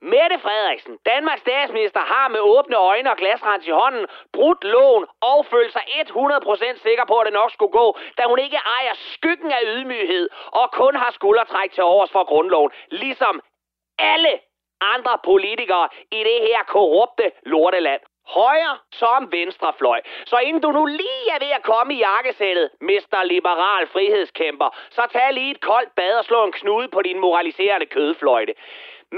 Mette 0.00 0.38
Frederiksen, 0.38 0.98
Danmarks 1.06 1.40
statsminister, 1.40 2.00
har 2.00 2.28
med 2.28 2.40
åbne 2.40 2.76
øjne 2.76 3.10
og 3.10 3.16
glasrens 3.16 3.66
i 3.66 3.70
hånden 3.70 4.06
brudt 4.32 4.64
loven 4.64 5.06
og 5.20 5.46
følt 5.46 5.72
sig 5.72 5.82
100% 5.82 6.82
sikker 6.82 7.04
på, 7.04 7.18
at 7.18 7.26
det 7.26 7.32
nok 7.32 7.52
skulle 7.52 7.72
gå, 7.72 7.98
da 8.18 8.22
hun 8.26 8.38
ikke 8.38 8.60
ejer 8.78 8.94
skyggen 8.94 9.50
af 9.52 9.62
ydmyghed 9.66 10.28
og 10.46 10.72
kun 10.72 10.94
har 10.96 11.10
skuldertræk 11.10 11.72
til 11.72 11.82
overs 11.82 12.10
for 12.12 12.24
grundloven, 12.24 12.70
ligesom 12.90 13.40
alle 13.98 14.40
andre 14.80 15.18
politikere 15.24 15.88
i 16.10 16.18
det 16.18 16.38
her 16.48 16.62
korrupte 16.66 17.32
lorteland. 17.42 18.00
Højre 18.26 18.78
som 18.90 19.32
venstrefløj. 19.32 20.00
Så 20.26 20.36
inden 20.38 20.62
du 20.62 20.70
nu 20.72 20.86
lige 20.86 21.24
er 21.34 21.38
ved 21.44 21.52
at 21.58 21.62
komme 21.62 21.94
i 21.94 21.98
jakkesættet, 21.98 22.70
mister 22.80 23.24
Liberal 23.24 23.86
Frihedskæmper, 23.86 24.76
så 24.90 25.02
tag 25.12 25.32
lige 25.32 25.50
et 25.50 25.60
koldt 25.60 25.94
bad 25.94 26.18
og 26.18 26.24
slå 26.24 26.44
en 26.44 26.52
knude 26.52 26.88
på 26.88 27.02
din 27.02 27.20
moraliserende 27.20 27.86
kødfløjte. 27.86 28.54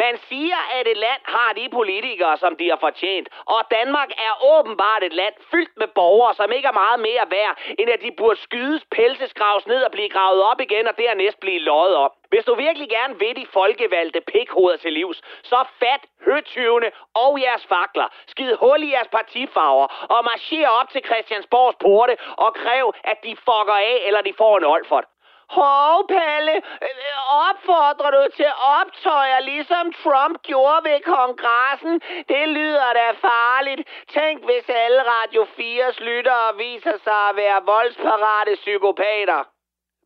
Men 0.03 0.19
fire 0.19 0.61
af 0.75 0.81
et 0.87 0.97
land 0.97 1.23
har 1.25 1.51
de 1.53 1.69
politikere, 1.79 2.37
som 2.37 2.57
de 2.57 2.67
har 2.73 2.81
fortjent. 2.87 3.29
Og 3.55 3.61
Danmark 3.71 4.11
er 4.27 4.33
åbenbart 4.55 5.03
et 5.03 5.13
land 5.13 5.35
fyldt 5.51 5.77
med 5.77 5.89
borgere, 6.01 6.35
som 6.35 6.53
ikke 6.53 6.69
er 6.69 6.81
meget 6.85 7.01
mere 7.01 7.25
værd, 7.37 7.55
end 7.79 7.91
at 7.91 8.01
de 8.03 8.11
burde 8.19 8.41
skydes, 8.41 8.83
pelseskraves 8.97 9.67
ned 9.67 9.83
og 9.83 9.91
blive 9.91 10.09
gravet 10.09 10.43
op 10.43 10.61
igen, 10.61 10.87
og 10.87 10.99
dernæst 10.99 11.41
blive 11.41 11.59
løjet 11.59 11.97
op. 11.97 12.13
Hvis 12.29 12.45
du 12.45 12.55
virkelig 12.55 12.89
gerne 12.89 13.19
vil 13.19 13.37
de 13.37 13.47
folkevalgte 13.53 14.21
pikhoveder 14.21 14.77
til 14.77 14.93
livs, 14.93 15.19
så 15.43 15.65
fat 15.81 16.03
høtyvene 16.27 16.91
og 17.15 17.41
jeres 17.41 17.67
fakler. 17.67 18.09
Skid 18.27 18.55
hul 18.63 18.83
i 18.83 18.93
jeres 18.93 19.09
partifarver 19.09 19.87
og 20.15 20.25
marcher 20.25 20.69
op 20.69 20.89
til 20.91 21.03
Christiansborgs 21.05 21.77
porte 21.81 22.17
og 22.37 22.55
kræv, 22.55 22.95
at 23.05 23.19
de 23.25 23.37
fucker 23.37 23.79
af, 23.93 24.03
eller 24.07 24.21
de 24.21 24.33
får 24.39 24.59
en 24.59 24.65
olfert. 24.65 25.05
Hov, 25.49 26.09
Palle, 26.09 26.57
øh, 26.57 27.49
opfordrer 27.49 28.11
du 28.11 28.23
til 28.37 28.51
optøjer, 28.81 29.41
ligesom 29.41 29.93
Trump 29.93 30.43
gjorde 30.43 30.85
ved 30.85 31.01
kongressen? 31.01 32.01
Det 32.29 32.49
lyder 32.49 32.93
da 32.93 33.11
farligt. 33.11 33.89
Tænk, 34.09 34.45
hvis 34.45 34.69
alle 34.69 35.03
Radio 35.03 35.43
4's 35.45 36.05
lyttere 36.05 36.57
viser 36.57 36.97
sig 37.05 37.29
at 37.31 37.37
være 37.37 37.63
voldsparate 37.65 38.57
psykopater. 38.57 39.45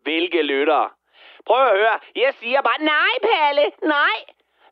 Hvilke 0.03 0.43
lyttere? 0.43 0.89
Prøv 1.47 1.67
at 1.67 1.77
høre. 1.79 1.99
Jeg 2.17 2.35
siger 2.41 2.61
bare, 2.63 2.83
nej, 2.83 3.13
Palle, 3.31 3.73
nej. 3.83 4.19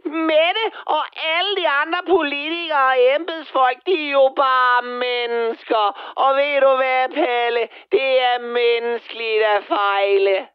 Mette 0.04 0.64
og 0.86 1.04
alle 1.36 1.56
de 1.56 1.68
andre 1.68 1.98
politikere 2.06 2.88
og 2.88 3.14
embedsfolk, 3.14 3.78
de 3.86 4.06
er 4.06 4.10
jo 4.10 4.32
bare 4.36 4.82
mennesker. 4.82 5.84
Og 6.16 6.36
ved 6.36 6.60
du 6.60 6.76
hvad, 6.76 7.08
Palle? 7.14 7.68
Det 7.92 8.22
er 8.22 8.38
menneskeligt 8.38 9.42
at 9.42 9.64
fejle. 9.64 10.48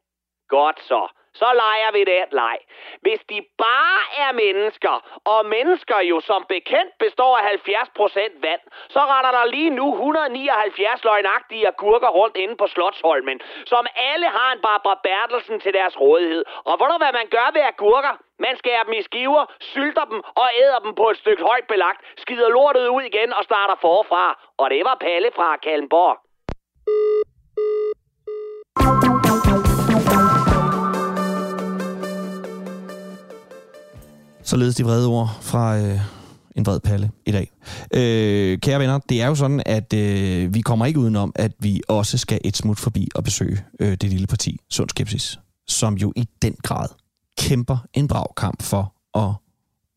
Godt 0.57 0.79
så. 0.89 1.01
Så 1.41 1.49
leger 1.61 1.91
vi 1.97 2.01
den 2.13 2.27
leg. 2.31 2.57
Hvis 3.01 3.21
de 3.31 3.37
bare 3.65 4.01
er 4.23 4.31
mennesker, 4.43 4.95
og 5.33 5.45
mennesker 5.45 5.99
jo 6.11 6.17
som 6.19 6.45
bekendt 6.49 6.93
består 6.99 7.37
af 7.37 7.43
70% 7.43 8.47
vand, 8.47 8.63
så 8.89 8.99
render 8.99 9.31
der 9.37 9.45
lige 9.45 9.69
nu 9.69 9.85
179 9.93 11.03
løgnagtige 11.03 11.67
agurker 11.67 12.07
rundt 12.19 12.37
inde 12.37 12.55
på 12.57 12.67
Slotsholmen, 12.67 13.41
som 13.65 13.87
alle 14.11 14.27
har 14.37 14.49
en 14.53 14.61
Barbara 14.61 14.99
Bertelsen 15.03 15.59
til 15.59 15.73
deres 15.73 15.99
rådighed. 15.99 16.43
Og 16.65 16.77
hvor 16.77 16.87
du 16.87 16.97
hvad 16.97 17.13
man 17.13 17.27
gør 17.35 17.49
ved 17.53 17.61
agurker? 17.61 18.13
Man 18.39 18.57
skærer 18.57 18.83
dem 18.83 18.93
i 18.93 19.01
skiver, 19.01 19.45
sylter 19.59 20.05
dem 20.05 20.19
og 20.41 20.47
æder 20.63 20.79
dem 20.79 20.95
på 20.95 21.09
et 21.09 21.17
stykke 21.17 21.43
højt 21.43 21.67
belagt, 21.67 22.01
skider 22.17 22.49
lortet 22.49 22.87
ud 22.87 23.01
igen 23.01 23.33
og 23.33 23.43
starter 23.43 23.75
forfra. 23.81 24.25
Og 24.57 24.69
det 24.69 24.85
var 24.85 24.97
Palle 25.05 25.31
fra 25.35 25.57
Kalmborg. 25.57 26.17
Således 34.43 34.75
de 34.75 34.83
vrede 34.83 35.07
ord 35.07 35.37
fra 35.41 35.77
øh, 35.77 35.99
en 36.55 36.65
vred 36.65 36.79
palle 36.79 37.11
i 37.25 37.31
dag. 37.31 37.51
Øh, 37.93 38.57
kære 38.57 38.79
venner, 38.79 38.99
det 39.09 39.21
er 39.21 39.27
jo 39.27 39.35
sådan, 39.35 39.63
at 39.65 39.93
øh, 39.93 40.53
vi 40.53 40.61
kommer 40.61 40.85
ikke 40.85 40.99
udenom, 40.99 41.31
at 41.35 41.51
vi 41.59 41.81
også 41.87 42.17
skal 42.17 42.39
et 42.43 42.57
smut 42.57 42.79
forbi 42.79 43.09
og 43.15 43.23
besøge 43.23 43.63
øh, 43.79 43.91
det 43.91 44.03
lille 44.09 44.27
parti, 44.27 44.59
Sund 44.69 44.89
Skepsis, 44.89 45.39
som 45.67 45.93
jo 45.93 46.13
i 46.15 46.27
den 46.41 46.55
grad 46.63 46.87
kæmper 47.37 47.77
en 47.93 48.07
brav 48.07 48.33
kamp 48.37 48.61
for 48.61 48.93
at, 49.17 49.33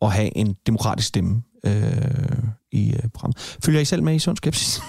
at 0.02 0.12
have 0.12 0.36
en 0.36 0.56
demokratisk 0.66 1.08
stemme 1.08 1.42
øh, 1.66 1.72
i 2.72 2.92
øh, 2.92 3.08
programmet. 3.14 3.56
Følger 3.64 3.80
I 3.80 3.84
selv 3.84 4.02
med 4.02 4.14
i 4.14 4.18
Sund 4.18 4.36
Skepsis? 4.36 4.80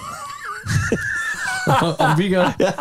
Om 1.98 2.18
vi 2.18 2.28
gør 2.28 2.56
Ja. 2.60 2.72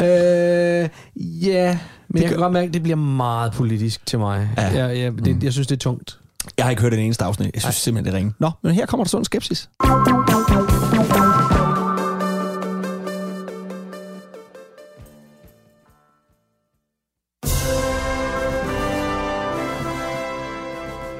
Øh, 0.00 0.88
ja, 1.16 1.78
men 2.08 2.22
jeg 2.22 2.30
kan 2.30 2.38
godt 2.38 2.52
mærke, 2.52 2.66
at 2.66 2.74
det 2.74 2.82
bliver 2.82 2.96
meget 2.96 3.52
politisk 3.52 4.06
til 4.06 4.18
mig. 4.18 4.50
Ja. 4.56 4.62
Ja. 4.62 4.86
Jeg, 4.86 4.98
jeg, 4.98 5.24
det, 5.24 5.42
jeg 5.42 5.52
synes, 5.52 5.66
det 5.66 5.74
er 5.74 5.80
tungt. 5.80 6.18
Jeg 6.56 6.64
har 6.64 6.70
ikke 6.70 6.82
hørt 6.82 6.94
en 6.94 7.00
eneste 7.00 7.24
afsnit. 7.24 7.54
Jeg 7.54 7.62
synes 7.62 7.76
simpelthen, 7.76 8.12
det 8.12 8.18
ringer. 8.18 8.32
Nå, 8.38 8.50
men 8.62 8.72
her 8.72 8.86
kommer 8.86 9.04
der 9.04 9.08
Sund 9.08 9.24
Skepsis. 9.24 9.68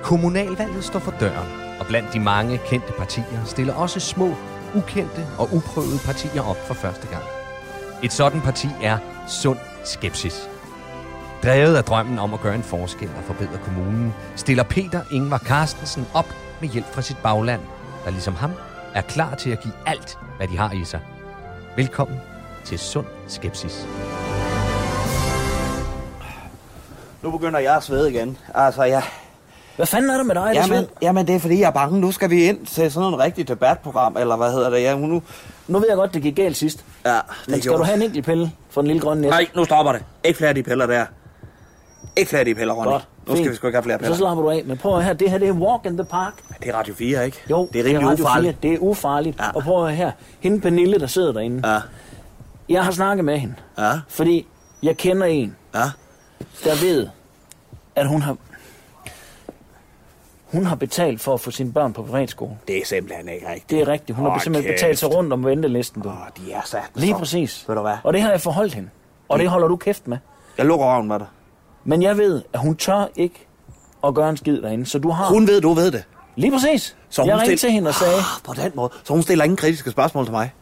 Kommunalvalget 0.02 0.84
står 0.84 0.98
for 0.98 1.14
døren, 1.20 1.48
og 1.80 1.86
blandt 1.86 2.12
de 2.12 2.20
mange 2.20 2.60
kendte 2.66 2.92
partier 2.98 3.44
stiller 3.44 3.74
også 3.74 4.00
små, 4.00 4.34
ukendte 4.74 5.26
og 5.38 5.48
uprøvede 5.52 5.98
partier 6.04 6.42
op 6.42 6.66
for 6.66 6.74
første 6.74 7.06
gang. 7.06 7.37
Et 8.02 8.12
sådan 8.12 8.40
parti 8.40 8.68
er 8.82 8.98
Sund 9.28 9.58
Skepsis. 9.84 10.48
Drevet 11.42 11.76
af 11.76 11.84
drømmen 11.84 12.18
om 12.18 12.34
at 12.34 12.40
gøre 12.40 12.54
en 12.54 12.62
forskel 12.62 13.10
og 13.16 13.24
forbedre 13.24 13.58
kommunen, 13.64 14.14
stiller 14.36 14.62
Peter 14.62 15.02
Ingvar 15.10 15.38
Carstensen 15.38 16.06
op 16.14 16.34
med 16.60 16.68
hjælp 16.68 16.86
fra 16.86 17.02
sit 17.02 17.16
bagland, 17.22 17.60
der 18.04 18.10
ligesom 18.10 18.34
ham 18.34 18.50
er 18.94 19.00
klar 19.00 19.34
til 19.34 19.50
at 19.50 19.62
give 19.62 19.74
alt, 19.86 20.18
hvad 20.36 20.48
de 20.48 20.56
har 20.56 20.72
i 20.72 20.84
sig. 20.84 21.00
Velkommen 21.76 22.18
til 22.64 22.78
Sund 22.78 23.06
Skepsis. 23.26 23.86
Nu 27.22 27.30
begynder 27.30 27.58
jeg 27.58 27.76
at 27.76 27.82
svede 27.82 28.10
igen. 28.10 28.38
Altså, 28.54 28.82
jeg... 28.82 29.02
Hvad 29.78 29.86
fanden 29.86 30.10
er 30.10 30.16
der 30.16 30.22
med 30.24 30.34
dig, 30.34 30.50
Jamen, 30.54 30.86
jamen, 31.02 31.26
det 31.26 31.34
er 31.34 31.40
fordi, 31.40 31.60
jeg 31.60 31.66
er 31.66 31.70
bange. 31.70 32.00
Nu 32.00 32.12
skal 32.12 32.30
vi 32.30 32.44
ind 32.44 32.66
til 32.66 32.92
sådan 32.92 33.08
en 33.08 33.18
rigtig 33.18 33.48
debatprogram, 33.48 34.16
eller 34.16 34.36
hvad 34.36 34.52
hedder 34.52 34.70
det? 34.70 34.82
Ja, 34.82 34.96
nu... 34.96 35.22
Nu 35.68 35.78
ved 35.78 35.86
jeg 35.88 35.96
godt, 35.96 36.14
det 36.14 36.22
gik 36.22 36.36
galt 36.36 36.56
sidst. 36.56 36.84
Ja, 37.06 37.12
det 37.14 37.20
Men 37.46 37.52
skal 37.54 37.62
gjorde 37.62 37.78
du 37.78 37.84
have 37.84 37.96
en 37.96 38.02
enkelt 38.02 38.24
pille 38.26 38.52
for 38.70 38.80
den 38.80 38.88
lille 38.88 39.02
grønne 39.02 39.20
næste? 39.22 39.30
Nej, 39.36 39.46
nu 39.56 39.64
stopper 39.64 39.92
det. 39.92 40.02
Ikke 40.24 40.36
flere 40.36 40.48
af 40.48 40.54
de 40.54 40.62
piller 40.62 40.86
der. 40.86 41.04
Ikke 42.16 42.28
flere 42.28 42.40
af 42.40 42.46
de 42.46 42.54
piller, 42.54 42.74
Ronny. 42.74 42.90
Godt. 42.90 43.08
Nu 43.28 43.36
skal 43.36 43.50
vi 43.50 43.54
sgu 43.56 43.66
ikke 43.66 43.76
have 43.76 43.82
flere 43.82 43.98
Så 43.98 44.02
piller. 44.02 44.16
slapper 44.16 44.42
du 44.44 44.50
af. 44.50 44.62
Men 44.66 44.76
prøv 44.78 44.96
at 44.98 45.04
høre, 45.04 45.14
det 45.14 45.30
her 45.30 45.38
det 45.38 45.48
er 45.48 45.52
walk 45.52 45.86
in 45.86 45.96
the 45.96 46.04
park. 46.04 46.32
Det 46.62 46.68
er 46.68 46.74
Radio 46.74 46.94
4, 46.94 47.24
ikke? 47.26 47.42
Jo, 47.50 47.68
det 47.72 47.80
er 47.80 47.84
rimelig 47.84 48.08
Radio 48.08 48.24
ufarligt. 48.24 48.56
4. 48.62 48.70
Det 48.70 48.76
er 48.76 48.82
ufarligt. 48.82 49.40
Ja. 49.40 49.50
Og 49.54 49.62
prøv 49.62 49.86
at 49.86 49.96
her. 49.96 50.10
Hende 50.40 50.60
Pernille, 50.60 50.98
der 50.98 51.06
sidder 51.06 51.32
derinde. 51.32 51.68
Ja, 51.72 51.80
Jeg 52.68 52.84
har 52.84 52.90
snakket 52.92 53.24
med 53.24 53.38
hende. 53.38 53.54
ja, 53.78 53.90
Fordi 54.08 54.46
jeg 54.82 54.96
kender 54.96 55.26
en, 55.26 55.56
ja. 55.74 55.80
der 56.64 56.80
ved, 56.80 57.08
at 57.96 58.08
hun 58.08 58.22
har... 58.22 58.36
Hun 60.52 60.66
har 60.66 60.76
betalt 60.76 61.20
for 61.20 61.34
at 61.34 61.40
få 61.40 61.50
sine 61.50 61.72
børn 61.72 61.92
på 61.92 62.02
privatskole. 62.02 62.56
Det 62.68 62.78
er 62.78 62.84
simpelthen 62.86 63.28
ikke 63.28 63.46
rigtigt. 63.48 63.70
Det 63.70 63.80
er 63.80 63.88
rigtigt. 63.88 64.16
Hun 64.16 64.26
har 64.26 64.34
Åh, 64.34 64.40
simpelthen 64.40 64.70
kæft. 64.72 64.80
betalt 64.80 64.98
sig 64.98 65.14
rundt 65.14 65.32
om 65.32 65.44
ventelisten, 65.44 66.02
du. 66.02 66.08
Åh, 66.08 66.14
de 66.36 66.52
er 66.52 66.60
sat. 66.64 66.82
Lige 66.94 67.14
præcis. 67.14 67.64
Ved 67.68 67.74
du 67.76 67.80
hvad? 67.82 67.96
Og 68.04 68.12
det 68.12 68.22
har 68.22 68.30
jeg 68.30 68.40
forholdt 68.40 68.74
hende. 68.74 68.88
Og 69.28 69.38
det 69.38 69.48
holder 69.48 69.68
du 69.68 69.76
kæft 69.76 70.08
med. 70.08 70.18
Jeg 70.58 70.66
lukker 70.66 70.86
røven 70.94 71.08
med 71.08 71.18
dig. 71.18 71.26
Men 71.84 72.02
jeg 72.02 72.18
ved, 72.18 72.42
at 72.52 72.60
hun 72.60 72.76
tør 72.76 73.06
ikke 73.16 73.46
at 74.04 74.14
gøre 74.14 74.30
en 74.30 74.36
skid 74.36 74.62
derinde. 74.62 74.86
Så 74.86 74.98
du 74.98 75.10
har... 75.10 75.28
Hun 75.28 75.46
ved, 75.46 75.60
du 75.60 75.72
ved 75.72 75.90
det. 75.90 76.04
Lige 76.36 76.50
præcis. 76.52 76.96
Så 77.10 77.22
jeg 77.22 77.34
hun 77.34 77.40
ringede 77.40 77.56
stil- 77.58 77.66
til 77.68 77.72
hende 77.74 77.88
og 77.88 77.94
sagde, 77.94 78.14
Ah, 78.16 78.42
på 78.44 78.54
den 78.54 78.72
måde. 78.74 78.90
Så 79.04 79.12
hun 79.12 79.22
stiller 79.22 79.44
ingen 79.44 79.56
kritiske 79.56 79.90
spørgsmål 79.90 80.24
til 80.24 80.32
mig. 80.32 80.52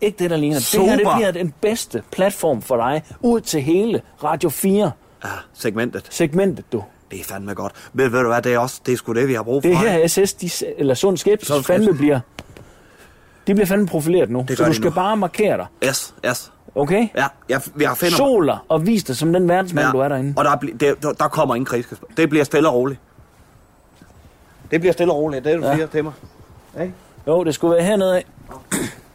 ikke 0.00 0.18
det, 0.18 0.30
der 0.30 0.36
ligner. 0.36 0.56
Det 0.56 0.72
her 0.80 0.90
det 0.96 1.00
Super. 1.00 1.16
bliver 1.16 1.30
den 1.30 1.54
bedste 1.60 2.02
platform 2.12 2.62
for 2.62 2.76
dig. 2.76 3.02
Ud 3.20 3.40
til 3.40 3.62
hele 3.62 4.02
Radio 4.24 4.48
4 4.48 4.90
Ja, 5.24 5.28
segmentet. 5.54 6.06
segmentet, 6.10 6.72
du. 6.72 6.82
Det 7.14 7.20
er 7.20 7.24
fandme 7.24 7.54
godt. 7.54 7.72
Men 7.92 8.12
ved 8.12 8.20
du 8.20 8.28
hvad, 8.28 8.42
det 8.42 8.54
er 8.54 8.58
også 8.58 8.80
det 8.86 8.92
er 8.92 8.96
sgu 8.96 9.12
det, 9.12 9.28
vi 9.28 9.34
har 9.34 9.42
brug 9.42 9.62
for. 9.62 9.68
Det 9.68 9.78
her 9.78 10.06
SS, 10.08 10.34
de, 10.34 10.50
eller 10.78 10.94
Sund 10.94 11.16
Skepsis, 11.16 11.48
Sund 11.48 11.64
fandme 11.64 11.84
Skepsis. 11.84 11.98
bliver... 12.00 12.20
De 13.46 13.54
bliver 13.54 13.66
fandme 13.66 13.86
profileret 13.86 14.30
nu. 14.30 14.44
Det 14.48 14.58
så 14.58 14.64
du 14.64 14.72
skal 14.72 14.84
nu. 14.84 14.90
bare 14.90 15.16
markere 15.16 15.56
dig. 15.56 15.66
Yes, 15.88 16.14
yes. 16.26 16.52
Okay? 16.74 17.08
Ja, 17.16 17.26
jeg, 17.48 17.60
jeg 17.80 17.96
finder 17.96 18.16
Soler 18.16 18.64
og 18.68 18.86
vis 18.86 19.04
dig 19.04 19.16
som 19.16 19.32
den 19.32 19.48
verdensmand, 19.48 19.92
du 19.92 19.98
er 19.98 20.08
derinde. 20.08 20.34
Og 20.36 20.44
der, 20.44 20.56
der, 21.02 21.12
der 21.12 21.28
kommer 21.28 21.54
ingen 21.54 21.82
spørgsmål. 21.82 22.10
Det 22.16 22.28
bliver 22.28 22.44
stille 22.44 22.68
og 22.68 22.74
roligt. 22.74 23.00
Det 24.70 24.80
bliver 24.80 24.92
stille 24.92 25.12
og 25.12 25.18
roligt, 25.18 25.44
det 25.44 25.52
er 25.52 25.56
du 25.56 25.62
Ja. 25.62 25.68
ja. 25.70 25.74
siger 25.76 25.86
til 25.86 26.04
mig. 26.04 26.12
Ikke? 26.80 26.94
Jo, 27.26 27.44
det 27.44 27.54
skulle 27.54 27.74
være 27.76 27.84
hernede 27.84 28.16
af. 28.16 28.24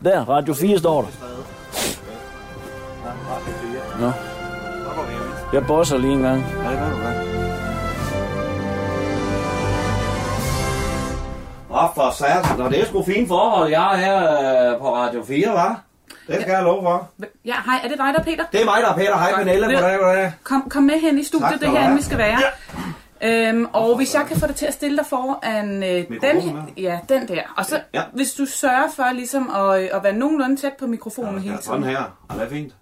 Der, 0.03 0.29
Radio 0.29 0.53
4 0.53 0.77
står 0.79 1.01
der. 1.01 1.07
Nå. 3.99 4.12
Jeg 5.53 5.67
bosser 5.67 5.97
lige 5.97 6.13
en 6.13 6.21
gang. 6.21 6.45
Ja, 6.63 6.71
det 6.71 6.79
gør 6.79 7.13
du. 7.13 7.18
Åh, 11.71 11.95
for 11.95 12.12
satan, 12.12 12.62
og 12.62 12.71
det 12.71 12.82
er 12.82 12.86
sgu 12.86 13.03
fint 13.03 13.27
forhold, 13.27 13.69
jeg 13.69 13.93
er 13.93 13.97
her 13.97 14.71
øh, 14.73 14.79
på 14.79 14.95
Radio 14.95 15.23
4, 15.23 15.47
hva'? 15.47 15.75
Det 16.27 16.41
skal 16.41 16.51
jeg 16.51 16.63
love 16.63 16.82
for. 16.84 17.10
Ja, 17.45 17.55
hej, 17.65 17.79
er 17.84 17.88
det 17.88 17.97
dig, 17.97 18.13
der 18.13 18.19
er 18.19 18.23
Peter? 18.23 18.43
Det 18.51 18.62
er 18.62 18.65
mig, 18.65 18.82
der 18.82 18.89
er 18.89 18.95
Peter. 18.95 19.17
Hej. 19.17 19.34
Pernille. 19.36 19.65
Goddag, 19.65 19.99
goddag. 19.99 20.32
Kom, 20.43 20.69
kom 20.69 20.84
med 20.84 20.99
hen 20.99 21.19
i 21.19 21.23
studiet, 21.23 21.49
Tak 21.51 21.60
det 21.60 21.67
er 21.69 21.79
have. 21.79 21.95
vi 21.95 22.01
skal 22.01 22.17
være. 22.17 22.39
Øhm, 23.23 23.65
og 23.73 23.95
hvis 23.95 24.15
jeg 24.15 24.25
kan 24.27 24.38
få 24.39 24.47
dig 24.47 24.55
til 24.55 24.65
at 24.65 24.73
stille 24.73 24.97
dig 24.97 25.05
foran 25.05 25.84
øh, 25.84 25.89
den, 25.89 26.08
Mikrofonen 26.10 26.69
ja, 26.77 26.99
den 27.10 27.27
der. 27.27 27.41
Og 27.58 27.65
så, 27.65 27.79
Ja. 27.93 28.01
hvis 28.13 28.32
du 28.34 28.45
sørger 28.45 28.88
for 28.95 29.12
ligesom 29.13 29.51
at, 29.55 29.82
øh, 29.84 29.89
at 29.93 30.03
være 30.03 30.13
nogenlunde 30.13 30.55
tæt 30.55 30.73
på 30.79 30.88
mikrofonen 30.88 31.39
hele 31.39 31.53
tiden. 31.53 31.63
Sådan 31.63 31.84
her. 31.84 31.99
Og 32.29 32.36
det 32.36 32.43
er 32.43 32.49
fint. 32.49 32.73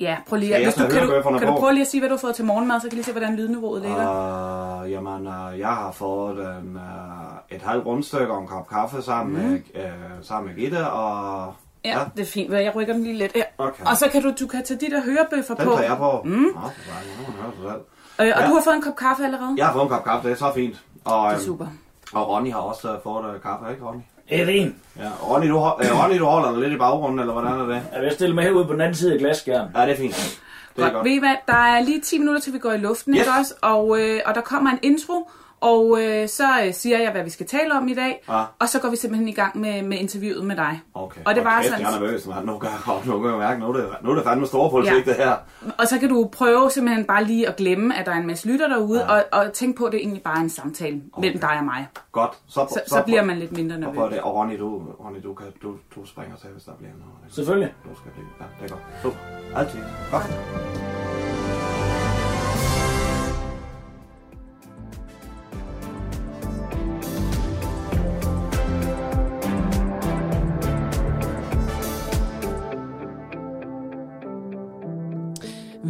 Ja, 0.00 0.16
prøv 0.28 0.38
lige. 0.38 0.52
Jeg 0.52 0.62
Hvis 0.64 0.74
du, 0.74 0.86
kan, 0.88 1.02
du, 1.08 1.38
kan 1.38 1.46
du 1.48 1.54
prøve 1.56 1.72
lige 1.72 1.80
at 1.82 1.86
sige, 1.88 2.00
hvad 2.00 2.08
du 2.08 2.14
har 2.14 2.20
fået 2.20 2.34
til 2.34 2.44
morgenmad, 2.44 2.80
så 2.80 2.88
kan 2.88 2.94
lige 2.96 3.04
se, 3.04 3.12
hvordan 3.12 3.36
lydniveauet 3.36 3.82
ligger. 3.82 4.80
Uh, 4.84 4.90
jamen, 4.90 5.26
uh, 5.26 5.58
jeg 5.58 5.68
har 5.68 5.92
fået 5.92 6.38
en, 6.62 6.76
uh, 6.76 7.56
et 7.56 7.62
halvt 7.62 7.86
rundstykke 7.86 8.32
og 8.32 8.40
en 8.42 8.46
kop 8.48 8.68
kaffe 8.68 9.02
sammen, 9.02 9.42
Mm. 9.42 9.50
med, 9.50 9.60
uh, 9.84 9.90
sammen 10.22 10.48
med 10.54 10.62
Gitte, 10.62 10.90
og... 10.90 11.54
Ja, 11.84 11.98
det 12.16 12.22
er 12.22 12.26
fint. 12.26 12.52
Jeg 12.52 12.72
rykker 12.76 12.92
den 12.94 13.02
lige 13.02 13.18
lidt 13.18 13.32
her. 13.34 13.44
Okay. 13.58 13.84
Og 13.86 13.96
så 13.96 14.08
kan 14.12 14.22
du, 14.22 14.32
du 14.40 14.46
kan 14.46 14.64
tage 14.64 14.80
de 14.80 14.90
der 14.90 15.02
hørebøffer 15.02 15.54
Den 15.54 15.64
på. 15.66 15.70
tager 15.76 15.88
jeg 15.88 15.96
på. 15.98 16.20
Mm. 16.24 16.30
Nå, 16.30 16.50
for 16.52 16.92
dejligt. 16.92 17.18
Nu 17.18 17.26
må 17.26 17.32
man 17.32 17.42
høre 17.42 17.52
sig 17.52 17.62
selv. 17.70 17.80
Øh, 18.28 18.32
og 18.36 18.42
Ja. 18.42 18.48
du 18.48 18.54
har 18.54 18.62
fået 18.64 18.74
en 18.76 18.82
kop 18.82 18.96
kaffe 18.96 19.24
allerede? 19.24 19.54
Jeg 19.56 19.66
har 19.66 19.72
fået 19.72 19.82
en 19.82 19.88
kop 19.88 20.04
kaffe, 20.04 20.28
det 20.28 20.34
er 20.34 20.38
så 20.38 20.52
fint. 20.54 20.82
Og, 21.04 21.12
Det 21.12 21.26
er 21.28 21.32
øhm, 21.32 21.40
super. 21.44 21.66
Og 22.12 22.28
Ronny 22.28 22.52
har 22.52 22.58
også 22.60 22.98
fået 23.02 23.24
uh, 23.34 23.40
kaffe, 23.42 23.70
ikke 23.72 23.84
Ronny? 23.86 24.00
Det 24.30 24.40
er 24.40 24.46
fint. 24.46 24.74
Ja, 24.98 25.08
Ronny, 25.22 25.48
du, 25.48 25.56
øh, 25.56 26.02
Ronny, 26.04 26.18
du 26.18 26.24
holder 26.24 26.50
den 26.50 26.60
lidt 26.60 26.72
i 26.72 26.76
baggrunden, 26.76 27.20
eller 27.20 27.32
hvordan 27.32 27.52
er 27.60 27.66
det? 27.66 27.82
Jeg 27.94 28.02
vil 28.02 28.10
stille 28.12 28.34
mig 28.34 28.44
herude 28.44 28.64
på 28.66 28.72
den 28.72 28.80
anden 28.80 28.94
side 28.94 29.12
af 29.12 29.18
glasskærmen. 29.18 29.70
Ja, 29.76 29.82
det 29.86 29.92
er 29.92 29.96
fint. 29.96 30.40
Det 30.76 30.84
er 30.84 30.90
godt. 30.90 31.04
Ved 31.04 31.12
I 31.12 31.18
hvad, 31.18 31.34
der 31.46 31.54
er 31.54 31.80
lige 31.82 32.00
10 32.00 32.18
minutter, 32.18 32.40
til 32.40 32.52
vi 32.52 32.58
går 32.58 32.72
i 32.72 32.76
luften, 32.78 33.14
Yes. 33.14 33.20
ikke 33.20 33.30
også? 33.40 33.54
Og, 33.62 34.00
øh, 34.00 34.20
og 34.26 34.34
der 34.34 34.40
kommer 34.40 34.70
en 34.70 34.78
intro, 34.82 35.30
og 35.60 35.98
øh, 36.02 36.28
så 36.28 36.44
øh, 36.66 36.74
siger 36.74 36.98
jeg, 36.98 37.10
hvad 37.12 37.22
vi 37.24 37.30
skal 37.30 37.46
tale 37.46 37.74
om 37.74 37.88
i 37.88 37.94
dag, 37.94 38.22
Ja. 38.28 38.42
og 38.58 38.68
så 38.68 38.80
går 38.80 38.88
vi 38.90 38.96
simpelthen 38.96 39.28
i 39.28 39.32
gang 39.32 39.58
med, 39.60 39.82
med 39.82 39.98
interviewet 39.98 40.44
med 40.44 40.56
dig. 40.56 40.80
Okay. 40.94 41.20
Og 41.26 41.34
det 41.34 41.44
var 41.44 41.56
kæft, 41.62 41.66
sådan, 41.72 41.86
Jeg 41.86 41.94
er 41.96 42.00
nervøs, 42.00 42.26
man. 42.26 42.44
Nu 42.44 42.58
kan 42.58 42.70
jeg, 42.86 42.96
nu 43.06 43.20
kan 43.20 43.30
jeg 43.30 43.38
mærke, 43.38 43.60
nu 43.60 43.68
er 43.68 43.72
det, 43.72 43.88
nu 44.02 44.10
er 44.10 44.14
det 44.14 44.24
fandme 44.24 44.46
stor 44.46 44.70
politik, 44.70 45.06
Ja. 45.06 45.10
det 45.12 45.14
her. 45.14 45.34
og 45.78 45.86
så 45.88 45.98
kan 45.98 46.08
du 46.08 46.28
prøve 46.32 46.70
simpelthen 46.70 47.04
bare 47.04 47.24
lige 47.24 47.48
at 47.48 47.56
glemme, 47.56 47.96
at 47.98 48.06
der 48.06 48.12
er 48.12 48.16
en 48.16 48.26
masse 48.26 48.48
lytter 48.48 48.68
derude, 48.68 49.00
ja. 49.04 49.12
og, 49.18 49.24
og 49.32 49.52
tænk 49.52 49.76
på, 49.78 49.84
at 49.84 49.92
det 49.92 50.00
egentlig 50.00 50.22
bare 50.22 50.36
er 50.36 50.40
en 50.42 50.50
samtale 50.50 51.00
okay. 51.12 51.20
mellem 51.26 51.40
dig 51.40 51.58
og 51.58 51.64
mig. 51.64 51.86
Godt. 52.12 52.32
Så, 52.46 52.60
Så, 52.70 52.80
så 52.86 53.02
bliver 53.06 53.24
man 53.24 53.38
lidt 53.38 53.52
mindre 53.52 53.74
Og, 53.76 53.80
nervøs. 53.80 54.12
det. 54.12 54.20
og 54.20 54.34
Ronny, 54.34 54.58
du, 54.58 54.82
Ronny, 55.04 55.18
du, 55.22 55.34
kan, 55.34 55.46
du, 55.62 55.74
du 55.94 56.06
springer 56.06 56.36
til, 56.36 56.50
hvis 56.50 56.64
der 56.64 56.72
bliver 56.78 56.92
noget. 56.92 57.34
Selvfølgelig. 57.34 57.74
Du 57.84 57.96
skal 58.00 58.10
blive. 58.12 58.26
Ja, 58.40 58.44
det 58.64 58.70
er 58.70 58.74
godt. 58.74 58.82
Super. 59.02 59.18
Altid. 59.56 59.80
Godt. 60.10 61.29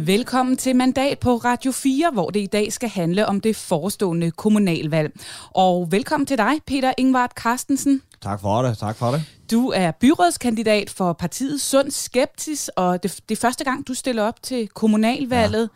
Velkommen 0.05 0.57
til 0.57 0.75
Mandat 0.75 1.19
på 1.19 1.35
Radio 1.37 1.71
4, 1.71 2.11
hvor 2.13 2.29
det 2.29 2.39
i 2.39 2.45
dag 2.45 2.73
skal 2.73 2.89
handle 2.89 3.25
om 3.25 3.41
det 3.41 3.55
forestående 3.55 4.31
kommunalvalg. 4.31 5.13
Og 5.51 5.91
velkommen 5.91 6.27
til 6.27 6.37
dig, 6.37 6.53
Peter 6.67 6.93
Ingvart 6.97 7.31
Carstensen. 7.31 8.01
Tak 8.21 8.41
for 8.41 8.61
det, 8.61 8.77
tak 8.77 8.95
for 8.95 9.11
det. 9.11 9.23
Du 9.51 9.69
er 9.69 9.91
byrådskandidat 9.91 10.89
for 10.89 11.13
partiet 11.13 11.61
Sund 11.61 11.91
Skeptis, 11.91 12.67
og 12.67 13.03
det, 13.03 13.19
det 13.29 13.35
er 13.35 13.39
første 13.39 13.63
gang, 13.63 13.87
du 13.87 13.93
stiller 13.93 14.23
op 14.23 14.43
til 14.43 14.67
kommunalvalget. 14.67 15.69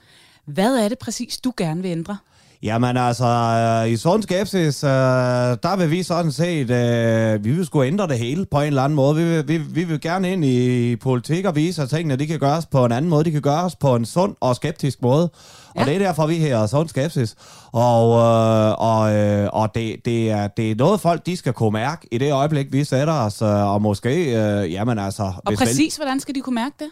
Ja. 0.48 0.52
Hvad 0.52 0.78
er 0.78 0.90
det 0.90 1.00
præcis, 1.00 1.38
du 1.38 1.54
gerne 1.58 1.82
vil 1.82 1.92
ændre? 1.92 2.18
Jamen 2.66 2.98
altså, 2.98 3.26
øh, 3.26 3.92
i 3.92 3.98
sund 3.98 4.24
skepsis, 4.24 4.84
øh, 4.84 4.90
der 4.90 5.76
vil 5.78 5.92
vi 5.92 6.04
sådan 6.04 6.32
set, 6.32 6.70
øh, 6.70 7.44
vi 7.46 7.52
vil 7.52 7.66
sgu 7.66 7.84
ændre 7.84 8.08
det 8.08 8.18
hele 8.20 8.46
på 8.46 8.60
en 8.62 8.68
eller 8.68 8.82
anden 8.82 8.96
måde. 8.96 9.16
Vi 9.16 9.24
vil, 9.24 9.48
vi, 9.48 9.58
vi 9.58 9.84
vil 9.84 10.02
gerne 10.02 10.32
ind 10.34 10.46
i 10.46 10.96
politik 10.96 11.46
og 11.46 11.56
vise, 11.56 11.82
at 11.82 11.90
tingene 11.90 12.16
de 12.16 12.28
kan 12.28 12.40
gøres 12.40 12.66
på 12.66 12.86
en 12.86 12.92
anden 12.92 13.10
måde. 13.10 13.24
De 13.24 13.32
kan 13.32 13.42
gøres 13.42 13.76
på 13.76 13.96
en 13.96 14.06
sund 14.06 14.36
og 14.40 14.56
skeptisk 14.56 15.02
måde. 15.02 15.30
Ja. 15.76 15.82
Og 15.82 15.88
det 15.88 15.96
er 15.96 16.00
derfor, 16.00 16.28
vi 16.28 16.36
her 16.36 16.58
er 16.58 16.68
sund 16.68 16.90
skepsis. 16.90 17.36
Og, 17.72 18.18
øh, 18.20 18.74
og, 18.78 19.16
øh, 19.16 19.50
og 19.54 19.76
det, 19.76 19.96
det, 20.06 20.32
er, 20.32 20.48
det 20.48 20.72
er 20.72 20.76
noget, 20.76 21.02
folk 21.02 21.26
de 21.26 21.38
skal 21.38 21.54
kunne 21.54 21.72
mærke 21.72 22.08
i 22.12 22.18
det 22.18 22.32
øjeblik, 22.32 22.74
vi 22.74 22.84
sætter 22.84 23.14
os. 23.14 23.42
Øh, 23.42 23.74
og 23.74 23.82
måske, 23.82 24.26
øh, 24.26 24.72
jamen 24.72 25.00
altså... 25.00 25.24
Og 25.24 25.42
hvis 25.48 25.60
vel- 25.60 25.68
præcis, 25.68 25.96
hvordan 25.96 26.20
skal 26.20 26.36
de 26.36 26.40
kunne 26.42 26.56
mærke 26.56 26.76
det? 26.80 26.88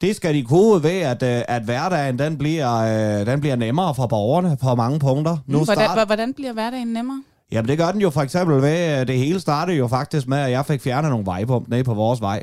Det 0.00 0.16
skal 0.16 0.34
de 0.34 0.42
kunne 0.42 0.82
ved, 0.82 1.00
at, 1.00 1.22
øh, 1.22 1.42
at 1.48 1.62
hverdagen 1.62 2.18
den 2.18 2.38
bliver, 2.38 2.76
øh, 2.76 3.26
den 3.26 3.40
bliver 3.40 3.56
nemmere 3.56 3.94
for 3.94 4.06
borgerne 4.06 4.56
på 4.62 4.74
mange 4.74 4.98
punkter. 4.98 5.36
Nu 5.46 5.64
hvordan, 5.64 5.84
start... 5.84 6.08
hvordan 6.08 6.34
bliver 6.34 6.52
hverdagen 6.52 6.88
nemmere? 6.88 7.22
Jamen 7.52 7.68
det 7.68 7.78
gør 7.78 7.92
den 7.92 8.00
jo 8.00 8.10
for 8.10 8.20
eksempel 8.20 8.62
ved, 8.62 8.68
at 8.70 9.08
det 9.08 9.18
hele 9.18 9.40
startede 9.40 9.76
jo 9.76 9.88
faktisk 9.88 10.28
med, 10.28 10.38
at 10.38 10.50
jeg 10.50 10.66
fik 10.66 10.80
fjernet 10.80 11.10
nogle 11.10 11.26
vejpump 11.26 11.68
ned 11.68 11.84
på 11.84 11.94
vores 11.94 12.20
vej. 12.20 12.42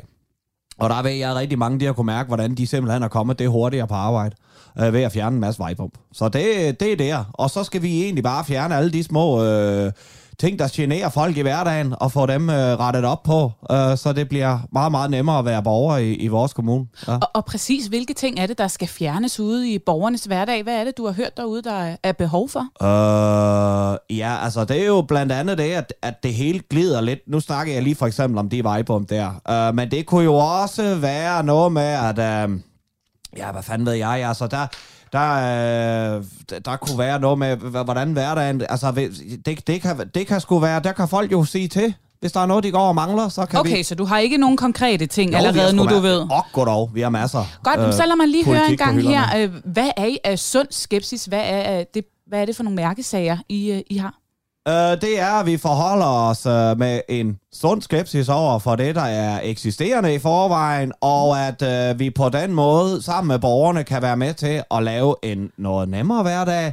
Og 0.78 0.90
der 0.90 1.02
ved 1.02 1.10
jeg 1.10 1.34
rigtig 1.34 1.58
mange, 1.58 1.80
de 1.80 1.84
har 1.84 1.92
kunne 1.92 2.06
mærke, 2.06 2.26
hvordan 2.26 2.54
de 2.54 2.66
simpelthen 2.66 3.02
er 3.02 3.08
kommet 3.08 3.38
det 3.38 3.48
hurtigere 3.48 3.86
på 3.86 3.94
arbejde 3.94 4.36
øh, 4.80 4.92
ved 4.92 5.02
at 5.02 5.12
fjerne 5.12 5.34
en 5.34 5.40
masse 5.40 5.58
vejpump. 5.58 5.92
Så 6.12 6.28
det, 6.28 6.80
det 6.80 6.92
er 6.92 6.96
der. 6.96 7.24
Og 7.32 7.50
så 7.50 7.64
skal 7.64 7.82
vi 7.82 8.02
egentlig 8.02 8.24
bare 8.24 8.44
fjerne 8.44 8.76
alle 8.76 8.92
de 8.92 9.04
små 9.04 9.44
øh, 9.44 9.92
ting, 10.40 10.58
der 10.58 10.68
generer 10.72 11.08
folk 11.08 11.36
i 11.36 11.40
hverdagen, 11.40 11.94
og 12.00 12.12
få 12.12 12.26
dem 12.26 12.50
øh, 12.50 12.56
rettet 12.56 13.04
op 13.04 13.22
på, 13.22 13.52
øh, 13.70 13.96
så 13.96 14.12
det 14.16 14.28
bliver 14.28 14.58
meget, 14.72 14.90
meget 14.90 15.10
nemmere 15.10 15.38
at 15.38 15.44
være 15.44 15.62
borger 15.62 15.96
i, 15.96 16.12
i 16.14 16.28
vores 16.28 16.52
kommune. 16.52 16.86
Ja. 17.08 17.12
Og, 17.12 17.30
og 17.34 17.44
præcis, 17.44 17.86
hvilke 17.86 18.14
ting 18.14 18.38
er 18.40 18.46
det, 18.46 18.58
der 18.58 18.68
skal 18.68 18.88
fjernes 18.88 19.40
ude 19.40 19.70
i 19.72 19.78
borgernes 19.78 20.24
hverdag? 20.24 20.62
Hvad 20.62 20.74
er 20.80 20.84
det, 20.84 20.96
du 20.98 21.06
har 21.06 21.12
hørt 21.12 21.36
derude, 21.36 21.62
der 21.62 21.94
er- 22.02 22.12
behov 22.12 22.48
for? 22.48 22.60
Øh, 22.82 24.18
ja, 24.18 24.36
altså 24.44 24.64
det 24.64 24.82
er 24.82 24.86
jo 24.86 25.02
blandt 25.08 25.32
andet 25.32 25.58
det, 25.58 25.70
at, 25.72 25.94
at 26.02 26.22
det 26.22 26.34
hele 26.34 26.60
glider 26.70 27.00
lidt. 27.00 27.20
Nu 27.26 27.40
snakker 27.40 27.72
jeg 27.74 27.82
lige 27.82 27.94
for 27.96 28.06
eksempel 28.06 28.38
om 28.38 28.48
de 28.48 28.64
vejbump 28.64 29.10
der. 29.10 29.30
Øh, 29.50 29.74
men 29.74 29.90
det 29.90 30.06
kunne 30.06 30.24
jo 30.24 30.34
også 30.34 30.94
være 30.94 31.42
noget 31.44 31.72
med, 31.72 31.82
at... 31.82 32.18
Øh, 32.18 32.58
ja, 33.36 33.52
hvad 33.52 33.62
fanden 33.62 33.86
ved 33.86 33.92
jeg? 33.94 34.08
Altså 34.28 34.46
der... 34.46 34.66
Der, 35.12 35.34
øh, 36.16 36.24
der- 36.64 36.76
kunne 36.76 36.98
være 36.98 37.20
noget 37.20 37.38
med, 37.38 37.56
hvordan 37.56 38.12
hverdagen... 38.12 38.62
Altså, 38.68 38.90
det, 39.46 39.66
det, 39.66 39.82
kan, 39.82 40.10
det 40.14 40.26
kan 40.26 40.40
sgu 40.40 40.58
være... 40.58 40.80
Der 40.80 40.92
kan 40.92 41.08
folk 41.08 41.32
jo 41.32 41.44
sige 41.44 41.68
til. 41.68 41.94
Hvis 42.20 42.32
der 42.32 42.40
er 42.40 42.46
noget, 42.46 42.64
de 42.64 42.70
går 42.70 42.88
og 42.88 42.94
mangler, 42.94 43.28
så 43.28 43.46
kan 43.46 43.64
vi... 43.64 43.70
Okay, 43.72 43.82
så 43.82 43.94
du 43.94 44.04
har 44.04 44.18
ikke 44.18 44.36
nogen 44.36 44.56
konkrete 44.56 45.06
ting 45.06 45.32
Jo, 45.32 45.36
allerede 45.36 45.76
nu, 45.76 45.86
du 45.86 45.98
ved? 45.98 46.20
Åh, 46.20 46.28
goddag. 46.52 46.88
Vi 46.94 47.00
har 47.00 47.08
masser. 47.10 47.44
Godt, 47.62 47.80
øh, 47.80 47.92
så 47.92 48.06
lad 48.06 48.16
mig 48.16 48.28
lige 48.28 48.44
høre 48.44 48.70
en 48.70 48.76
gang 48.76 49.02
her. 49.02 49.22
øh, 49.38 49.50
Hvad 49.64 49.90
er 49.96 50.04
I 50.06 50.18
af 50.24 50.38
sund 50.38 50.68
skepsis? 50.70 51.24
Hvad 51.24 51.42
er, 51.44 51.84
det, 51.94 52.04
hvad 52.26 52.40
er 52.40 52.44
det 52.44 52.56
for 52.56 52.62
nogle 52.62 52.76
mærkesager, 52.76 53.36
I, 53.48 53.70
øh, 53.72 53.80
I 53.90 53.96
har? 53.96 54.14
Øh, 54.68 55.00
det 55.00 55.20
er, 55.20 55.32
at 55.32 55.46
vi 55.46 55.56
forholder 55.56 56.06
os 56.06 56.46
øh, 56.46 56.78
med 56.78 57.00
en 57.08 57.38
sund 57.52 57.82
skepsis 57.82 58.28
over 58.28 58.58
for 58.58 58.76
det, 58.76 58.94
der 58.94 59.02
er 59.02 59.40
eksisterende 59.42 60.14
i 60.14 60.18
forvejen, 60.18 60.92
og 61.00 61.40
at 61.46 61.62
øh, 61.62 61.98
vi 61.98 62.10
på 62.10 62.28
den 62.28 62.52
måde 62.52 63.02
sammen 63.02 63.28
med 63.28 63.38
borgerne 63.38 63.84
kan 63.84 64.02
være 64.02 64.16
med 64.16 64.34
til 64.34 64.62
at 64.70 64.82
lave 64.82 65.14
en 65.22 65.50
noget 65.56 65.88
nemmere 65.88 66.22
hverdag, 66.22 66.72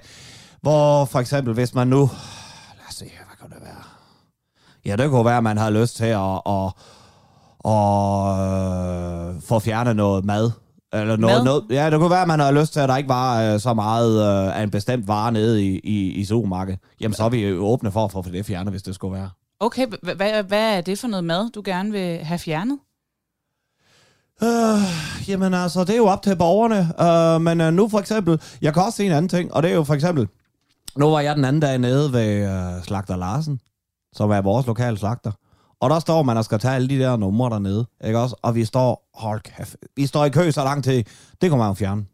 hvor 0.61 1.05
for 1.05 1.19
eksempel 1.19 1.53
hvis 1.53 1.73
man 1.73 1.87
nu... 1.87 1.99
Lad 1.99 2.87
os 2.89 2.95
se, 2.95 3.05
hvad 3.05 3.37
kan 3.41 3.57
det 3.57 3.65
være? 3.65 3.83
Ja, 4.85 4.95
det 4.95 5.09
kunne 5.09 5.25
være, 5.25 5.37
at 5.37 5.43
man 5.43 5.57
har 5.57 5.69
lyst 5.69 5.95
til 5.97 6.05
at, 6.05 6.41
at, 6.45 6.71
at, 7.65 7.71
at 7.71 9.43
få 9.43 9.59
fjernet 9.59 9.95
noget 9.95 10.25
mad. 10.25 10.51
Eller 11.01 11.15
noget, 11.17 11.37
Mad? 11.37 11.43
noget, 11.43 11.63
ja, 11.69 11.89
det 11.89 11.99
kunne 11.99 12.09
være, 12.09 12.21
at 12.21 12.27
man 12.27 12.39
har 12.39 12.51
lyst 12.51 12.73
til, 12.73 12.79
at 12.79 12.89
der 12.89 12.97
ikke 12.97 13.09
var 13.09 13.41
øh, 13.41 13.59
så 13.59 13.73
meget 13.73 14.21
øh, 14.21 14.59
af 14.59 14.63
en 14.63 14.71
bestemt 14.71 15.07
vare 15.07 15.31
nede 15.31 15.65
i, 15.65 15.79
i, 15.79 16.11
i 16.11 16.25
supermarkedet. 16.25 16.79
Jamen, 17.01 17.15
så 17.15 17.23
er 17.23 17.29
vi 17.29 17.47
jo 17.47 17.65
åbne 17.65 17.91
for 17.91 18.05
at 18.05 18.11
få 18.11 18.23
det 18.31 18.45
fjernet, 18.45 18.73
hvis 18.73 18.83
det 18.83 18.95
skulle 18.95 19.15
være. 19.17 19.29
Okay, 19.59 19.87
hvad, 20.01 20.43
hvad 20.43 20.77
er 20.77 20.81
det 20.81 20.99
for 20.99 21.07
noget 21.07 21.23
mad, 21.23 21.49
du 21.51 21.61
gerne 21.65 21.91
vil 21.91 22.17
have 22.17 22.39
fjernet? 22.39 22.79
Øh, 24.43 25.29
jamen 25.29 25.53
altså, 25.53 25.81
det 25.81 25.89
er 25.89 25.97
jo 25.97 26.05
op 26.05 26.21
til 26.21 26.35
borgerne. 26.35 26.93
Øh, 27.35 27.41
men 27.41 27.61
øh, 27.61 27.73
nu 27.73 27.89
for 27.89 27.99
eksempel, 27.99 28.41
jeg 28.61 28.73
kan 28.73 28.83
også 28.83 28.97
se 28.97 29.05
en 29.05 29.11
anden 29.11 29.29
ting, 29.29 29.53
og 29.53 29.63
det 29.63 29.71
er 29.71 29.75
jo 29.75 29.83
for 29.83 29.93
eksempel, 29.93 30.27
nu 30.97 31.09
var 31.09 31.19
jeg 31.19 31.35
den 31.35 31.45
anden 31.45 31.59
dag 31.59 31.77
nede 31.77 32.13
ved 32.13 32.49
øh, 32.49 32.83
Slagter 32.83 33.15
Larsen, 33.15 33.59
som 34.13 34.31
er 34.31 34.41
vores 34.41 34.67
lokale 34.67 34.97
slagter. 34.97 35.31
Og 35.79 35.89
der 35.89 35.99
står 35.99 36.23
man 36.23 36.37
og 36.37 36.45
skal 36.45 36.59
tage 36.59 36.75
alle 36.75 36.87
de 36.87 36.99
der 36.99 37.17
numre 37.17 37.49
dernede, 37.49 37.85
ikke 38.05 38.19
også? 38.19 38.35
Og 38.41 38.55
vi 38.55 38.65
står, 38.65 39.09
hold 39.13 39.41
kæft, 39.41 39.75
vi 39.95 40.05
står 40.05 40.25
i 40.25 40.29
kø 40.29 40.51
så 40.51 40.63
lang 40.63 40.83
tid. 40.83 41.03
Det 41.41 41.49
kunne 41.49 41.59
man 41.59 41.67
jo 41.67 41.73
fjerne. 41.73 42.05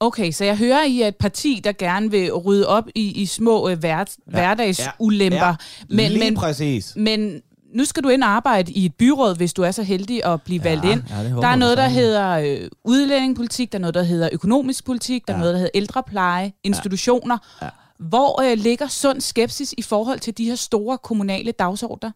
Okay, 0.00 0.32
så 0.32 0.44
jeg 0.44 0.56
hører, 0.56 0.84
I 0.84 1.00
er 1.02 1.08
et 1.08 1.16
parti, 1.16 1.60
der 1.64 1.72
gerne 1.72 2.10
vil 2.10 2.32
rydde 2.32 2.68
op 2.68 2.84
i, 2.94 3.22
i 3.22 3.26
små 3.26 3.68
øh, 3.68 3.78
hver, 3.78 3.98
ja, 3.98 4.04
hverdagsulemper. 4.26 5.54
ja, 5.90 6.08
lige 6.08 6.36
præcis. 6.36 6.92
Men 6.96 7.42
nu 7.74 7.84
skal 7.84 8.02
du 8.02 8.08
ind 8.08 8.22
og 8.22 8.28
arbejde 8.28 8.72
i 8.72 8.84
et 8.84 8.94
byråd, 8.94 9.36
hvis 9.36 9.52
du 9.52 9.62
er 9.62 9.70
så 9.70 9.82
heldig 9.82 10.24
at 10.24 10.42
blive 10.42 10.64
valgt 10.64 10.84
ind. 10.84 11.02
ja, 11.10 11.28
der 11.28 11.48
er 11.48 11.56
noget, 11.56 11.78
der 11.78 11.88
hedder 11.88 12.30
øh, 12.30 12.68
udlændingepolitik, 12.84 13.72
der 13.72 13.78
er 13.78 13.80
noget, 13.80 13.94
der 13.94 14.02
hedder 14.02 14.28
økonomisk 14.32 14.84
politik, 14.84 15.28
der 15.28 15.34
er 15.34 15.38
noget, 15.38 15.52
der 15.52 15.58
hedder 15.58 15.70
ældrepleje, 15.74 16.52
institutioner. 16.64 17.38
Ja. 17.62 17.68
Hvor 17.98 18.42
øh, 18.42 18.58
ligger 18.58 18.88
sund 18.88 19.20
skepsis 19.20 19.74
i 19.78 19.82
forhold 19.82 20.18
til 20.18 20.38
de 20.38 20.44
her 20.44 20.54
store 20.54 20.98
kommunale 20.98 21.52
dagsordner? 21.52 22.10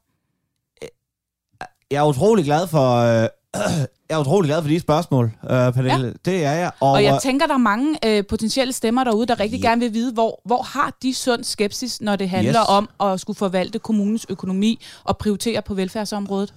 Jeg 1.90 1.98
er 1.98 2.08
utrolig 2.08 2.44
glad 2.44 2.66
for... 2.66 2.96
Øh, 2.96 3.28
jeg 4.10 4.16
er 4.16 4.18
utrolig 4.20 4.48
glad 4.48 4.62
for 4.62 4.68
de 4.68 4.80
spørgsmål, 4.80 5.24
øh, 5.44 5.50
Pernille. 5.50 6.06
Ja. 6.06 6.30
Det 6.30 6.44
er 6.44 6.52
jeg. 6.52 6.70
Og, 6.80 6.90
og 6.92 7.04
jeg 7.04 7.14
øh, 7.14 7.20
tænker, 7.20 7.46
der 7.46 7.54
er 7.54 7.58
mange 7.58 7.98
øh, 8.06 8.24
potentielle 8.28 8.72
stemmer 8.72 9.04
derude, 9.04 9.26
der 9.26 9.40
rigtig 9.40 9.62
gerne 9.62 9.80
vil 9.80 9.94
vide, 9.94 10.12
hvor, 10.12 10.40
hvor 10.44 10.62
har 10.62 10.96
de 11.02 11.14
sund 11.14 11.44
skepsis, 11.44 12.00
når 12.00 12.16
det 12.16 12.28
handler 12.30 12.60
Yes. 12.62 12.68
om 12.68 12.88
at 13.12 13.20
skulle 13.20 13.36
forvalte 13.36 13.78
kommunens 13.78 14.26
økonomi 14.28 14.80
og 15.04 15.18
prioritere 15.18 15.62
på 15.62 15.74
velfærdsområdet? 15.74 16.54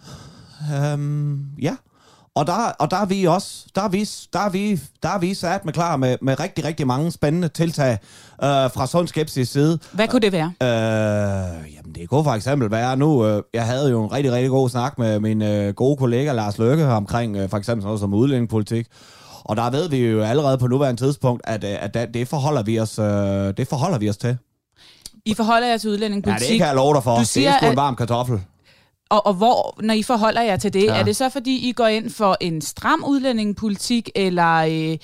Øhm, 0.76 1.40
ja. 1.62 1.76
Og 2.36 2.48
der, 2.48 2.54
og 2.80 2.92
der 2.92 2.98
er 2.98 3.06
vi 3.06 3.26
også, 3.28 3.66
der 3.76 3.82
er 3.82 3.88
vi, 3.90 4.10
der 4.34 4.40
er 4.40 4.50
vi, 4.50 4.80
der 5.04 5.10
er 5.10 5.20
vi 5.20 5.34
sat 5.34 5.66
med 5.66 5.74
klar 5.74 5.98
med, 5.98 6.18
med 6.22 6.40
rigtig, 6.40 6.66
rigtig 6.66 6.88
mange 6.88 7.12
spændende 7.12 7.48
tiltag 7.48 7.92
øh, 7.94 8.00
fra 8.50 8.88
Sund 8.88 9.08
Skepsis 9.08 9.50
side. 9.50 9.80
Hvad 9.92 10.08
kunne 10.08 10.20
det 10.20 10.32
være? 10.32 10.54
Øh, 10.64 11.74
jamen 11.76 11.96
det 11.96 12.10
kunne 12.10 12.24
for 12.24 12.32
eksempel 12.32 12.72
være 12.72 12.98
nu, 12.98 13.26
øh, 13.26 13.44
jeg 13.54 13.66
havde 13.66 13.90
jo 13.90 14.04
en 14.04 14.12
rigtig, 14.12 14.32
rigtig 14.32 14.50
god 14.50 14.70
snak 14.70 14.98
med 14.98 15.20
min 15.20 15.42
øh, 15.42 15.74
gode 15.74 15.98
kollega 15.98 16.32
Lars 16.32 16.58
Løkke 16.58 16.86
omkring 16.88 17.38
øh, 17.38 17.50
for 17.50 17.58
eksempel 17.58 17.82
sådan 17.82 17.88
noget 17.88 18.00
som 18.00 18.14
udlændingepolitik. 18.14 18.88
Og 19.44 19.56
der 19.58 19.70
ved 19.70 19.90
vi 19.90 19.98
jo 19.98 20.22
allerede 20.24 20.58
på 20.58 20.68
nuværende 20.68 21.02
tidspunkt, 21.02 21.42
at, 21.48 21.64
øh, 21.64 21.84
at 21.84 21.94
det, 21.94 22.08
det, 22.14 22.28
forholder 22.28 22.64
vi 22.64 22.80
os, 22.80 23.00
øh, 23.00 23.06
det 23.58 23.68
forholder 23.68 23.98
vi 23.98 24.10
os 24.10 24.18
til. 24.18 24.38
I 25.26 25.34
forholder 25.34 25.68
jer 25.68 25.78
til 25.78 25.88
Ja, 25.88 25.94
udlændingepolitik. 25.94 26.50
det 26.50 26.58
kan 26.58 26.68
jeg 26.68 26.76
love 26.76 26.94
dig 26.96 27.04
for. 27.04 27.14
Du 27.16 27.20
det 27.20 27.28
siger, 27.28 27.50
er 27.52 27.58
sgu 27.58 27.66
en 27.66 27.72
at- 27.72 27.78
varm 27.78 27.96
kartoffel. 27.96 28.42
Og, 29.12 29.26
og 29.26 29.34
hvor, 29.34 29.76
når 29.82 29.94
I 29.94 30.04
forholder 30.04 30.42
jer 30.42 30.58
til 30.58 30.74
det, 30.74 30.84
Ja. 30.84 31.00
er 31.00 31.04
det 31.04 31.16
så 31.16 31.30
fordi, 31.30 31.70
I 31.70 31.72
går 31.72 31.88
ind 31.88 32.10
for 32.10 32.38
en 32.42 32.62
stram 32.62 33.04
udlændingepolitik, 33.08 34.10
eller, 34.16 34.56
øh, 34.56 34.98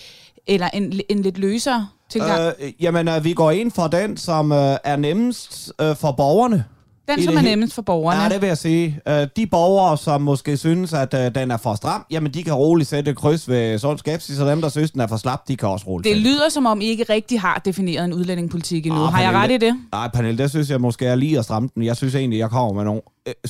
eller 0.48 0.70
en, 0.74 1.02
en 1.10 1.22
lidt 1.22 1.38
løsere 1.38 1.88
tilgang? 2.10 2.54
Øh, 2.62 2.74
jamen, 2.80 3.08
øh, 3.08 3.24
vi 3.24 3.34
går 3.34 3.52
ind 3.52 3.72
for 3.72 3.88
den, 3.88 4.17
som 4.17 4.52
øh, 4.52 4.78
er 4.84 4.96
nemmest 4.96 5.74
øh, 5.82 5.96
for 5.96 6.12
borgerne. 6.12 6.65
Den, 7.08 7.24
som 7.24 7.34
det 7.34 7.39
er 7.39 7.41
he- 7.41 7.50
nemmest 7.50 7.74
for 7.74 7.82
borgerne. 7.82 8.22
Ja, 8.22 8.30
det 8.30 8.41
vil 8.41 8.48
jeg 8.48 8.58
sige. 8.58 9.00
Øh, 9.08 9.28
de 9.36 9.48
borgere, 9.48 9.98
som 9.98 10.22
måske 10.22 10.58
synes, 10.58 10.93
at 10.93 11.13
øh, 11.13 11.36
den 11.36 11.52
er 11.52 11.58
for 11.58 11.76
stram, 11.76 12.06
jamen 12.12 12.34
de 12.34 12.43
kan 12.43 12.54
roligt 12.54 12.89
sætte 12.89 13.13
kryds 13.13 13.50
ved 13.50 13.80
sund 13.80 13.98
skepsis, 14.00 14.39
og 14.39 14.48
dem, 14.52 14.62
der 14.62 14.70
synes, 14.70 14.91
den 14.91 15.02
er 15.02 15.08
for 15.08 15.17
slap, 15.17 15.48
de 15.48 15.58
kan 15.58 15.70
også 15.70 15.86
roligt 15.88 16.13
Det 16.15 16.22
lyder, 16.24 16.50
som 16.50 16.65
om 16.65 16.82
I 16.82 16.86
ikke 16.86 17.06
rigtig 17.10 17.41
har 17.41 17.62
defineret 17.65 18.06
en 18.06 18.13
udlændingepolitik 18.13 18.86
endnu. 18.86 19.02
Ah, 19.04 19.13
har 19.13 19.22
jeg 19.22 19.32
ret 19.34 19.52
i 19.52 19.58
Pernille, 19.58 19.67
det? 19.67 19.80
Nej, 19.91 20.10
Pernille, 20.13 20.38
det 20.43 20.50
synes 20.50 20.70
jeg 20.70 20.82
måske 20.82 21.06
er 21.06 21.15
lige 21.15 21.38
at 21.39 21.43
stramme 21.43 21.70
den. 21.76 21.84
Jeg 21.84 21.98
synes 21.98 22.15
egentlig, 22.15 22.39
jeg 22.39 22.50
kommer 22.50 22.74
med 22.74 22.84
nogle 22.84 23.02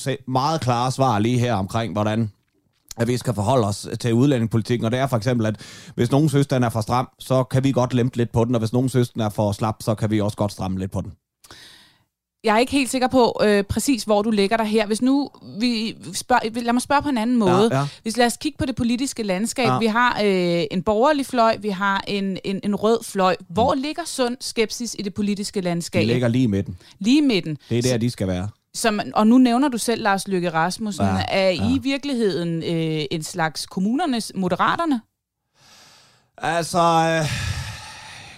øh, 0.08 0.16
meget 0.28 0.62
klare 0.62 0.92
svar 0.92 1.20
lige 1.20 1.40
her 1.40 1.54
omkring, 1.54 1.94
hvordan 1.94 2.32
at 2.98 3.08
vi 3.08 3.18
skal 3.18 3.34
forholde 3.34 3.68
os 3.68 3.88
til 4.00 4.14
udlændingepolitikken. 4.14 4.86
Og 4.86 4.92
det 4.92 5.00
er 5.00 5.08
for 5.08 5.18
eksempel, 5.18 5.46
at 5.46 5.56
hvis 5.96 6.12
nogen 6.12 6.30
synes, 6.30 6.48
den 6.48 6.64
er 6.64 6.70
for 6.70 6.82
stram, 6.82 7.10
så 7.20 7.44
kan 7.44 7.64
vi 7.64 7.72
godt 7.72 7.94
lempe 7.94 8.18
lidt 8.18 8.32
på 8.32 8.46
den, 8.46 8.56
og 8.56 8.60
hvis 8.60 8.74
nogen 8.74 8.90
synes, 8.90 9.10
den 9.10 9.22
er 9.22 9.30
for 9.30 9.52
slap, 9.52 9.76
så 9.82 9.96
kan 9.96 10.12
vi 10.12 10.22
også 10.22 10.38
godt 10.38 10.52
stramme 10.52 10.80
lidt 10.80 10.92
på 10.92 11.02
den. 11.02 11.12
Jeg 12.44 12.56
er 12.56 12.60
ikke 12.60 12.72
helt 12.72 12.90
sikker 12.90 13.08
på 13.08 13.42
øh, 13.44 13.64
præcis, 13.64 14.04
hvor 14.04 14.22
du 14.22 14.32
ligger 14.32 14.58
der 14.58 14.64
her. 14.64 14.86
Hvis 14.86 15.02
nu 15.02 15.30
vi 15.60 15.96
spørger, 16.14 16.62
lad 16.62 16.74
mig 16.74 16.82
spørge 16.82 17.02
på 17.02 17.10
en 17.10 17.18
anden 17.18 17.38
måde. 17.38 17.70
Ja, 17.72 17.80
ja. 17.80 17.88
Hvis 18.02 18.18
lad 18.18 18.26
os 18.26 18.38
kigge 18.38 18.58
på 18.58 18.66
det 18.66 18.76
politiske 18.76 19.24
landskab. 19.24 19.68
Ja. 19.68 19.80
Vi 19.80 19.86
har 19.86 20.20
øh, 20.24 20.64
en 20.72 20.84
borgerlig 20.84 21.26
fløj, 21.26 21.58
vi 21.60 21.70
har 21.70 22.04
en, 22.08 22.38
en, 22.44 22.60
en 22.64 22.76
rød 22.76 23.04
fløj. 23.04 23.36
Hvor 23.50 23.74
mm. 23.74 23.82
ligger 23.82 24.02
sund 24.06 24.38
skepsis 24.42 24.96
i 25.00 25.02
det 25.02 25.14
politiske 25.14 25.62
landskab? 25.62 26.02
De 26.02 26.06
ligger 26.06 26.28
lige 26.28 26.48
midten. 26.48 26.78
Lige 27.00 27.22
midten. 27.22 27.58
Det 27.70 27.78
er 27.78 27.82
der, 27.82 27.98
de 27.98 28.10
skal 28.10 28.28
være. 28.28 28.50
Som, 28.74 29.00
og 29.14 29.28
nu 29.28 29.38
nævner 29.38 29.68
du 29.68 29.78
selv 29.78 30.04
Lars 30.04 30.28
Løkke 30.28 30.50
Rasmussen. 30.50 31.06
Ja, 31.06 31.16
Ja, 31.16 31.24
er 31.30 31.50
I 31.50 31.56
ja. 31.56 31.76
i 31.76 31.80
virkeligheden 31.84 32.64
øh, 32.64 33.06
en 33.12 33.24
slags 33.24 33.66
kommunernes 33.66 34.32
moderaterne? 34.36 35.02
Altså... 36.38 36.80
Øh, 36.80 37.57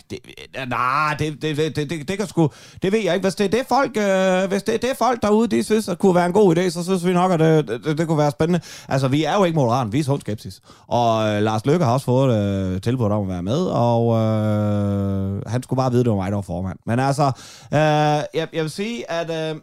det, 0.09 0.19
øh, 0.61 0.69
nej, 0.69 1.15
det, 1.19 1.41
det, 1.41 1.57
det, 1.57 1.75
det, 1.75 2.07
det, 2.07 2.17
kan 2.17 2.27
sgu... 2.27 2.49
Det 2.81 2.91
ved 2.91 2.99
jeg 2.99 3.13
ikke. 3.13 3.25
Hvis 3.25 3.35
det 3.35 3.45
er 3.45 3.49
det 3.49 3.65
folk, 3.67 3.97
øh, 3.97 4.49
hvis 4.49 4.63
det 4.63 4.75
er 4.75 4.87
det 4.87 4.97
folk 4.97 5.21
derude, 5.21 5.47
de 5.47 5.63
synes, 5.63 5.87
at 5.89 5.99
kunne 5.99 6.15
være 6.15 6.25
en 6.25 6.33
god 6.33 6.57
idé, 6.57 6.69
så 6.69 6.83
synes 6.83 7.05
vi 7.05 7.13
nok, 7.13 7.31
at 7.31 7.39
det, 7.39 7.67
det, 7.67 7.97
det 7.97 8.07
kunne 8.07 8.17
være 8.17 8.31
spændende. 8.31 8.61
Altså, 8.87 9.07
vi 9.07 9.23
er 9.23 9.35
jo 9.35 9.43
ikke 9.43 9.55
moderat, 9.55 9.91
vi 9.91 9.99
er 9.99 10.03
sund 10.03 10.21
skepsis. 10.21 10.61
Og 10.87 11.29
øh, 11.29 11.41
Lars 11.43 11.65
Løkke 11.65 11.85
har 11.85 11.93
også 11.93 12.05
fået 12.05 12.35
øh, 12.37 12.81
tilbud 12.81 13.05
om 13.05 13.21
at 13.21 13.29
være 13.29 13.43
med, 13.43 13.65
og 13.65 14.17
øh, 14.17 15.41
han 15.47 15.63
skulle 15.63 15.77
bare 15.77 15.91
vide, 15.91 16.03
det 16.03 16.09
var 16.09 16.17
mig, 16.17 16.31
der 16.31 16.37
var 16.37 16.41
formand. 16.41 16.79
Men 16.85 16.99
altså, 16.99 17.31
øh, 17.73 17.79
jeg, 17.79 18.47
jeg 18.53 18.63
vil 18.63 18.69
sige, 18.69 19.11
at, 19.11 19.29
øh, 19.29 19.55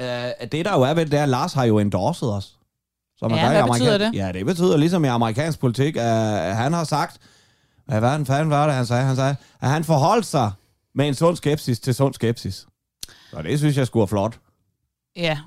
øh, 0.00 0.30
at 0.38 0.52
det 0.52 0.64
der 0.64 0.74
jo 0.74 0.82
er 0.82 0.94
ved 0.94 1.06
det, 1.06 1.18
er, 1.18 1.22
at 1.22 1.28
Lars 1.28 1.52
har 1.52 1.64
jo 1.64 1.78
endorset 1.78 2.32
os. 2.32 2.56
Som 3.18 3.32
Ja, 3.32 3.50
hvad 3.50 3.72
betyder 3.72 3.98
det? 3.98 4.10
Ja, 4.14 4.32
det 4.32 4.46
betyder 4.46 4.76
ligesom 4.76 5.04
i 5.04 5.08
amerikansk 5.08 5.60
politik, 5.60 5.96
at 5.96 6.56
han 6.56 6.72
har 6.72 6.84
sagt, 6.84 7.18
hvad 7.90 8.00
var 8.00 8.16
den 8.16 8.26
fanden 8.26 8.50
var 8.50 8.66
det, 8.66 8.74
han 8.74 8.86
sagde? 8.86 9.04
Han 9.04 9.16
sagde, 9.16 9.36
at 9.60 9.68
han 9.70 9.84
forholdt 9.84 10.26
sig 10.26 10.50
med 10.94 11.08
en 11.08 11.14
sund 11.14 11.36
skepsis 11.36 11.80
til 11.80 11.94
sund 11.94 12.14
skepsis. 12.14 12.66
Så 13.30 13.42
det 13.42 13.58
synes 13.58 13.76
jeg 13.76 13.86
skulle 13.86 14.02
er 14.02 14.06
flot. 14.06 14.38
Ja. 15.16 15.38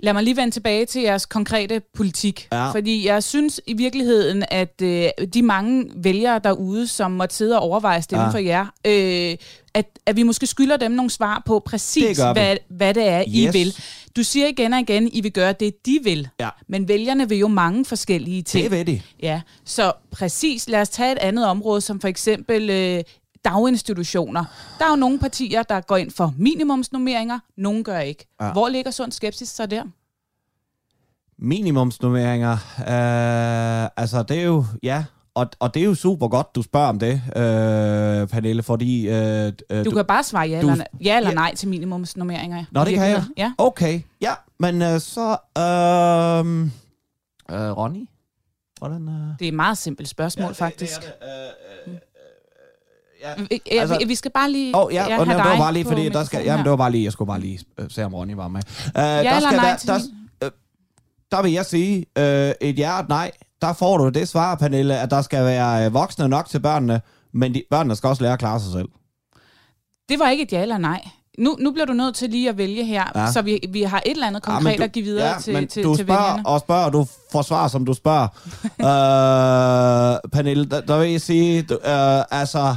Lad 0.00 0.12
mig 0.12 0.22
lige 0.22 0.36
vende 0.36 0.50
tilbage 0.54 0.86
til 0.86 1.02
jeres 1.02 1.26
konkrete 1.26 1.82
politik. 1.94 2.48
Ja. 2.52 2.70
Fordi 2.70 3.06
jeg 3.06 3.22
synes 3.22 3.60
i 3.66 3.72
virkeligheden, 3.72 4.44
at 4.50 4.82
øh, 4.82 5.08
de 5.34 5.42
mange 5.42 5.90
vælgere 5.96 6.38
derude, 6.44 6.86
som 6.86 7.10
måtte 7.10 7.34
sidde 7.34 7.56
og 7.56 7.62
overveje 7.62 8.02
stemme 8.02 8.22
Ja. 8.22 8.26
ja. 8.28 8.32
for 8.32 8.38
jer, 8.38 8.66
øh, 8.86 9.36
at, 9.74 9.86
at 10.06 10.16
vi 10.16 10.22
måske 10.22 10.46
skylder 10.46 10.76
dem 10.76 10.90
nogle 10.92 11.10
svar 11.10 11.42
på 11.46 11.54
Det 11.54 11.64
præcis, 11.64 12.18
vi. 12.18 12.22
hvad, 12.32 12.56
hvad 12.70 12.94
det 12.94 13.08
er, 13.08 13.24
I 13.26 13.46
Yes. 13.46 13.54
vil. 13.54 13.74
Du 14.16 14.22
siger 14.22 14.46
igen 14.46 14.72
og 14.72 14.80
igen, 14.80 15.08
I 15.12 15.20
vil 15.20 15.32
gøre 15.32 15.52
det, 15.52 15.86
de 15.86 15.98
vil. 16.02 16.28
Ja. 16.40 16.48
Men 16.68 16.88
vælgerne 16.88 17.28
vil 17.28 17.38
jo 17.38 17.48
mange 17.48 17.84
forskellige 17.84 18.42
ting. 18.42 18.62
Det 18.62 18.70
ved 18.70 18.84
de. 18.84 19.02
Ja, 19.22 19.42
så 19.64 19.92
præcis. 20.10 20.68
Lad 20.68 20.80
os 20.80 20.88
tage 20.88 21.12
et 21.12 21.18
andet 21.18 21.46
område, 21.46 21.80
som 21.80 22.00
for 22.00 22.08
eksempel 22.08 22.70
øh, 22.70 23.04
daginstitutioner. 23.44 24.44
Der 24.78 24.84
er 24.84 24.90
jo 24.90 24.96
nogle 24.96 25.18
partier, 25.18 25.62
der 25.62 25.80
går 25.80 25.96
ind 25.96 26.10
for 26.10 26.34
minimumsnummeringer, 26.38 27.38
nogle 27.56 27.84
gør 27.84 27.98
ikke. 27.98 28.26
Ja. 28.40 28.52
Hvor 28.52 28.68
ligger 28.68 28.90
sund 28.90 29.12
skepsis 29.12 29.48
så 29.48 29.66
der? 29.66 29.84
Minimumsnummeringer. 31.38 32.52
Øh, 32.78 33.90
altså, 33.96 34.22
det 34.28 34.38
er 34.38 34.42
jo... 34.42 34.64
Ja, 34.82 35.04
og, 35.34 35.46
og 35.60 35.74
det 35.74 35.80
er 35.82 35.84
jo 35.86 35.94
super 35.94 36.28
godt, 36.28 36.54
du 36.54 36.62
spørger 36.62 36.88
om 36.88 36.98
det, 36.98 37.12
øh, 37.36 38.28
Pernille, 38.28 38.62
fordi... 38.62 39.08
Øh, 39.08 39.52
øh, 39.70 39.84
Du 39.84 39.90
kan 39.90 40.04
bare 40.04 40.22
svare 40.22 40.48
ja, 40.48 40.60
du- 40.60 40.70
eller, 40.70 40.84
ja 41.04 41.16
eller 41.16 41.30
Ja. 41.30 41.34
nej 41.34 41.54
til 41.54 41.68
minimumsnummeringer. 41.68 42.64
Nå, 42.72 42.84
det 42.84 42.94
kan 42.94 43.10
jeg. 43.10 43.24
Ja. 43.36 43.52
Okay, 43.58 44.00
ja, 44.20 44.32
men 44.58 44.82
øh, 44.82 45.00
så... 45.00 45.36
Øh, 45.58 46.62
øh, 47.60 47.76
Ronny? 47.76 48.08
Hvordan... 48.78 49.08
Øh... 49.08 49.38
Det 49.38 49.44
er 49.44 49.48
et 49.48 49.54
meget 49.54 49.78
simpelt 49.78 50.08
spørgsmål, 50.08 50.46
ja, 50.46 50.52
faktisk. 50.66 51.00
Det 51.00 51.08
er 51.20 51.44
det. 51.86 51.98
Ja, 53.22 53.28
vi, 53.50 53.62
ja, 53.72 53.80
altså- 53.80 53.98
vi, 54.06 54.14
skal 54.14 54.30
bare 54.30 54.50
lige 54.50 54.76
Åh, 54.76 54.84
oh, 54.84 54.92
ja, 54.94 55.06
ja, 55.08 55.18
og 55.20 55.26
have 55.26 55.38
det 55.38 55.44
var 55.50 55.56
bare 55.58 55.72
lige, 55.72 55.84
fordi 55.84 56.08
der 56.08 56.24
skal, 56.24 56.44
jamen, 56.44 56.64
det 56.64 56.70
var 56.70 56.76
bare 56.76 56.90
lige, 56.92 57.04
jeg 57.04 57.12
skulle 57.12 57.26
bare 57.28 57.40
lige 57.40 57.58
øh, 57.78 57.90
se, 57.90 58.04
om 58.04 58.14
Ronny 58.14 58.34
var 58.34 58.48
med. 58.48 58.60
Uh, 58.86 58.92
der 58.94 59.18
eller 59.18 59.40
skal 59.40 59.56
nej 59.56 59.76
til 59.76 59.88
der, 59.88 59.98
øh, 60.44 60.50
der 61.32 61.42
vil 61.42 61.52
jeg 61.52 61.66
sige, 61.66 62.06
øh, 62.18 62.52
et 62.60 62.78
ja 62.78 62.94
og 62.94 63.00
et 63.02 63.08
nej, 63.08 63.30
der 63.62 63.72
får 63.72 63.98
du 63.98 64.08
det 64.08 64.28
svar, 64.28 64.54
Pernille, 64.54 64.98
at 64.98 65.10
der 65.10 65.22
skal 65.22 65.44
være 65.44 65.86
øh, 65.86 65.94
voksne 65.94 66.28
nok 66.28 66.48
til 66.48 66.60
børnene, 66.60 67.00
men 67.32 67.54
de, 67.54 67.62
børnene 67.70 67.96
skal 67.96 68.08
også 68.08 68.22
lære 68.22 68.32
at 68.32 68.38
klare 68.38 68.60
sig 68.60 68.72
selv. 68.72 68.88
Det 70.08 70.18
var 70.18 70.28
ikke 70.30 70.42
et 70.42 70.52
ja 70.52 70.62
eller 70.62 70.78
nej. 70.78 71.08
Nu, 71.38 71.56
nu 71.60 71.70
bliver 71.72 71.86
du 71.86 71.92
nødt 71.92 72.14
til 72.14 72.30
lige 72.30 72.48
at 72.48 72.58
vælge 72.58 72.84
her, 72.84 73.04
Ja. 73.14 73.20
ja. 73.20 73.32
så 73.32 73.42
vi, 73.42 73.60
vi 73.68 73.82
har 73.82 74.02
et 74.06 74.10
eller 74.10 74.26
andet 74.26 74.42
Ja, 74.46 74.52
konkret 74.52 74.78
du- 74.78 74.82
at 74.84 74.92
give 74.92 75.04
videre 75.04 75.28
ja, 75.34 75.38
til, 75.40 75.52
men 75.52 75.68
til, 75.68 75.84
du 75.84 75.94
til 75.96 76.04
spørger 76.06 76.22
vælgerne. 76.22 76.46
og 76.46 76.60
spørger, 76.60 76.84
og 76.84 76.92
du 76.92 77.06
får 77.32 77.42
svar, 77.42 77.68
som 77.68 77.84
du 77.86 77.94
spørger. 77.94 78.28
øh, 78.88 80.30
Pernille, 80.32 80.64
der, 80.64 80.80
der 80.80 80.98
vil 80.98 81.10
jeg 81.10 81.20
sige, 81.20 81.62
du, 81.62 81.74
øh, 81.74 82.22
altså, 82.40 82.76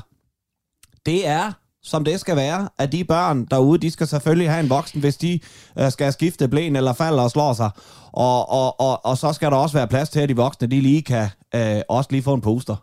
det 1.06 1.28
er, 1.28 1.52
som 1.86 2.04
det 2.04 2.20
skal 2.20 2.36
være, 2.36 2.70
at 2.78 2.92
de 2.92 3.04
børn 3.04 3.46
derude, 3.52 3.78
de 3.80 3.92
skal 3.92 4.08
selvfølgelig 4.08 4.50
have 4.50 4.64
en 4.64 4.70
voksen, 4.70 5.00
hvis 5.00 5.18
de 5.18 5.40
øh, 5.80 5.92
skal 5.92 6.14
skifte 6.14 6.48
blæn 6.48 6.76
eller 6.76 6.94
falder 6.94 7.24
og 7.24 7.32
slår 7.32 7.54
sig. 7.54 7.70
Og, 8.12 8.50
og, 8.52 8.80
og, 8.80 9.06
og 9.06 9.18
så 9.18 9.34
skal 9.34 9.52
der 9.52 9.58
også 9.58 9.78
være 9.78 9.88
plads 9.88 10.10
til, 10.10 10.20
at 10.20 10.30
de 10.30 10.36
voksne, 10.36 10.68
de 10.68 10.82
lige 10.82 11.02
kan 11.02 11.28
øh, 11.56 11.82
også 11.90 12.08
lige 12.12 12.24
få 12.24 12.34
en 12.34 12.42
poster. 12.42 12.76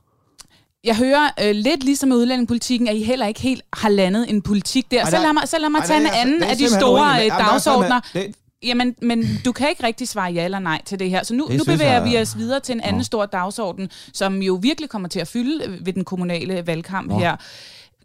Jeg 0.84 0.96
hører 0.96 1.30
øh, 1.42 1.54
lidt 1.54 1.84
ligesom 1.84 2.08
med 2.08 2.16
udlændingepolitikken, 2.16 2.88
at 2.88 2.96
I 2.96 3.02
heller 3.02 3.26
ikke 3.26 3.40
helt 3.40 3.62
har 3.72 3.88
landet 3.88 4.30
en 4.30 4.42
politik 4.42 4.90
der. 4.90 5.02
Ej, 5.04 5.10
så 5.10 5.18
lad 5.18 5.32
mig, 5.32 5.48
så 5.48 5.56
lad 5.58 5.68
mig 5.68 5.78
Ej, 5.78 5.86
tage 5.86 6.00
det 6.00 6.06
en 6.06 6.12
er- 6.12 6.16
anden 6.20 6.40
det 6.40 6.46
af 6.46 6.56
de 6.56 6.68
store 6.70 6.92
uenig 7.12 7.30
øh, 7.30 7.38
er 7.38 7.38
dagsordner. 7.38 8.00
simpelthen- 8.12 8.34
Jamen, 8.64 8.94
men 9.02 9.24
du 9.44 9.52
kan 9.52 9.68
ikke 9.68 9.86
rigtig 9.86 10.08
svare 10.08 10.32
ja 10.32 10.44
eller 10.44 10.58
nej 10.58 10.82
til 10.84 10.98
det 10.98 11.10
her. 11.10 11.24
Så 11.24 11.34
nu, 11.34 11.46
Det 11.50 11.58
nu 11.58 11.64
bevæger 11.64 11.92
jeg- 11.92 12.04
vi 12.04 12.18
os 12.18 12.38
videre 12.38 12.60
til 12.60 12.72
en 12.74 12.80
anden 12.80 13.04
stor 13.04 13.26
dagsorden, 13.26 13.90
som 14.12 14.42
jo 14.42 14.58
virkelig 14.62 14.90
kommer 14.90 15.08
til 15.08 15.20
at 15.20 15.28
fylde 15.28 15.78
ved 15.80 15.92
den 15.92 16.04
kommunale 16.04 16.66
valgkamp 16.66 17.08
Nå. 17.10 17.18
her. 17.18 17.36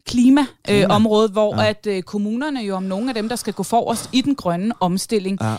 Klimaområdet, 0.07 0.49
Klima. 0.63 0.81
øh, 0.83 0.95
området, 0.95 1.31
hvor 1.31 1.61
Ja. 1.61 1.69
at 1.69 1.87
øh, 1.87 2.03
kommunerne 2.03 2.59
jo 2.59 2.75
om 2.75 2.83
nogle 2.83 3.09
af 3.09 3.13
dem, 3.13 3.29
der 3.29 3.35
skal 3.35 3.53
gå 3.53 3.63
forrest 3.63 4.09
i 4.13 4.21
den 4.21 4.35
grønne 4.35 4.73
omstilling, 4.81 5.37
Ja. 5.41 5.55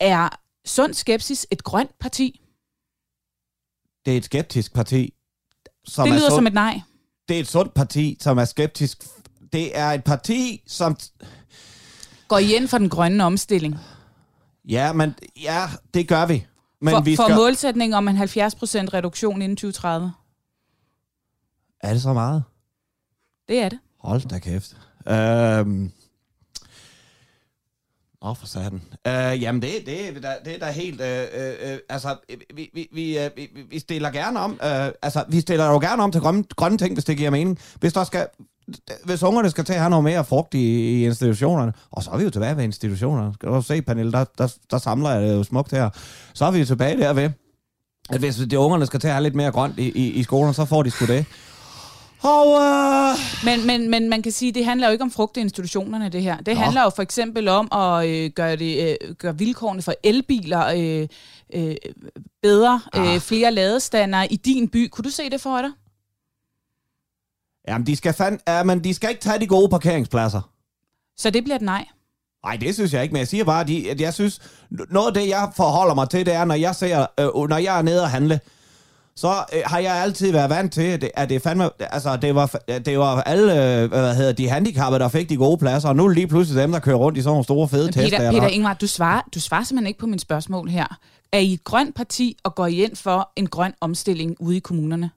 er 0.00 0.28
sund 0.66 0.94
skepsis 0.94 1.46
et 1.50 1.64
grønt 1.64 1.98
parti? 1.98 2.40
Det 4.06 4.12
er 4.12 4.16
et 4.16 4.24
skeptisk 4.24 4.74
parti. 4.74 5.14
Som 5.84 6.04
det 6.06 6.12
er 6.12 6.16
lyder 6.18 6.28
sund- 6.30 6.36
som 6.38 6.46
et 6.46 6.54
nej. 6.54 6.80
Det 7.28 7.36
er 7.36 7.40
et 7.40 7.48
sundt 7.48 7.74
parti, 7.74 8.16
som 8.20 8.38
er 8.38 8.44
skeptisk. 8.44 9.04
Det 9.52 9.78
er 9.78 9.86
et 9.92 10.04
parti, 10.04 10.62
som... 10.66 10.96
Går 12.28 12.38
I 12.38 12.54
ind 12.54 12.68
for 12.68 12.78
den 12.78 12.88
grønne 12.88 13.24
omstilling? 13.24 13.76
Ja, 14.68 14.92
men 14.92 15.14
ja, 15.42 15.66
det 15.94 16.08
gør 16.08 16.26
vi. 16.26 16.46
Men 16.80 16.94
for, 16.94 17.00
vi 17.00 17.16
for 17.16 17.22
skal... 17.24 17.36
målsætning 17.36 17.94
om 17.94 18.08
en 18.08 18.16
70% 18.16 18.20
reduktion 18.24 19.42
inden 19.42 19.56
2030? 19.56 20.12
Er 21.80 21.92
det 21.92 22.02
så 22.02 22.12
meget? 22.12 22.44
Det 23.48 23.58
er 23.58 23.68
det. 23.68 23.78
Hold 24.06 24.28
da 24.28 24.38
kæft. 24.38 24.76
Øhm. 25.08 25.90
Åh, 28.22 28.36
for 28.36 28.46
satan. 28.46 28.82
Øh, 29.06 29.42
jamen, 29.42 29.62
det, 29.62 29.70
det, 29.86 29.86
det, 29.86 30.16
er 30.16 30.20
da- 30.20 30.38
det 30.44 30.54
er 30.54 30.58
da 30.66 30.72
helt... 30.72 31.00
Øh, 31.00 31.24
øh, 31.34 31.72
øh, 31.72 31.78
altså, 31.88 32.16
vi, 32.54 32.70
vi, 32.74 32.88
vi, 32.92 33.18
øh, 33.18 33.30
vi, 33.36 33.48
vi 33.70 33.78
stiller 33.78 34.10
gerne 34.10 34.40
om... 34.40 34.52
Øh, 34.52 34.88
altså, 35.02 35.24
vi 35.28 35.40
stiller 35.40 35.66
jo 35.66 35.78
gerne 35.78 36.02
om 36.02 36.12
til 36.12 36.20
grønne, 36.20 36.44
grønne 36.56 36.78
ting, 36.78 36.94
hvis 36.94 37.04
det 37.04 37.16
giver 37.16 37.30
mening. 37.30 37.58
Hvis 37.80 37.92
der 37.92 38.04
skal... 38.04 38.26
Hvis 39.04 39.22
ungerne 39.22 39.50
skal 39.50 39.64
til 39.64 39.72
at 39.72 39.78
have 39.78 39.90
noget 39.90 40.04
mere 40.04 40.24
frugt 40.24 40.54
i, 40.54 40.58
i 40.98 41.04
institutionerne, 41.04 41.72
og 41.90 42.02
så 42.02 42.10
er 42.10 42.16
vi 42.18 42.24
jo 42.24 42.30
tilbage 42.30 42.56
ved 42.56 42.64
institutionerne. 42.64 43.34
Skal 43.34 43.48
du 43.48 43.62
se, 43.62 43.82
Pernille, 43.82 44.12
der, 44.12 44.24
der, 44.38 44.54
der 44.70 44.78
samler 44.78 45.10
jeg 45.10 45.22
det 45.22 45.34
jo 45.34 45.42
smukt 45.42 45.70
her. 45.70 45.90
Så 46.34 46.44
er 46.44 46.50
vi 46.50 46.58
jo 46.58 46.64
tilbage 46.64 46.98
derved, 46.98 47.30
at 48.10 48.18
hvis 48.18 48.36
de 48.50 48.58
ungerne 48.58 48.86
skal 48.86 49.00
til 49.00 49.08
at 49.08 49.14
have 49.14 49.22
lidt 49.22 49.34
mere 49.34 49.52
grønt 49.52 49.78
i, 49.78 49.90
i, 49.90 50.10
i 50.10 50.22
skolen, 50.22 50.54
så 50.54 50.64
får 50.64 50.82
de 50.82 50.90
sgu 50.90 51.06
det. 51.06 51.26
Og, 52.22 52.46
øh... 52.62 53.16
Men, 53.44 53.66
men, 53.66 53.90
men 53.90 54.08
man 54.08 54.22
kan 54.22 54.32
sige, 54.32 54.52
det 54.52 54.64
handler 54.64 54.86
jo 54.86 54.92
ikke 54.92 55.02
om 55.04 55.10
frugt 55.10 55.36
i 55.36 55.40
institutionerne, 55.40 56.08
det 56.08 56.22
her. 56.22 56.36
Det 56.36 56.54
Nå. 56.56 56.60
handler 56.62 56.82
jo 56.82 56.90
for 56.90 57.02
eksempel 57.02 57.48
om 57.48 57.68
at 57.72 58.08
øh, 58.08 58.30
gøre, 58.30 58.56
det, 58.56 58.96
øh, 59.02 59.14
gøre 59.14 59.38
vilkårene 59.38 59.82
for 59.82 59.94
elbiler 60.04 60.66
øh, 60.76 61.08
øh, 61.54 61.76
bedre, 62.42 62.80
Ah. 62.92 63.14
øh, 63.14 63.20
flere 63.20 63.50
ladestandere 63.52 64.32
i 64.32 64.36
din 64.36 64.68
by. 64.68 64.88
Kunne 64.88 65.02
du 65.02 65.10
se 65.10 65.30
det 65.30 65.40
for 65.40 65.58
dig? 65.60 65.70
Jamen, 67.68 67.86
de 67.86 67.96
skal, 67.96 68.14
fand... 68.14 68.38
ja, 68.48 68.62
men 68.62 68.84
de 68.84 68.94
skal 68.94 69.10
ikke 69.10 69.22
tage 69.22 69.40
de 69.40 69.46
gode 69.46 69.68
parkeringspladser. 69.68 70.50
Så 71.16 71.30
det 71.30 71.44
bliver 71.44 71.56
et 71.56 71.62
nej. 71.62 71.84
Nej, 72.44 72.56
det 72.56 72.74
synes 72.74 72.92
jeg 72.92 73.02
ikke, 73.02 73.12
men 73.12 73.18
jeg 73.20 73.28
siger 73.28 73.44
bare, 73.44 73.60
at 73.90 74.00
jeg 74.00 74.14
synes, 74.14 74.40
noget 74.70 75.06
af 75.08 75.14
det, 75.14 75.28
jeg 75.28 75.52
forholder 75.56 75.94
mig 75.94 76.10
til, 76.10 76.26
det 76.26 76.34
er, 76.34 76.44
når 76.44 76.54
jeg, 76.54 76.74
ser, 76.74 77.06
øh, 77.20 77.48
når 77.48 77.56
jeg 77.58 77.78
er 77.78 77.82
nede 77.82 78.02
og 78.02 78.10
handle, 78.10 78.40
så 79.16 79.28
øh, 79.28 79.62
har 79.64 79.78
jeg 79.78 79.94
altid 79.94 80.32
været 80.32 80.50
vant 80.50 80.72
til, 80.72 80.82
at 80.82 81.00
det, 81.00 81.10
at 81.14 81.28
det 81.28 81.42
fandme, 81.42 81.70
altså 81.80 82.16
det 82.16 82.34
var, 82.34 82.46
det 82.86 82.98
var 82.98 83.22
alle, 83.22 83.52
øh, 83.52 83.88
hvad 83.88 84.14
hedder 84.14 84.32
de 84.32 84.48
handicappede, 84.48 85.00
der 85.00 85.08
fik 85.08 85.28
de 85.28 85.36
gode 85.36 85.58
pladser, 85.58 85.88
og 85.88 85.96
nu 85.96 86.04
er 86.04 86.08
det 86.08 86.16
lige 86.16 86.26
pludselig 86.26 86.62
dem, 86.62 86.72
der 86.72 86.78
kører 86.78 86.96
rundt 86.96 87.18
i 87.18 87.22
sådan 87.22 87.30
nogle 87.30 87.44
store 87.44 87.68
fede 87.68 87.92
Peter, 87.92 88.00
tester. 88.00 88.30
Peter 88.30 88.48
Ingvar, 88.48 88.74
du 88.74 88.86
svarer, 88.86 89.22
du 89.34 89.40
svarer 89.40 89.64
simpelthen 89.64 89.86
ikke 89.86 90.00
på 90.00 90.06
mit 90.06 90.20
spørgsmål 90.20 90.68
her. 90.68 90.98
Er 91.32 91.38
I 91.38 91.52
et 91.52 91.64
grønt 91.64 91.94
parti, 91.94 92.36
og 92.44 92.54
går 92.54 92.66
I 92.66 92.82
ind 92.82 92.96
for 92.96 93.32
en 93.36 93.46
grøn 93.46 93.72
omstilling 93.80 94.36
ude 94.40 94.56
i 94.56 94.60
kommunerne? 94.60 95.10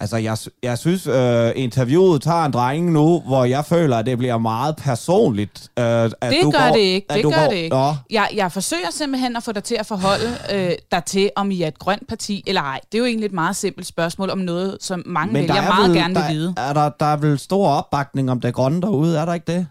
Altså, 0.00 0.16
jeg, 0.16 0.36
jeg 0.62 0.78
synes, 0.78 1.06
øh, 1.06 1.52
interviewet 1.56 2.22
tager 2.22 2.44
en 2.44 2.52
drejning 2.52 2.92
nu, 2.92 3.20
hvor 3.20 3.44
jeg 3.44 3.64
føler, 3.64 3.96
at 3.96 4.06
det 4.06 4.18
bliver 4.18 4.38
meget 4.38 4.76
personligt. 4.76 5.70
Øh, 5.78 5.84
at 5.84 6.12
Det 6.22 6.38
du 6.42 6.50
gør 6.50 6.66
går, 6.68 6.74
det 6.74 6.80
ikke. 6.80 7.06
Det 7.14 7.22
gør 7.22 7.30
går, 7.30 7.50
det 7.50 7.56
ikke. 7.56 7.76
Nå, 7.76 7.94
Jeg, 8.10 8.28
jeg 8.34 8.52
forsøger 8.52 8.90
simpelthen 8.90 9.36
at 9.36 9.42
få 9.42 9.52
dig 9.52 9.64
til 9.64 9.74
at 9.74 9.86
forholde 9.86 10.38
øh, 10.54 10.70
dig 10.92 11.04
til, 11.04 11.30
om 11.36 11.50
I 11.50 11.62
er 11.62 11.68
et 11.68 11.78
grønt 11.78 12.08
parti 12.08 12.44
eller 12.46 12.62
ej. 12.62 12.80
Det 12.92 12.98
er 12.98 12.98
jo 12.98 13.04
egentlig 13.04 13.26
et 13.26 13.32
meget 13.32 13.56
simpelt 13.56 13.86
spørgsmål 13.86 14.30
om 14.30 14.38
noget, 14.38 14.76
som 14.80 15.02
mange 15.06 15.32
men 15.32 15.42
der 15.48 15.54
vælgere 15.54 15.64
er 15.64 15.74
meget 15.74 15.90
vel, 15.90 15.98
gerne 15.98 16.14
der, 16.14 16.26
vil 16.28 16.36
vide. 16.36 16.54
Er 16.56 16.72
der, 16.72 16.88
der 17.00 17.06
er 17.06 17.16
vel 17.16 17.38
stor 17.38 17.68
opbakning 17.68 18.30
om 18.30 18.40
det 18.40 18.54
grønne 18.54 18.80
derude, 18.82 19.18
er 19.18 19.24
der 19.24 19.34
ikke 19.34 19.52
det? 19.52 19.66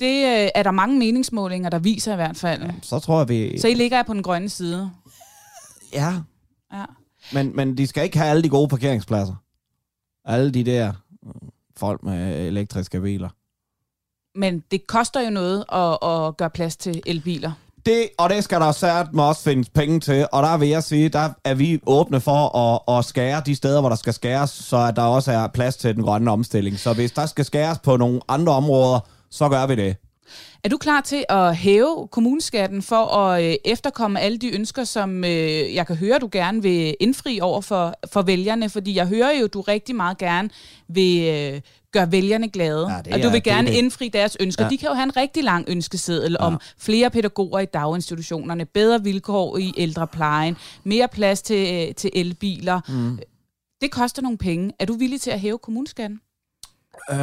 Det 0.00 0.24
øh, 0.44 0.48
er 0.54 0.62
der 0.62 0.70
mange 0.70 0.98
meningsmålinger, 0.98 1.70
der 1.70 1.78
viser 1.78 2.12
i 2.12 2.16
hvert 2.16 2.36
fald. 2.36 2.62
Så 2.82 2.98
tror 2.98 3.18
jeg, 3.18 3.28
vi... 3.28 3.58
Så 3.60 3.68
I 3.68 3.74
ligger 3.74 4.02
på 4.02 4.12
den 4.12 4.22
grønne 4.22 4.48
side. 4.48 4.90
Ja, 5.92 6.12
Ja. 6.72 6.84
Men, 7.32 7.56
men 7.56 7.78
de 7.78 7.86
skal 7.86 8.04
ikke 8.04 8.18
have 8.18 8.30
alle 8.30 8.42
de 8.42 8.48
gode 8.48 8.68
parkeringspladser. 8.68 9.34
Alle 10.24 10.50
de 10.50 10.64
der 10.64 10.92
øh, 11.26 11.32
folk 11.76 12.02
med 12.02 12.46
elektriske 12.46 13.00
biler. 13.00 13.28
Men 14.34 14.62
det 14.70 14.86
koster 14.86 15.20
jo 15.20 15.30
noget 15.30 15.64
at, 15.72 16.10
at 16.10 16.36
gøre 16.36 16.50
plads 16.50 16.76
til 16.76 17.02
elbiler. 17.06 17.52
Det, 17.86 18.08
og 18.18 18.30
det 18.30 18.44
skal 18.44 18.60
der 18.60 18.72
sært 18.72 19.12
med 19.12 19.24
også 19.24 19.42
findes 19.42 19.68
penge 19.68 20.00
til. 20.00 20.26
Og 20.32 20.42
der 20.42 20.56
vil 20.56 20.68
jeg 20.68 20.82
sige, 20.82 21.08
der 21.08 21.28
er 21.44 21.54
vi 21.54 21.80
åbne 21.86 22.20
for 22.20 22.56
at, 22.58 22.98
at 22.98 23.04
skære 23.04 23.42
de 23.46 23.56
steder, 23.56 23.80
hvor 23.80 23.88
der 23.88 23.96
skal 23.96 24.12
skæres, 24.12 24.50
så 24.50 24.76
at 24.76 24.96
der 24.96 25.02
også 25.02 25.32
er 25.32 25.46
plads 25.46 25.76
til 25.76 25.94
den 25.94 26.02
grønne 26.04 26.30
omstilling. 26.30 26.78
Så 26.78 26.92
hvis 26.92 27.12
der 27.12 27.26
skal 27.26 27.44
skæres 27.44 27.78
på 27.78 27.96
nogle 27.96 28.20
andre 28.28 28.52
områder, 28.52 29.00
så 29.30 29.48
gør 29.48 29.66
vi 29.66 29.74
det. 29.74 29.96
Er 30.64 30.68
du 30.68 30.76
klar 30.76 31.00
til 31.00 31.24
at 31.28 31.56
hæve 31.56 32.08
kommuneskatten 32.10 32.82
for 32.82 33.16
at 33.16 33.44
øh, 33.44 33.54
efterkomme 33.64 34.20
alle 34.20 34.38
de 34.38 34.54
ønsker, 34.54 34.84
som 34.84 35.24
øh, 35.24 35.74
jeg 35.74 35.86
kan 35.86 35.96
høre, 35.96 36.18
du 36.18 36.28
gerne 36.32 36.62
vil 36.62 36.96
indfri 37.00 37.40
over 37.40 37.60
for, 37.60 37.94
for 38.12 38.22
vælgerne? 38.22 38.70
Fordi 38.70 38.94
jeg 38.94 39.06
hører 39.06 39.38
jo, 39.40 39.46
du 39.46 39.60
rigtig 39.60 39.96
meget 39.96 40.18
gerne 40.18 40.50
vil 40.88 41.22
øh, 41.22 41.60
gøre 41.92 42.12
vælgerne 42.12 42.48
glade. 42.48 42.90
Ja, 42.90 43.14
og 43.14 43.22
du 43.22 43.28
vil 43.28 43.36
er 43.36 43.40
gerne 43.40 43.68
det. 43.68 43.74
indfri 43.74 44.08
deres 44.08 44.36
ønsker. 44.40 44.64
Ja. 44.64 44.70
De 44.70 44.78
kan 44.78 44.88
jo 44.88 44.94
have 44.94 45.04
en 45.04 45.16
rigtig 45.16 45.44
lang 45.44 45.64
ønskeseddel 45.68 46.36
ja. 46.40 46.46
om 46.46 46.60
flere 46.78 47.10
pædagoger 47.10 47.58
i 47.58 47.66
daginstitutionerne, 47.66 48.64
bedre 48.64 49.02
vilkår 49.02 49.56
i 49.58 49.74
ældreplejen, 49.76 50.56
mere 50.84 51.08
plads 51.08 51.42
til, 51.42 51.94
til 51.94 52.10
elbiler. 52.14 52.80
Mm. 52.88 53.18
Det 53.80 53.90
koster 53.90 54.22
nogle 54.22 54.38
penge. 54.38 54.72
Er 54.78 54.84
du 54.84 54.94
villig 54.94 55.20
til 55.20 55.30
at 55.30 55.40
hæve 55.40 55.58
kommuneskatten? 55.58 56.20
Øh, 57.10 57.18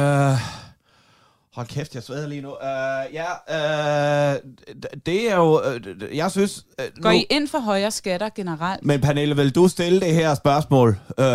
hold 1.56 1.66
kæft, 1.66 1.94
jeg 1.94 2.02
sveder 2.02 2.26
lige 2.28 2.40
nu. 2.40 2.48
Øh, 2.48 3.14
ja, 3.14 3.24
d- 4.34 5.00
det 5.06 5.30
er 5.30 5.36
jo... 5.36 5.62
Øh, 5.64 6.16
jeg 6.16 6.30
synes... 6.30 6.64
Øh, 6.80 6.86
Går 7.02 7.10
nu, 7.10 7.16
I 7.16 7.26
ind 7.30 7.48
for 7.48 7.58
højere 7.58 7.90
skatter 7.90 8.28
generelt? 8.36 8.84
Men 8.84 9.00
Pernille, 9.00 9.36
vil 9.36 9.54
du 9.54 9.68
stille 9.68 10.00
det 10.00 10.14
her 10.14 10.34
spørgsmål 10.34 10.98
øh, 11.18 11.26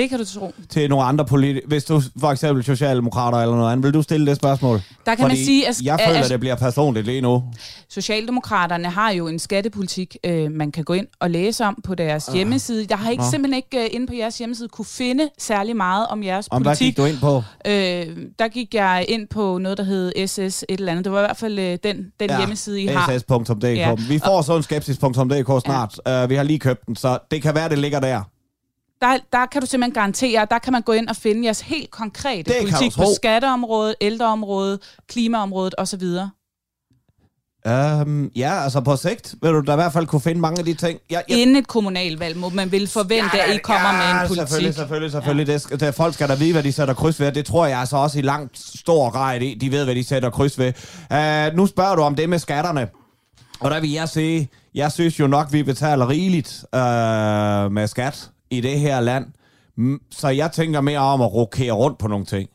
Det 0.00 0.10
kan 0.10 0.18
du 0.18 0.24
tro. 0.24 0.52
til 0.68 0.90
nogle 0.90 1.04
andre 1.04 1.24
politikere? 1.24 1.68
Hvis 1.68 1.84
du 1.84 2.02
for 2.20 2.28
eksempel 2.32 2.64
socialdemokrater 2.64 3.38
eller 3.38 3.56
noget 3.56 3.72
andet, 3.72 3.84
vil 3.84 3.94
du 3.94 4.02
stille 4.02 4.26
det 4.26 4.36
spørgsmål? 4.36 4.80
Der 5.06 5.14
kan 5.14 5.28
man 5.28 5.36
sige, 5.36 5.68
at- 5.68 5.80
jeg 5.82 6.00
føler, 6.06 6.18
at- 6.18 6.24
at 6.24 6.30
det 6.30 6.40
bliver 6.40 6.54
personligt 6.54 7.06
lige 7.06 7.20
nu. 7.20 7.42
Socialdemokraterne 7.88 8.90
har 8.90 9.10
jo 9.10 9.28
en 9.28 9.38
skattepolitik, 9.38 10.16
øh, 10.24 10.50
man 10.52 10.72
kan 10.72 10.84
gå 10.84 10.92
ind 10.92 11.06
og 11.20 11.30
læse 11.30 11.64
om 11.64 11.78
på 11.84 11.94
deres 11.94 12.28
Øh. 12.28 12.34
hjemmeside. 12.34 12.86
Jeg 12.90 12.98
har 12.98 13.10
ikke 13.10 13.22
Nå. 13.22 13.30
simpelthen 13.30 13.62
ikke 13.72 13.84
øh, 13.84 13.94
inde 13.94 14.06
på 14.06 14.14
jeres 14.14 14.38
hjemmeside 14.38 14.68
kunne 14.68 14.84
finde 14.84 15.28
særlig 15.38 15.76
meget 15.76 16.06
om 16.06 16.22
jeres 16.22 16.48
Om 16.50 16.62
hvad 16.62 16.70
politik. 16.70 16.86
gik 16.86 16.96
du 16.96 17.04
ind 17.04 17.18
på? 17.18 17.42
Øh, 17.66 18.16
der 18.38 18.48
gik 18.48 18.74
jeg 18.74 19.04
ind 19.08 19.28
på 19.28 19.58
noget, 19.58 19.78
der 19.78 19.84
hed 19.84 20.26
SS 20.26 20.64
et 20.68 20.80
eller 20.80 20.92
andet. 20.92 21.04
Det 21.04 21.12
var 21.12 21.18
i 21.18 21.22
hvert 21.22 21.36
fald 21.36 21.58
øh, 21.58 21.78
den, 21.84 21.96
den 22.20 22.30
hjemmeside, 22.38 22.82
I 22.82 22.86
har. 22.86 23.18
ss.dk. 23.18 23.64
Ja. 23.64 23.94
Vi 24.08 24.18
får 24.24 24.42
sådan 24.42 24.62
skepsis.dk 24.62 25.62
snart. 25.64 26.00
Ja. 26.06 26.24
Uh, 26.24 26.30
vi 26.30 26.34
har 26.34 26.42
lige 26.42 26.58
købt 26.58 26.86
den, 26.86 26.96
så 26.96 27.18
det 27.30 27.42
kan 27.42 27.54
være, 27.54 27.68
det 27.68 27.78
ligger 27.78 28.00
der. 28.00 28.22
Der, 29.00 29.18
der 29.32 29.46
kan 29.46 29.60
du 29.60 29.66
simpelthen 29.66 29.94
garantere, 29.94 30.46
der 30.50 30.58
kan 30.58 30.72
man 30.72 30.82
gå 30.82 30.92
ind 30.92 31.08
og 31.08 31.16
finde 31.16 31.44
jeres 31.44 31.60
helt 31.60 31.90
konkrete 31.90 32.52
Det 32.52 32.56
politik 32.60 32.92
på 32.96 33.04
skatteområdet, 33.16 33.94
ældreområdet, 34.00 34.80
klimaområdet 35.08 35.74
osv. 35.78 36.02
Um, 37.68 38.30
ja, 38.36 38.62
altså 38.62 38.80
på 38.80 38.96
sigt 38.96 39.34
vil 39.42 39.50
du 39.52 39.60
da 39.60 39.72
i 39.72 39.74
hvert 39.74 39.92
fald 39.92 40.06
kunne 40.06 40.20
finde 40.20 40.40
mange 40.40 40.58
af 40.58 40.64
de 40.64 40.74
ting. 40.74 40.98
Jeg, 41.10 41.22
jeg, 41.28 41.38
Inden 41.38 41.56
et 41.56 41.66
kommunalvalg 41.68 42.36
må 42.36 42.48
man 42.48 42.72
vil 42.72 42.88
forvente, 42.88 43.40
at 43.42 43.54
I 43.54 43.58
kommer 43.58 43.92
med 43.92 44.20
en 44.22 44.28
politik. 44.28 44.48
Selvfølgelig, 44.48 44.74
selvfølgelig, 44.74 45.12
selvfølgelig. 45.12 45.46
Ja. 45.46 45.52
Det, 45.52 45.62
skal- 45.62 45.80
det, 45.80 45.94
folk 45.94 46.14
skal 46.14 46.28
da 46.28 46.34
vide, 46.34 46.52
hvad 46.52 46.62
de 46.62 46.72
sætter 46.72 46.94
kryds 46.94 47.20
ved. 47.20 47.32
Det 47.32 47.46
tror 47.46 47.66
jeg 47.66 47.78
altså 47.80 47.96
også 47.96 48.18
i 48.18 48.22
langt 48.22 48.58
stor 48.58 49.10
grad, 49.10 49.40
de 49.40 49.56
de 49.60 49.70
ved, 49.72 49.84
hvad 49.84 49.94
de 49.94 50.04
sætter 50.04 50.30
kryds 50.30 50.58
ved. 50.58 50.72
Uh, 51.50 51.56
nu 51.56 51.66
spørger 51.66 51.94
du 51.96 52.02
om 52.02 52.14
det 52.14 52.28
med 52.28 52.38
skatterne. 52.38 52.88
Og 53.60 53.70
der 53.70 53.80
vil 53.80 53.90
jeg 53.92 54.08
sige, 54.08 54.48
jeg 54.74 54.92
synes 54.92 55.20
jo 55.20 55.26
nok, 55.26 55.52
vi 55.52 55.62
betaler 55.62 56.08
rigeligt 56.08 56.64
uh, 56.72 57.72
med 57.72 57.86
skat 57.86 58.30
i 58.50 58.60
det 58.60 58.80
her 58.80 59.00
land. 59.00 59.26
Så 60.10 60.28
jeg 60.28 60.52
tænker 60.52 60.80
mere 60.80 60.98
om 60.98 61.20
at 61.20 61.32
rokere 61.32 61.72
rundt 61.72 61.98
på 61.98 62.08
nogle 62.08 62.24
ting. 62.24 62.50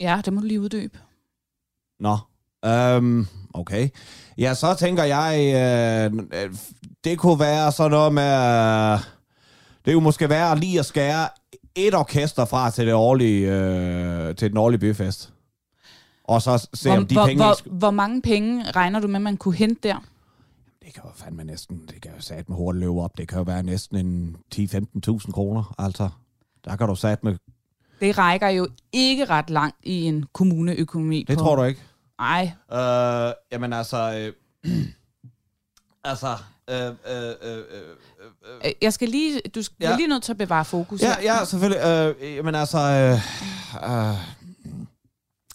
Ja, 0.00 0.20
det 0.24 0.32
må 0.32 0.40
du 0.40 0.46
lige 0.46 0.60
uddybe. 0.60 0.98
Nå, 2.00 2.18
øhm, 2.64 3.26
okay. 3.54 3.88
Ja, 4.38 4.54
så 4.54 4.74
tænker 4.74 5.04
jeg, 5.04 5.54
øh, 5.54 6.42
øh, 6.42 6.54
det 7.04 7.18
kunne 7.18 7.40
være 7.40 7.72
sådan 7.72 7.90
noget 7.90 8.14
med, 8.14 8.32
øh, 8.92 8.98
det 9.84 9.94
kunne 9.94 10.04
måske 10.04 10.28
være 10.28 10.58
lige 10.58 10.78
at 10.78 10.86
skære 10.86 11.28
et 11.74 11.94
orkester 11.94 12.44
fra 12.44 12.70
til, 12.70 12.86
det 12.86 12.94
årlige, 12.94 13.52
øh, 13.52 14.34
til 14.36 14.50
den 14.50 14.56
årlige 14.56 14.78
byfest. 14.80 15.32
Og 16.24 16.42
så 16.42 16.68
se 16.74 16.88
Hvor, 16.88 16.96
om 16.96 17.06
de 17.06 17.14
hvor, 17.14 17.26
penge... 17.26 17.44
hvor, 17.44 17.56
hvor 17.64 17.90
mange 17.90 18.22
penge 18.22 18.70
regner 18.70 19.00
du 19.00 19.08
med, 19.08 19.20
man 19.20 19.36
kunne 19.36 19.54
hente 19.54 19.88
der? 19.88 20.04
Det 20.86 20.94
kan 20.94 21.02
jo 21.04 21.10
fandme 21.14 21.44
næsten, 21.44 21.86
det 21.88 22.02
kan 22.02 22.10
jo 22.16 22.20
sat 22.20 22.48
med 22.48 22.56
hurtigt 22.56 22.80
løbe 22.80 23.00
op. 23.00 23.18
Det 23.18 23.28
kan 23.28 23.38
jo 23.38 23.42
være 23.44 23.62
næsten 23.62 23.96
en 24.06 24.36
10-15.000 24.54 25.32
kroner, 25.32 25.74
altså. 25.78 26.08
Der 26.64 26.76
kan 26.76 26.88
du 26.88 26.94
sat 26.94 27.24
med... 27.24 27.36
Det 28.00 28.18
rækker 28.18 28.48
jo 28.48 28.68
ikke 28.92 29.24
ret 29.24 29.50
langt 29.50 29.76
i 29.82 30.02
en 30.02 30.24
kommuneøkonomi. 30.32 31.22
Det 31.28 31.38
på. 31.38 31.44
tror 31.44 31.56
du 31.56 31.62
ikke? 31.62 31.80
Nej. 32.18 32.52
Øh, 32.72 33.32
jamen 33.52 33.72
altså... 33.72 34.32
Øh, 34.64 34.72
altså... 36.10 36.36
Øh, 36.70 36.86
øh, 36.86 37.34
øh, 37.42 37.58
øh, 37.58 37.82
Øh, 38.64 38.72
Jeg 38.82 38.92
skal 38.92 39.08
lige, 39.08 39.40
du 39.54 39.62
skal 39.62 39.76
Ja. 39.80 39.96
lige 39.96 40.08
nødt 40.08 40.22
til 40.22 40.32
at 40.32 40.38
bevare 40.38 40.64
fokus. 40.64 41.02
Ja, 41.02 41.14
ja, 41.22 41.44
selvfølgelig. 41.44 42.14
Øh, 42.28 42.44
men 42.44 42.54
altså... 42.54 42.78
Øh, 42.78 43.12
øh, 43.90 44.16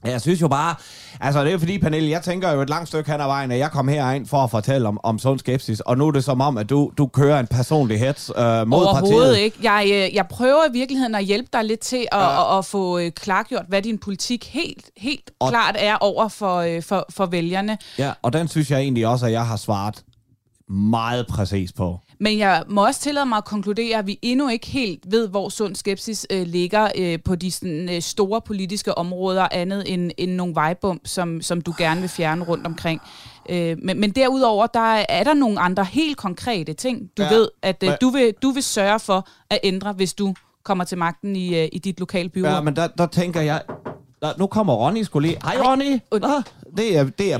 jeg 0.06 0.22
synes 0.22 0.42
jo 0.42 0.48
bare... 0.48 0.76
Altså, 1.20 1.42
det 1.42 1.48
er 1.48 1.52
jo 1.52 1.60
fordi, 1.60 1.78
Pernille, 1.80 2.10
jeg 2.10 2.22
tænker 2.24 2.52
jo 2.52 2.62
et 2.62 2.70
langt 2.70 2.88
stykke 2.88 3.12
hen 3.12 3.22
ad 3.22 3.26
vejen, 3.26 3.52
at 3.52 3.60
jeg 3.60 3.72
kom 3.72 3.88
herind 3.88 4.28
for 4.28 4.38
at 4.38 4.52
fortælle 4.52 4.88
om, 4.88 5.00
om 5.04 5.20
sund 5.20 5.40
skepsis, 5.40 5.80
og 5.80 5.98
nu 5.98 6.08
er 6.08 6.12
det 6.12 6.24
som 6.24 6.42
om, 6.42 6.58
at 6.58 6.70
du, 6.70 6.92
du 6.98 7.08
kører 7.08 7.40
en 7.40 7.48
personlig 7.48 8.00
hets 8.00 8.32
øh, 8.38 8.44
mod 8.68 8.78
Overhovedet 8.78 8.94
partiet. 9.20 9.38
ikke. 9.38 9.58
Jeg, 9.64 9.84
øh, 10.10 10.16
jeg 10.16 10.28
prøver 10.28 10.70
i 10.70 10.72
virkeligheden 10.74 11.16
at 11.16 11.24
hjælpe 11.24 11.50
dig 11.54 11.64
lidt 11.66 11.80
til 11.80 12.08
at, 12.12 12.20
ja. 12.20 12.54
at, 12.54 12.58
at 12.58 12.66
få 12.66 12.98
øh, 13.00 13.12
klargjort, 13.12 13.66
hvad 13.68 13.82
din 13.82 13.98
politik 13.98 14.46
helt, 14.54 14.90
helt 14.98 15.32
Og- 15.40 15.50
klart 15.50 15.76
er 15.80 15.96
over 15.96 16.28
for, 16.28 16.58
øh, 16.58 16.84
for, 16.84 17.06
for 17.10 17.26
vælgerne. 17.26 17.78
Ja, 17.98 18.12
og 18.22 18.34
den 18.34 18.48
synes 18.48 18.72
jeg 18.72 18.80
egentlig 18.80 19.08
også, 19.08 19.26
at 19.26 19.32
jeg 19.32 19.46
har 19.48 19.56
svaret 19.58 20.04
meget 20.70 21.28
præcis 21.28 21.72
på. 21.74 22.00
Men 22.24 22.38
jeg 22.38 22.64
må 22.70 22.86
også 22.86 23.02
tillade 23.02 23.26
mig 23.26 23.38
at 23.38 23.46
konkludere, 23.46 23.98
at 23.98 24.08
vi 24.08 24.20
endnu 24.22 24.50
ikke 24.50 24.68
helt 24.68 25.12
ved, 25.12 25.28
hvor 25.28 25.50
sund 25.50 25.76
skepsis 25.76 26.28
øh, 26.30 26.48
ligger 26.48 26.90
øh, 26.98 27.20
på 27.26 27.36
de 27.36 27.52
sådan, 27.52 27.90
øh, 27.90 28.02
store 28.02 28.42
politiske 28.42 28.98
områder, 28.98 29.48
andet 29.52 29.94
end, 29.94 30.12
end 30.18 30.32
nogle 30.32 30.56
vejbump, 30.56 31.02
som, 31.06 31.42
som 31.42 31.62
du 31.62 31.74
gerne 31.78 32.02
vil 32.02 32.10
fjerne 32.10 32.46
rundt 32.46 32.66
omkring. 32.68 33.02
Øh, 33.50 33.78
men, 33.84 34.00
men 34.00 34.12
derudover, 34.12 34.68
der 34.68 35.04
er 35.10 35.24
der 35.24 35.34
nogle 35.34 35.60
andre 35.60 35.84
helt 35.84 36.18
konkrete 36.18 36.74
ting, 36.74 37.10
du 37.18 37.24
Ja. 37.24 37.34
ved, 37.34 37.48
at 37.62 37.84
øh, 37.84 37.92
du, 38.02 38.10
vil, 38.10 38.34
du 38.42 38.50
vil 38.50 38.64
sørge 38.64 39.00
for 39.00 39.28
at 39.50 39.60
ændre, 39.64 39.94
hvis 39.94 40.14
du 40.14 40.34
kommer 40.64 40.84
til 40.84 40.98
magten 40.98 41.36
i, 41.36 41.60
øh, 41.60 41.70
i 41.72 41.80
dit 41.80 42.00
lokale 42.00 42.30
byråd. 42.30 42.50
Ja, 42.50 42.62
men 42.62 42.76
der, 42.76 42.88
der 42.88 43.06
tænker 43.06 43.42
jeg... 43.42 43.62
Der, 44.22 44.34
nu 44.38 44.48
kommer 44.48 44.74
Ronny 44.74 45.04
skulle 45.04 45.28
lige... 45.28 45.40
Hej, 45.44 45.56
Ronny! 45.66 46.00
Nå, 46.12 46.42
det 46.78 46.98
er... 46.98 47.04
Det 47.04 47.34
er 47.34 47.40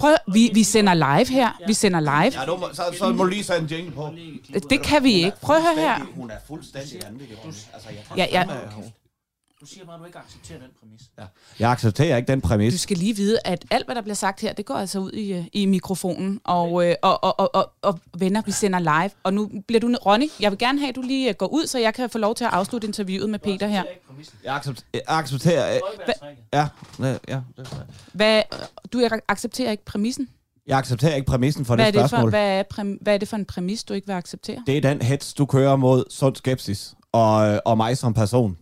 Prøv, 0.00 0.16
vi, 0.32 0.50
vi 0.54 0.62
sender 0.62 0.94
live 0.94 1.28
her. 1.28 1.50
Vi 1.66 1.74
sender 1.74 2.00
live. 2.00 2.40
ja, 2.40 2.46
du 2.46 2.56
må, 2.56 2.68
så, 2.72 2.82
så 2.98 3.12
må 3.12 3.24
du 3.24 3.30
lige 3.30 3.44
sætte 3.44 3.62
en 3.62 3.68
jingle 3.68 3.92
på. 3.92 4.10
Det 4.70 4.82
kan 4.82 5.04
vi 5.04 5.12
ikke. 5.12 5.32
Prøv 5.42 5.56
at 5.56 5.62
høre 5.62 5.74
her. 5.74 6.06
Hun 6.14 6.30
er 6.30 6.34
fuldstændig 6.46 7.00
Ronny. 7.06 7.22
Altså, 7.74 7.88
jeg 8.16 8.16
Ja, 8.16 8.26
ja. 8.32 8.44
Du 9.60 9.66
siger 9.66 9.84
bare, 9.86 9.94
at 9.94 10.00
du 10.00 10.04
ikke 10.04 10.18
accepterer 10.18 10.58
den 10.58 10.68
præmis. 10.80 11.00
Ja. 11.18 11.24
Jeg 11.58 11.70
accepterer 11.70 12.16
ikke 12.16 12.32
den 12.32 12.40
præmis. 12.40 12.72
Du 12.74 12.78
skal 12.78 12.96
lige 12.96 13.16
vide, 13.16 13.38
at 13.44 13.64
alt, 13.70 13.86
hvad 13.86 13.94
der 13.94 14.02
bliver 14.02 14.14
sagt 14.14 14.40
her, 14.40 14.52
det 14.52 14.66
går 14.66 14.74
altså 14.74 14.98
ud 14.98 15.12
i, 15.12 15.32
øh, 15.32 15.44
i 15.52 15.66
mikrofonen. 15.66 16.40
Og, 16.44 16.86
øh, 16.86 16.94
og, 17.02 17.24
og, 17.24 17.40
og, 17.40 17.50
og, 17.54 17.72
og 17.82 18.00
venner, 18.18 18.42
vi 18.46 18.50
sender 18.52 18.78
live. 18.78 19.10
Og 19.22 19.34
nu 19.34 19.50
bliver 19.66 19.80
du... 19.80 19.94
Ronny, 20.06 20.28
jeg 20.40 20.50
vil 20.50 20.58
gerne 20.58 20.78
have, 20.78 20.88
at 20.88 20.96
du 20.96 21.02
lige 21.02 21.28
øh, 21.28 21.34
går 21.34 21.46
ud, 21.46 21.66
så 21.66 21.78
jeg 21.78 21.94
kan 21.94 22.10
få 22.10 22.18
lov 22.18 22.34
til 22.34 22.44
at 22.44 22.50
afslutte 22.52 22.86
interviewet 22.86 23.30
med 23.30 23.38
Peter 23.38 23.66
her. 23.66 23.82
Jeg 24.44 24.56
accepterer... 24.56 24.84
Jeg 24.94 25.02
accepterer 25.06 25.80
ja, 26.52 26.68
ja, 27.00 27.16
ja. 27.28 27.40
Hvad, 28.12 28.42
du 28.92 29.06
ac- 29.06 29.24
accepterer 29.28 29.70
ikke 29.70 29.84
præmissen? 29.84 30.28
Jeg 30.66 30.78
accepterer 30.78 31.14
ikke 31.14 31.26
præmissen 31.26 31.64
for 31.64 31.74
hvad, 31.74 31.86
det 31.86 31.94
det 31.94 32.00
spørgsmål. 32.00 32.20
for, 32.20 32.30
hvad, 32.30 32.58
er 32.58 32.62
præm, 32.62 32.98
hvad 33.00 33.14
er 33.14 33.18
det 33.18 33.28
for 33.28 33.36
en 33.36 33.44
præmis, 33.44 33.84
du 33.84 33.94
ikke 33.94 34.06
vil 34.06 34.14
acceptere? 34.14 34.62
Det 34.66 34.76
er 34.76 34.80
den 34.80 35.02
hets, 35.02 35.34
du 35.34 35.46
kører 35.46 35.76
mod 35.76 36.04
sund 36.10 36.36
skepsis 36.36 36.94
og, 37.12 37.60
og 37.64 37.76
mig 37.76 37.98
som 37.98 38.14
person. 38.14 38.58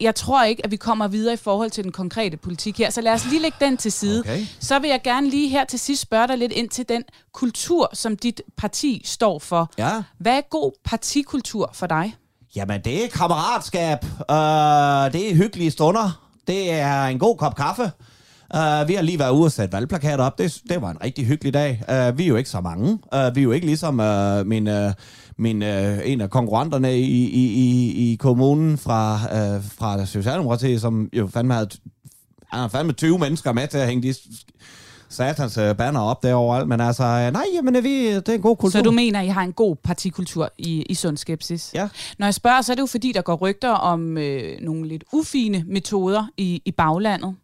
Jeg 0.00 0.14
tror 0.14 0.44
ikke, 0.44 0.64
at 0.64 0.70
vi 0.70 0.76
kommer 0.76 1.08
videre 1.08 1.34
i 1.34 1.36
forhold 1.36 1.70
til 1.70 1.84
den 1.84 1.92
konkrete 1.92 2.36
politik 2.36 2.78
her, 2.78 2.90
så 2.90 3.00
lad 3.00 3.12
os 3.12 3.26
lige 3.30 3.42
lægge 3.42 3.56
den 3.60 3.76
til 3.76 3.92
side. 3.92 4.20
Okay. 4.20 4.46
Så 4.60 4.78
vil 4.78 4.90
jeg 4.90 5.00
gerne 5.04 5.30
lige 5.30 5.48
her 5.48 5.64
til 5.64 5.78
sidst 5.78 6.02
spørge 6.02 6.28
dig 6.28 6.38
lidt 6.38 6.52
ind 6.52 6.68
til 6.68 6.88
den 6.88 7.02
kultur, 7.32 7.90
som 7.92 8.16
dit 8.16 8.42
parti 8.56 9.02
står 9.04 9.38
for. 9.38 9.72
Ja. 9.78 10.02
Hvad 10.18 10.36
er 10.36 10.40
god 10.50 10.72
partikultur 10.84 11.70
for 11.74 11.86
dig? 11.86 12.14
Jamen, 12.56 12.80
det 12.84 13.04
er 13.04 13.08
kammeratskab. 13.08 13.98
Uh, 14.04 15.12
det 15.12 15.30
er 15.30 15.34
hyggelige 15.34 15.70
stunder. 15.70 16.28
Det 16.46 16.72
er 16.72 17.04
en 17.04 17.18
god 17.18 17.36
kop 17.36 17.56
kaffe. 17.56 17.82
Uh, 18.54 18.88
vi 18.88 18.94
har 18.94 19.02
lige 19.02 19.18
været 19.18 19.30
ude 19.30 19.44
og 19.44 19.52
sætte 19.52 19.72
valgplakater 19.72 20.24
op. 20.24 20.38
Det, 20.38 20.60
det 20.68 20.82
var 20.82 20.90
en 20.90 21.02
rigtig 21.04 21.26
hyggelig 21.26 21.54
dag. 21.54 21.82
Uh, 21.88 22.18
vi 22.18 22.24
er 22.24 22.28
jo 22.28 22.36
ikke 22.36 22.50
så 22.50 22.60
mange. 22.60 22.92
Uh, 22.92 23.36
vi 23.36 23.40
er 23.40 23.44
jo 23.44 23.52
ikke 23.52 23.66
ligesom 23.66 24.00
uh, 24.00 24.46
min, 24.46 24.68
uh, 24.68 24.92
min, 25.38 25.62
uh, 25.62 25.68
en 26.04 26.20
af 26.20 26.30
konkurrenterne 26.30 26.98
i, 26.98 27.24
i, 27.24 27.44
i, 27.52 28.12
i 28.12 28.16
kommunen 28.16 28.78
fra, 28.78 29.14
uh, 29.14 29.64
fra 29.64 30.06
Socialdemokratiet, 30.06 30.80
som 30.80 31.08
jo 31.12 31.26
fandme 31.26 31.54
havde, 31.54 31.68
han 32.46 32.60
har 32.60 32.68
fandme 32.68 32.92
20 32.92 33.18
mennesker 33.18 33.52
med 33.52 33.68
til 33.68 33.78
at 33.78 33.86
hænge 33.86 34.08
de 34.08 34.14
satans 35.08 35.58
uh, 35.58 35.76
banner 35.76 36.00
op 36.00 36.22
derovre. 36.22 36.66
Men 36.66 36.80
altså, 36.80 37.02
uh, 37.02 37.32
nej, 37.32 37.44
jamen, 37.54 37.84
vi, 37.84 38.14
det 38.14 38.28
er 38.28 38.32
en 38.32 38.42
god 38.42 38.56
kultur. 38.56 38.78
Så 38.78 38.82
du 38.82 38.90
mener, 38.90 39.20
I 39.20 39.28
har 39.28 39.42
en 39.42 39.52
god 39.52 39.76
partikultur 39.76 40.50
i, 40.58 40.82
i 40.82 40.94
Sund 40.94 41.16
Skepsis? 41.16 41.70
Ja. 41.74 41.88
Når 42.18 42.26
jeg 42.26 42.34
spørger, 42.34 42.62
så 42.62 42.72
er 42.72 42.74
det 42.74 42.80
jo 42.80 42.86
fordi, 42.86 43.12
der 43.12 43.22
går 43.22 43.34
rygter 43.34 43.70
om 43.70 44.18
øh, 44.18 44.60
nogle 44.60 44.88
lidt 44.88 45.04
ufine 45.12 45.64
metoder 45.66 46.26
i, 46.36 46.62
i 46.64 46.70
baglandet. 46.70 47.36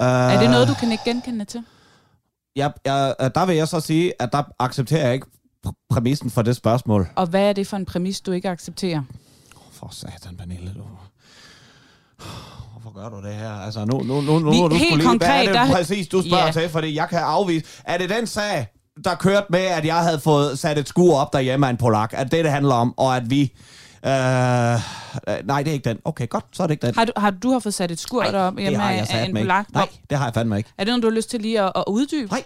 Uh, 0.00 0.06
Er 0.06 0.40
det 0.40 0.50
noget, 0.50 0.68
du 0.68 0.74
kan 0.74 0.92
ikke 0.92 1.04
genkende 1.04 1.44
til? 1.44 1.64
jeg, 2.56 2.72
øh, 2.86 3.30
der 3.34 3.46
vil 3.46 3.56
jeg 3.56 3.68
så 3.68 3.80
sige, 3.80 4.12
at 4.22 4.32
der 4.32 4.42
accepterer 4.58 5.04
jeg 5.04 5.14
ikke 5.14 5.26
pr- 5.66 5.86
præmissen 5.90 6.30
for 6.30 6.42
det 6.42 6.56
spørgsmål. 6.56 7.08
Og 7.16 7.26
hvad 7.26 7.48
er 7.48 7.52
det 7.52 7.66
for 7.66 7.76
en 7.76 7.84
præmis, 7.84 8.20
du 8.20 8.32
ikke 8.32 8.48
accepterer? 8.48 9.02
For 9.72 9.88
satan, 9.92 10.36
Pernille, 10.36 10.74
du. 10.74 10.82
Hvorfor 12.72 12.94
gør 12.94 13.08
du 13.08 13.26
det 13.26 13.34
her? 13.34 13.50
Altså, 13.52 13.84
nu, 13.84 14.02
nu, 14.02 14.20
nu, 14.20 14.38
nu 14.38 14.50
Vi- 14.50 14.58
du 14.58 14.68
helt 14.68 14.82
skulle 14.82 14.96
lige, 14.96 15.08
konkret, 15.08 15.28
hvad 15.30 15.38
er 15.38 15.44
det 15.44 15.54
der- 15.54 15.74
præcis, 15.76 16.08
du 16.08 16.22
spørger 16.22 16.46
Ja. 16.46 16.52
til? 16.52 16.68
Fordi 16.68 16.94
jeg 16.94 17.08
kan 17.08 17.18
afvise. 17.18 17.66
Er 17.84 17.98
det 17.98 18.10
den 18.10 18.26
sag, 18.26 18.66
der 19.04 19.14
kørte 19.14 19.46
med, 19.50 19.60
at 19.60 19.84
jeg 19.84 19.96
havde 20.02 20.20
fået 20.20 20.58
sat 20.58 20.78
et 20.78 20.88
skur 20.88 21.16
op 21.16 21.32
derhjemme 21.32 21.66
af 21.66 21.70
en 21.70 21.76
polak? 21.76 22.12
Er 22.14 22.24
det 22.24 22.44
det, 22.44 22.50
handler 22.50 22.74
om? 22.74 22.94
Og 22.98 23.16
at 23.16 23.30
vi... 23.30 23.52
Øh, 24.06 24.10
øh, 24.12 25.46
nej, 25.46 25.62
det 25.62 25.70
er 25.70 25.72
ikke 25.72 25.88
den. 25.88 25.98
Okay, 26.04 26.28
godt, 26.28 26.44
så 26.52 26.62
er 26.62 26.66
det 26.66 26.72
ikke 26.74 26.86
den. 26.86 26.94
Har 26.94 27.04
du, 27.04 27.12
har 27.16 27.30
du 27.30 27.52
har 27.52 27.58
fået 27.58 27.74
sat 27.74 27.90
et 27.90 28.00
skur 28.00 28.22
derop 28.22 28.52
det 28.54 28.62
hjemme 28.62 28.82
af, 28.84 29.06
af 29.10 29.24
en 29.24 29.34
polak? 29.36 29.72
Nej, 29.74 29.88
det 30.10 30.18
har 30.18 30.24
jeg 30.26 30.34
fandme 30.34 30.56
ikke. 30.56 30.70
Er 30.78 30.84
det 30.84 30.90
noget, 30.90 31.02
du 31.02 31.08
har 31.08 31.16
lyst 31.16 31.30
til 31.30 31.40
lige 31.40 31.60
at, 31.60 31.72
at 31.76 31.84
uddybe? 31.88 32.30
Nej. 32.30 32.42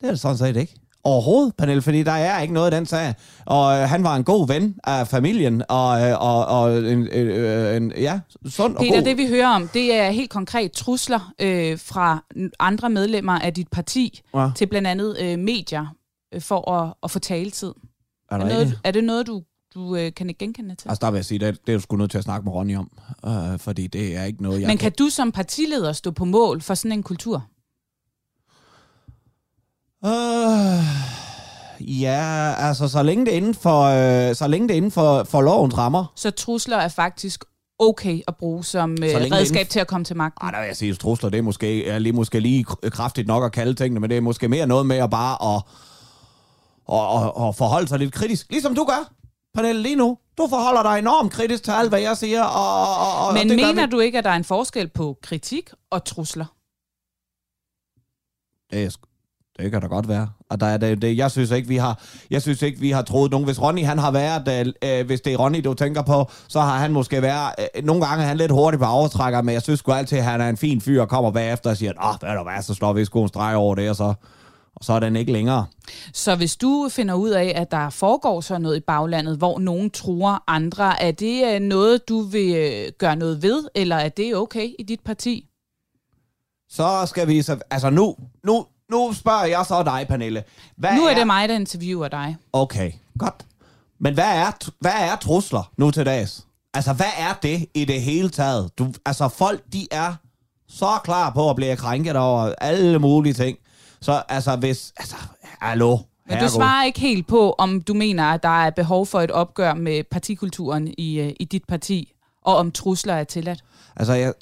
Det 0.00 0.06
er 0.06 0.10
det 0.10 0.20
sådan 0.20 0.38
set 0.38 0.56
ikke. 0.56 0.74
Overhovedet, 1.04 1.54
Pernille, 1.58 1.82
fordi 1.82 2.02
der 2.02 2.12
er 2.12 2.40
ikke 2.40 2.54
noget 2.54 2.72
i 2.72 2.76
den 2.76 2.86
sag. 2.86 3.14
Og 3.46 3.78
øh, 3.78 3.88
han 3.88 4.04
var 4.04 4.16
en 4.16 4.24
god 4.24 4.48
ven 4.48 4.76
af 4.84 5.08
familien, 5.08 5.62
og, 5.68 6.02
øh, 6.08 6.20
og, 6.20 6.46
og 6.46 6.78
en, 6.78 7.08
øh, 7.08 7.76
en, 7.76 7.92
ja, 7.96 8.20
sund 8.46 8.76
og 8.76 8.82
Peter, 8.82 8.94
god. 8.94 9.02
det 9.04 9.16
vi 9.16 9.26
hører 9.28 9.48
om, 9.48 9.68
det 9.68 9.94
er 9.94 10.10
helt 10.10 10.30
konkret 10.30 10.72
trusler 10.72 11.32
øh, 11.38 11.78
fra 11.78 12.24
andre 12.58 12.90
medlemmer 12.90 13.38
af 13.38 13.54
dit 13.54 13.68
parti 13.68 14.20
Ja. 14.34 14.50
til 14.56 14.66
blandt 14.66 14.88
andet 14.88 15.16
øh, 15.20 15.38
medier 15.38 15.86
øh, 16.34 16.40
for 16.40 16.70
at, 16.70 16.94
at 17.02 17.10
få 17.10 17.18
taletid. 17.18 17.72
Er 18.30 18.34
Er, 18.36 18.38
noget, 18.38 18.78
er 18.84 18.90
det 18.90 19.04
noget, 19.04 19.26
du, 19.26 19.42
du 19.74 19.96
øh, 19.96 20.12
kan 20.14 20.28
ikke 20.28 20.38
genkende 20.38 20.74
til? 20.74 20.88
Altså, 20.88 21.00
der 21.06 21.10
vil 21.10 21.18
jeg 21.18 21.24
sige, 21.24 21.38
det, 21.38 21.66
det 21.66 21.72
er 21.72 21.76
du 21.76 21.82
sgu 21.82 21.96
nødt 21.96 22.10
til 22.10 22.18
at 22.18 22.24
snakke 22.24 22.44
med 22.44 22.52
Ronny 22.52 22.76
om. 22.76 22.90
Øh, 23.26 23.58
fordi 23.58 23.86
det 23.86 24.16
er 24.16 24.24
ikke 24.24 24.42
noget, 24.42 24.60
jeg 24.60 24.66
Men 24.68 24.78
kan 24.78 24.92
du 24.98 25.08
som 25.08 25.32
partileder 25.32 25.92
stå 25.92 26.10
på 26.10 26.24
mål 26.24 26.60
for 26.60 26.74
sådan 26.74 26.92
en 26.92 27.02
kultur? 27.02 27.46
Øh, 30.04 30.84
ja, 32.00 32.54
altså, 32.58 32.88
så 32.88 33.02
længe 33.02 33.24
det 33.26 33.32
er 33.32 33.36
inden 33.36 33.54
for, 33.54 33.82
øh, 33.82 34.34
så 34.34 34.46
længe 34.48 34.68
det 34.68 34.74
er 34.74 34.76
inden 34.76 34.90
for, 34.90 35.24
for 35.24 35.40
lovens 35.42 35.78
rammer. 35.78 36.12
Så 36.16 36.30
trusler 36.30 36.76
er 36.76 36.88
faktisk 36.88 37.44
okay 37.78 38.20
at 38.28 38.36
bruge 38.36 38.64
som 38.64 38.92
øh, 38.92 38.98
redskab 38.98 39.56
inden- 39.60 39.66
til 39.66 39.80
at 39.80 39.86
komme 39.86 40.04
til 40.04 40.16
magten. 40.16 40.44
Ej, 40.46 40.50
der 40.50 40.58
vil 40.60 40.66
jeg 40.66 40.76
sige, 40.76 40.94
trusler, 40.94 41.30
det 41.30 41.38
er 41.38 41.42
måske, 41.42 41.86
er 41.86 41.98
lige, 41.98 42.12
måske 42.12 42.40
lige 42.40 42.64
kr- 42.70 42.88
kraftigt 42.88 43.26
nok 43.26 43.44
at 43.44 43.52
kalde 43.52 43.74
tingene, 43.74 44.00
men 44.00 44.10
det 44.10 44.16
er 44.16 44.20
måske 44.20 44.48
mere 44.48 44.66
noget 44.66 44.86
med 44.86 44.96
at 44.96 45.10
bare 45.10 45.56
at, 45.56 45.62
at, 46.92 47.26
at, 47.26 47.48
at 47.48 47.56
forholde 47.56 47.88
sig 47.88 47.98
lidt 47.98 48.14
kritisk. 48.14 48.46
Ligesom 48.50 48.74
du 48.74 48.84
gør, 48.84 49.12
Pernille, 49.54 49.82
lige 49.82 49.96
nu. 49.96 50.18
Du 50.38 50.46
forholder 50.50 50.82
dig 50.82 50.98
enormt 50.98 51.32
kritisk 51.32 51.62
til 51.64 51.70
alt, 51.70 51.88
hvad 51.88 52.00
jeg 52.00 52.16
siger. 52.16 52.42
Og, 52.42 52.80
og, 52.96 53.26
og 53.26 53.34
Men 53.34 53.48
det 53.48 53.56
mener 53.56 53.86
du 53.86 53.98
ikke, 53.98 54.18
at 54.18 54.24
der 54.24 54.30
er 54.30 54.36
en 54.36 54.44
forskel 54.44 54.88
på 54.88 55.18
kritik 55.22 55.70
og 55.90 56.04
trusler? 56.04 56.44
Det, 58.70 58.84
er, 58.84 58.90
det 59.60 59.70
kan 59.70 59.80
da 59.80 59.86
godt 59.86 60.08
være. 60.08 60.28
Og 60.50 60.60
der 60.60 60.66
er 60.66 60.76
det, 60.76 61.02
det, 61.02 61.16
jeg 61.16 61.30
synes 61.30 61.50
ikke, 61.50 61.68
vi 61.68 61.76
har, 61.76 62.02
jeg 62.30 62.42
synes 62.42 62.62
ikke, 62.62 62.80
vi 62.80 62.90
har 62.90 63.02
troet 63.02 63.30
nogen. 63.30 63.44
Hvis 63.44 63.62
Ronny, 63.62 63.84
han 63.84 63.98
har 63.98 64.10
været, 64.10 64.66
øh, 64.66 65.00
øh, 65.00 65.06
hvis 65.06 65.20
det 65.20 65.32
er 65.32 65.36
Ronny, 65.36 65.60
du 65.64 65.74
tænker 65.74 66.02
på, 66.02 66.30
så 66.48 66.60
har 66.60 66.78
han 66.78 66.92
måske 66.92 67.22
været, 67.22 67.54
øh, 67.76 67.84
nogle 67.84 68.06
gange 68.06 68.24
er 68.24 68.28
han 68.28 68.36
lidt 68.36 68.52
hurtig 68.52 68.80
på 68.80 68.86
overtrækker, 68.86 69.42
men 69.42 69.54
jeg 69.54 69.62
synes 69.62 69.80
sgu 69.80 69.92
altid, 69.92 70.18
at 70.18 70.24
han 70.24 70.40
er 70.40 70.48
en 70.48 70.56
fin 70.56 70.80
fyr 70.80 71.00
og 71.00 71.08
kommer 71.08 71.30
bagefter 71.30 71.70
og 71.70 71.76
siger, 71.76 71.92
åh, 72.04 72.14
hvad 72.20 72.30
er 72.30 72.34
der 72.34 72.42
hvad, 72.42 72.62
så 72.62 72.74
slår 72.74 72.92
vi 72.92 73.04
sgu 73.04 73.22
en 73.22 73.28
streg 73.28 73.56
over 73.56 73.74
det, 73.74 73.90
og 73.90 73.96
så, 73.96 74.14
og 74.76 74.84
så 74.84 74.92
er 74.92 75.00
den 75.00 75.16
ikke 75.16 75.32
længere. 75.32 75.66
Så 76.12 76.36
hvis 76.36 76.56
du 76.56 76.88
finder 76.90 77.14
ud 77.14 77.30
af, 77.30 77.52
at 77.56 77.70
der 77.70 77.90
foregår 77.90 78.40
sådan 78.40 78.62
noget 78.62 78.76
i 78.76 78.80
baglandet, 78.80 79.36
hvor 79.38 79.58
nogen 79.58 79.90
truer 79.90 80.44
andre, 80.46 81.02
er 81.02 81.10
det 81.10 81.54
øh, 81.54 81.60
noget, 81.60 82.08
du 82.08 82.20
vil 82.20 82.56
øh, 82.56 82.92
gøre 82.98 83.16
noget 83.16 83.42
ved, 83.42 83.64
eller 83.74 83.96
er 83.96 84.08
det 84.08 84.36
okay 84.36 84.68
i 84.78 84.82
dit 84.82 85.00
parti? 85.00 85.46
Så 86.68 87.06
skal 87.06 87.28
vi 87.28 87.42
så, 87.42 87.58
altså 87.70 87.90
nu, 87.90 88.16
nu, 88.44 88.66
nu 88.90 89.12
spørger 89.12 89.44
jeg 89.44 89.64
så 89.68 89.82
dig, 89.82 90.06
Pernille. 90.08 90.42
Hvad 90.76 90.96
nu 90.96 91.04
er 91.04 91.14
det 91.14 91.26
mig, 91.26 91.48
der 91.48 91.54
interviewer 91.54 92.08
dig. 92.08 92.36
Okay, 92.52 92.92
godt. 93.18 93.46
Men 94.00 94.14
hvad 94.14 94.36
er, 94.36 94.68
hvad 94.80 94.92
er 94.94 95.16
trusler 95.16 95.72
nu 95.76 95.90
til 95.90 96.06
dags? 96.06 96.46
Altså, 96.74 96.92
hvad 96.92 97.12
er 97.18 97.32
det 97.42 97.66
i 97.74 97.84
det 97.84 98.02
hele 98.02 98.28
taget? 98.28 98.78
Du, 98.78 98.92
altså, 99.06 99.28
folk, 99.28 99.62
de 99.72 99.88
er 99.90 100.14
så 100.68 100.98
klar 101.04 101.30
på 101.30 101.50
at 101.50 101.56
blive 101.56 101.76
krænket 101.76 102.16
over 102.16 102.54
alle 102.60 102.98
mulige 102.98 103.32
ting. 103.32 103.58
Så 104.00 104.22
altså, 104.28 104.56
hvis... 104.56 104.92
Altså, 104.96 105.16
hallo. 105.60 105.98
Men 106.28 106.38
du 106.38 106.48
svarer 106.48 106.84
ikke 106.84 107.00
helt 107.00 107.26
på, 107.26 107.54
om 107.58 107.82
du 107.82 107.94
mener, 107.94 108.24
at 108.24 108.42
der 108.42 108.64
er 108.64 108.70
behov 108.70 109.06
for 109.06 109.20
et 109.20 109.30
opgør 109.30 109.74
med 109.74 110.04
partikulturen 110.10 110.94
i, 110.98 111.20
øh, 111.20 111.32
i 111.40 111.44
dit 111.44 111.64
parti, 111.68 112.12
og 112.42 112.56
om 112.56 112.72
trusler 112.72 113.14
er 113.14 113.24
tilladt. 113.24 113.64
Altså, 113.96 114.12
jeg... 114.12 114.32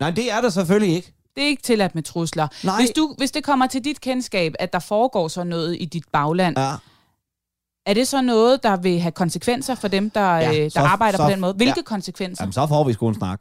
Nej, 0.00 0.10
det 0.10 0.32
er 0.32 0.40
der 0.40 0.50
selvfølgelig 0.50 0.96
ikke. 0.96 1.12
Det 1.38 1.44
er 1.44 1.48
ikke 1.48 1.62
tilladt 1.62 1.94
med 1.94 2.02
trusler. 2.02 2.48
Nej. 2.64 2.80
Hvis, 2.80 2.90
du, 2.90 3.14
hvis 3.18 3.30
det 3.30 3.44
kommer 3.44 3.66
til 3.66 3.84
dit 3.84 4.00
kendskab, 4.00 4.54
at 4.58 4.72
der 4.72 4.78
foregår 4.78 5.28
så 5.28 5.44
noget 5.44 5.76
i 5.80 5.84
dit 5.84 6.04
bagland, 6.12 6.58
ja. 6.58 6.72
er 7.86 7.94
det 7.94 8.08
så 8.08 8.22
noget, 8.22 8.62
der 8.62 8.76
vil 8.76 9.00
have 9.00 9.12
konsekvenser 9.12 9.74
for 9.74 9.88
dem, 9.88 10.10
der, 10.10 10.34
Ja, 10.36 10.50
øh, 10.50 10.56
der 10.56 10.68
så- 10.68 10.80
arbejder 10.80 11.18
så- 11.18 11.24
på 11.24 11.30
den 11.30 11.40
måde? 11.40 11.52
Hvilke 11.54 11.74
ja. 11.76 11.82
konsekvenser? 11.82 12.44
Jamen, 12.44 12.52
så 12.52 12.66
får 12.66 12.84
vi 12.84 12.92
sgu 12.92 13.08
en 13.08 13.14
snak. 13.14 13.40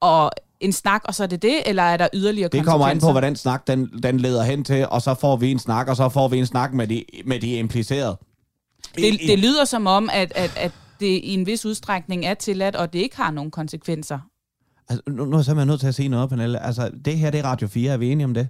Og 0.00 0.30
en 0.60 0.72
snak, 0.72 1.02
og 1.04 1.14
så 1.14 1.22
er 1.22 1.26
det 1.26 1.42
det, 1.42 1.68
eller 1.68 1.82
er 1.82 1.96
der 1.96 2.08
yderligere 2.14 2.48
Det 2.48 2.64
kommer 2.64 2.86
an 2.86 3.00
på, 3.00 3.12
hvad 3.12 3.22
den 3.22 3.36
snak 3.36 3.66
den, 3.66 4.02
den 4.02 4.20
leder 4.20 4.42
hen 4.42 4.64
til, 4.64 4.88
og 4.88 5.02
så 5.02 5.14
får 5.14 5.36
vi 5.36 5.50
en 5.50 5.58
snak, 5.58 5.88
og 5.88 5.96
så 5.96 6.08
får 6.08 6.28
vi 6.28 6.38
en 6.38 6.46
snak 6.46 6.72
med 6.72 6.86
de, 6.86 7.04
med 7.26 7.40
de 7.40 7.54
implicerede. 7.58 8.16
Det, 8.96 9.20
det 9.26 9.38
lyder 9.38 9.64
som 9.64 9.86
om, 9.86 10.10
at, 10.12 10.32
at, 10.34 10.56
at 10.56 10.72
det 11.00 11.06
i 11.06 11.34
en 11.34 11.46
vis 11.46 11.66
udstrækning 11.66 12.24
er 12.26 12.34
tilladt, 12.34 12.76
og 12.76 12.92
det 12.92 12.98
ikke 12.98 13.16
har 13.16 13.30
nogen 13.30 13.50
konsekvenser. 13.50 14.18
Altså, 14.88 15.02
nu, 15.08 15.24
nu 15.24 15.32
er 15.32 15.38
jeg 15.38 15.44
simpelthen 15.44 15.68
nødt 15.68 15.80
til 15.80 15.86
at 15.86 15.94
sige 15.94 16.08
noget, 16.08 16.28
Pernille. 16.28 16.62
Altså, 16.62 16.90
det 17.04 17.18
her, 17.18 17.30
det 17.30 17.40
er 17.40 17.44
Radio 17.44 17.68
4. 17.68 17.92
Er 17.92 17.96
vi 17.96 18.12
enige 18.12 18.24
om 18.24 18.34
det? 18.34 18.48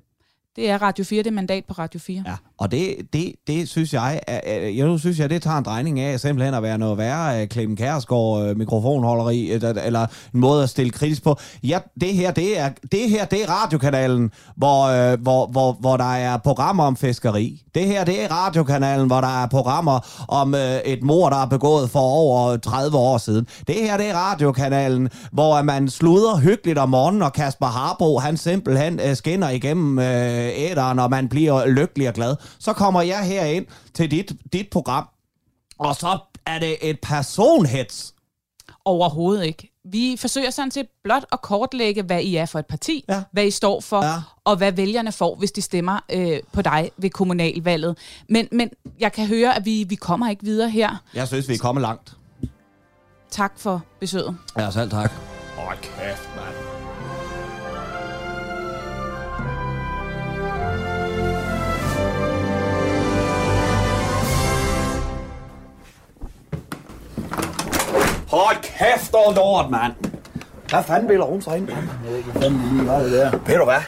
Det 0.59 0.71
er 0.71 0.83
Radio 0.83 1.05
4, 1.05 1.19
det 1.19 1.27
er 1.27 1.35
mandat 1.35 1.65
på 1.69 1.73
Radio 1.73 2.01
4. 2.01 2.23
Ja, 2.27 2.35
og 2.59 2.71
det, 2.71 2.97
det, 3.13 3.33
det 3.47 3.69
synes 3.69 3.95
jeg, 3.95 4.21
jeg, 4.29 4.73
jeg 4.77 4.99
synes 5.01 5.19
jeg, 5.19 5.31
det 5.31 5.43
tager 5.43 5.57
en 5.57 5.65
drejning 5.65 6.01
af 6.01 6.21
simpelthen 6.21 6.55
at 6.55 6.63
være 6.63 6.79
noget 6.79 6.99
værre 6.99 7.43
uh, 7.43 7.49
Clemen 7.49 7.77
Kærsgaard 7.77 8.43
øh, 8.43 8.57
mikrofonholderi, 8.57 9.49
øh, 9.49 9.55
eller, 9.55 9.83
eller 9.83 10.07
en 10.35 10.41
måde 10.41 10.63
at 10.63 10.69
stille 10.69 10.91
kritisk 10.91 11.23
på. 11.23 11.37
Ja, 11.63 11.79
det 12.01 12.15
her, 12.15 12.31
det 12.31 12.59
er, 12.59 12.71
det 12.93 13.11
her, 13.11 13.25
det 13.25 13.43
er 13.43 13.51
radiokanalen, 13.51 14.31
hvor, 14.57 15.17
hvor, 15.17 15.47
hvor, 15.47 15.73
hvor 15.73 15.97
der 15.97 16.15
er 16.15 16.37
programmer 16.37 16.85
om 16.85 16.97
fiskeri. 16.97 17.63
Det 17.75 17.87
her, 17.87 18.05
det 18.05 18.25
er 18.25 18.29
radiokanalen, 18.33 19.07
hvor 19.07 19.21
der 19.21 19.43
er 19.43 19.47
programmer 19.47 20.25
om 20.29 20.55
et 20.85 21.03
mor, 21.03 21.31
der 21.31 21.43
er 21.43 21.47
begået 21.47 21.91
for 21.91 22.01
over 22.01 22.57
30 22.57 22.97
år 22.97 23.19
siden. 23.19 23.47
Det 23.67 23.75
her, 23.75 23.97
det 23.97 24.11
er 24.11 24.15
radiokanalen, 24.15 25.09
hvor 25.33 25.63
man 25.63 25.89
sluder 25.89 26.37
hyggeligt 26.37 26.79
om 26.79 26.89
morgenen, 26.89 27.23
og 27.23 27.33
Kasper 27.33 27.67
Harbo, 27.67 28.19
han 28.19 28.37
simpelthen 28.37 29.01
uh, 29.01 29.15
skinner 29.15 29.49
igennem 29.49 29.99
æderen, 30.57 30.99
og 30.99 31.11
man 31.11 31.29
bliver 31.29 31.67
lykkelig 31.67 32.09
og 32.09 32.15
glad. 32.15 32.37
Så 32.59 32.73
kommer 32.73 33.03
jeg 33.03 33.21
herind 33.21 33.67
til 33.95 34.11
dit, 34.11 34.33
dit 34.53 34.71
program, 34.71 35.09
og 35.79 35.95
så 35.95 36.19
er 36.47 36.59
det 36.59 36.77
et 36.91 37.01
personhets. 37.03 38.15
Overhovedet 38.85 39.45
ikke. 39.45 39.75
Vi 39.85 40.17
forsøger 40.19 40.51
sådan 40.51 40.71
set 40.71 40.87
blot 41.05 41.25
at 41.33 41.43
kortlægge, 41.43 42.03
hvad 42.03 42.23
I 42.23 42.37
er 42.37 42.47
for 42.47 42.59
et 42.59 42.67
parti, 42.67 43.05
ja. 43.09 43.23
hvad 43.33 43.45
I 43.45 43.51
står 43.51 43.81
for, 43.81 44.05
ja. 44.05 44.15
og 44.45 44.57
hvad 44.57 44.73
vælgerne 44.73 45.13
får, 45.13 45.37
hvis 45.37 45.53
de 45.53 45.63
stemmer 45.63 46.01
øh, 46.13 46.41
på 46.53 46.63
dig 46.63 46.91
ved 46.97 47.11
kommunalvalget. 47.11 47.99
Men, 48.29 48.49
men 48.53 48.71
jeg 49.01 49.13
kan 49.13 49.27
høre, 49.27 49.57
at 49.57 49.65
vi, 49.65 49.85
vi 49.89 49.95
kommer 49.95 50.31
ikke 50.31 50.45
videre 50.45 50.71
her. 50.71 50.97
Jeg 51.15 51.29
synes, 51.29 51.49
vi 51.49 51.55
er 51.55 51.59
kommet 51.59 51.83
langt. 51.83 52.17
Tak 53.31 53.53
for 53.57 53.83
besøget. 54.01 54.37
Ja, 54.59 54.71
selv 54.71 54.91
tak. 54.91 55.13
Åh, 55.59 55.75
kæft, 55.75 56.31
mand. 56.37 56.68
Hold 68.31 68.57
kæft 68.63 69.15
og 69.15 69.35
lort, 69.35 69.71
mand. 69.71 69.93
Hvad 70.69 70.83
fanden 70.83 71.09
vil 71.09 71.21
hun 71.23 71.43
så 71.43 71.51
ind, 71.51 71.69
mand? 71.69 71.89
Jeg 72.05 72.11
ved 72.11 72.17
ikke, 72.17 72.31
hvad 72.31 72.43
fanden 72.43 72.77
lige 72.77 72.87
var 72.87 72.99
det 72.99 73.13
der. 73.13 73.31
Ved 73.47 73.57
du 73.59 73.65
hvad? 73.65 73.81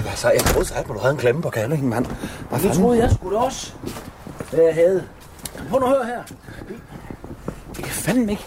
Hvad 0.00 0.12
så? 0.14 0.30
Jeg 0.30 0.40
troede 0.40 0.74
at 0.74 0.88
du 0.88 0.98
havde 0.98 1.12
en 1.12 1.18
klemme 1.18 1.42
på 1.42 1.50
kaldingen, 1.50 1.88
mand. 1.88 2.06
Hvad 2.48 2.60
Det 2.60 2.72
troede 2.72 2.98
jeg 2.98 3.10
da 3.30 3.36
også, 3.36 3.72
hvad 4.50 4.64
jeg 4.64 4.74
havde. 4.74 5.04
Prøv 5.70 5.80
nu 5.80 5.86
at 5.86 5.92
høre 5.96 6.06
her. 6.06 6.22
Det 7.76 7.84
kan 7.84 7.92
fandme 7.92 8.32
ikke. 8.32 8.46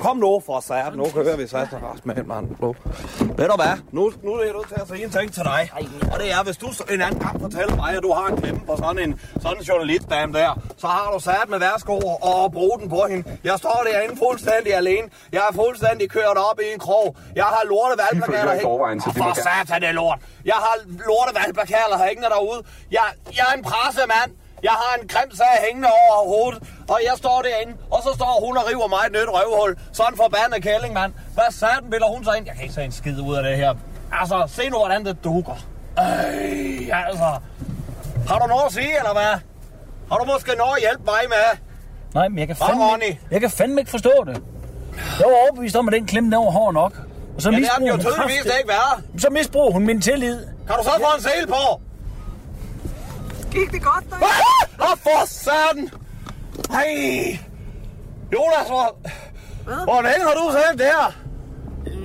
Kom 0.00 0.16
nu 0.16 0.42
for 0.46 0.60
sat. 0.60 0.96
Nu 0.96 1.04
kører 1.14 1.36
vi 1.36 1.46
sat 1.46 1.68
rast 1.72 2.06
med 2.06 2.24
mand. 2.24 2.46
Nu. 2.60 2.74
Ved 3.38 3.48
du 3.48 3.56
hvad? 3.62 3.76
Nu, 3.92 4.12
nu 4.24 4.30
er 4.34 4.44
jeg 4.44 4.52
nødt 4.52 4.68
til 4.68 4.78
at 4.82 4.88
sige 4.88 5.04
en 5.04 5.10
ting 5.10 5.32
til 5.32 5.42
dig. 5.42 5.62
Og 6.12 6.18
det 6.20 6.32
er, 6.32 6.42
hvis 6.44 6.56
du 6.56 6.68
en 6.94 7.00
anden 7.02 7.20
gang 7.20 7.40
fortæller 7.40 7.76
mig, 7.76 7.90
at 7.96 8.02
du 8.02 8.12
har 8.12 8.26
en 8.32 8.36
klemme 8.36 8.60
på 8.66 8.76
sådan 8.76 8.98
en, 8.98 9.20
sådan 9.42 9.56
en 9.58 9.62
journalistdame 9.62 10.32
der, 10.38 10.50
så 10.76 10.86
har 10.86 11.10
du 11.14 11.18
sat 11.20 11.46
med 11.48 11.58
værsgo 11.58 11.96
og 12.32 12.52
bruge 12.52 12.78
den 12.80 12.88
på 12.88 13.00
hende. 13.10 13.38
Jeg 13.44 13.58
står 13.58 13.86
derinde 13.92 14.16
fuldstændig 14.26 14.74
alene. 14.74 15.06
Jeg 15.32 15.42
er 15.50 15.54
fuldstændig 15.54 16.10
kørt 16.10 16.36
op 16.50 16.58
i 16.60 16.72
en 16.74 16.78
krog. 16.78 17.16
Jeg 17.36 17.44
har 17.44 17.62
lorte 17.72 17.94
valgplakater 18.02 18.54
det 18.54 18.62
må 18.64 19.24
For 19.24 19.34
satan, 19.34 19.80
det 19.80 19.88
er 19.88 19.92
lort. 19.92 20.18
Jeg 20.44 20.58
har 20.64 20.74
lorte 21.08 21.32
valgplakater 21.40 21.96
hængende 22.06 22.28
derude. 22.28 22.60
Jeg, 22.90 23.06
jeg 23.36 23.44
er 23.50 23.54
en 23.58 23.64
pressemand. 23.64 24.30
Jeg 24.62 24.70
har 24.82 24.92
en 25.02 25.08
grim 25.08 25.30
sag 25.40 25.46
hængende 25.66 25.88
over 26.00 26.16
hovedet, 26.32 26.62
og 26.88 26.98
jeg 27.08 27.14
står 27.16 27.42
derinde, 27.42 27.72
og 27.90 28.02
så 28.02 28.10
står 28.14 28.32
hun 28.46 28.56
og 28.56 28.64
river 28.70 28.88
mig 28.94 29.02
et 29.06 29.12
nyt 29.12 29.28
røvhul. 29.36 29.76
Sådan 29.92 30.16
forbandet 30.16 30.62
kælling, 30.62 30.92
mand. 30.94 31.12
Hvad 31.34 31.50
satan 31.50 31.84
vil 31.92 32.00
hun 32.14 32.24
så 32.24 32.32
ind? 32.32 32.46
Jeg 32.46 32.54
kan 32.54 32.62
ikke 32.62 32.74
se 32.74 32.82
en 32.84 32.92
skid 32.92 33.20
ud 33.20 33.36
af 33.36 33.42
det 33.42 33.56
her. 33.56 33.74
Altså, 34.20 34.36
se 34.56 34.68
nu, 34.70 34.76
hvordan 34.78 35.04
det 35.06 35.24
dukker. 35.24 35.56
Ej, 35.96 37.04
altså. 37.08 37.28
Har 38.28 38.38
du 38.38 38.46
noget 38.46 38.66
at 38.66 38.72
sige, 38.72 38.92
eller 38.98 39.12
hvad? 39.12 39.34
Har 40.10 40.16
du 40.20 40.24
måske 40.32 40.50
noget 40.58 40.74
at 40.76 40.80
hjælpe 40.80 41.04
mig 41.04 41.20
med? 41.28 41.48
Nej, 42.14 42.28
men 42.28 42.38
jeg 42.38 42.46
kan 42.46 42.56
fandme, 42.56 42.84
Ronny? 42.90 43.02
ikke, 43.04 43.20
jeg 43.30 43.40
kan 43.40 43.50
fandme 43.50 43.80
ikke 43.80 43.90
forstå 43.90 44.12
det. 44.26 44.42
Jeg 45.18 45.26
var 45.26 45.36
overbevist 45.42 45.76
om, 45.76 45.88
at 45.88 45.92
den 45.92 46.06
klemme, 46.06 46.30
den 46.30 46.38
var 46.44 46.50
hård 46.50 46.74
nok. 46.74 46.92
Og 47.36 47.42
så 47.42 47.50
Ja, 47.50 47.56
det 47.56 47.66
er 47.74 47.78
den 47.78 47.86
jo 47.86 47.96
tydeligvis 47.96 48.44
ikke 48.58 48.68
være. 48.68 49.02
Så 49.18 49.28
misbruger 49.30 49.72
hun 49.72 49.86
min 49.86 50.00
tillid. 50.00 50.46
Kan 50.66 50.76
du 50.78 50.82
så 50.84 50.90
få 50.90 51.16
en 51.16 51.22
sel 51.22 51.46
på? 51.46 51.80
Gik 53.50 53.72
det 53.72 53.82
godt, 53.82 54.04
da? 54.10 54.16
Åh, 54.82 54.96
for 54.98 55.26
satan! 55.26 55.90
Ej! 56.70 57.38
Jonas, 58.32 58.66
hvor... 58.68 58.96
Hvor 59.84 60.02
længe 60.02 60.20
har 60.26 60.34
du 60.34 60.52
sendt 60.52 60.78
det 60.80 60.86
her? 60.86 61.12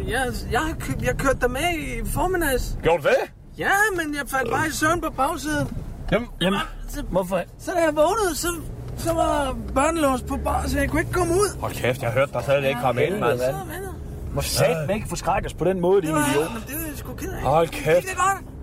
Jeg, 0.08 0.34
jeg, 0.52 0.60
har 0.60 0.74
kø- 0.80 0.94
jeg 1.06 1.16
kørte 1.18 1.40
dig 1.42 1.52
med 1.52 1.62
i 1.78 2.10
formiddags. 2.14 2.78
Gjorde 2.84 3.04
du 3.04 3.08
det? 3.08 3.32
Ja, 3.58 3.72
men 3.96 4.16
jeg 4.16 4.22
faldt 4.28 4.52
bare 4.52 4.68
i 4.68 4.72
søvn 4.72 5.02
på 5.02 5.10
bagsiden. 5.10 5.78
Jamen, 6.12 6.28
jamen 6.42 6.60
hvorfor? 7.12 7.42
Så 7.60 7.72
da 7.72 7.80
jeg 7.84 7.96
vågnede, 7.96 8.36
så, 8.36 8.48
så 8.98 9.14
var 9.14 9.56
børnelås 9.74 10.22
på 10.22 10.38
bar, 10.38 10.68
så 10.68 10.80
jeg 10.80 10.90
kunne 10.90 11.02
ikke 11.02 11.12
komme 11.14 11.34
ud. 11.34 11.60
Hold 11.60 11.74
kæft, 11.74 12.02
jeg 12.02 12.12
hørte 12.12 12.34
dig 12.34 12.44
slet 12.44 12.64
ikke 12.66 12.80
komme 12.82 13.06
ind, 13.06 13.20
mand. 13.20 13.40
Må 14.34 14.42
sat 14.42 14.90
ikke 14.94 15.08
forskrækkes 15.10 15.54
på 15.54 15.66
den 15.66 15.82
måde, 15.82 16.02
din 16.02 16.10
idiot. 16.10 16.26
Det 16.68 16.76
er 16.76 16.88
jeg 16.88 16.98
sgu 16.98 17.14
ked 17.14 17.32
af. 17.32 17.42
Hold 17.42 17.68
kæft. 17.70 18.08
Det 18.08 18.18
godt? 18.18 18.55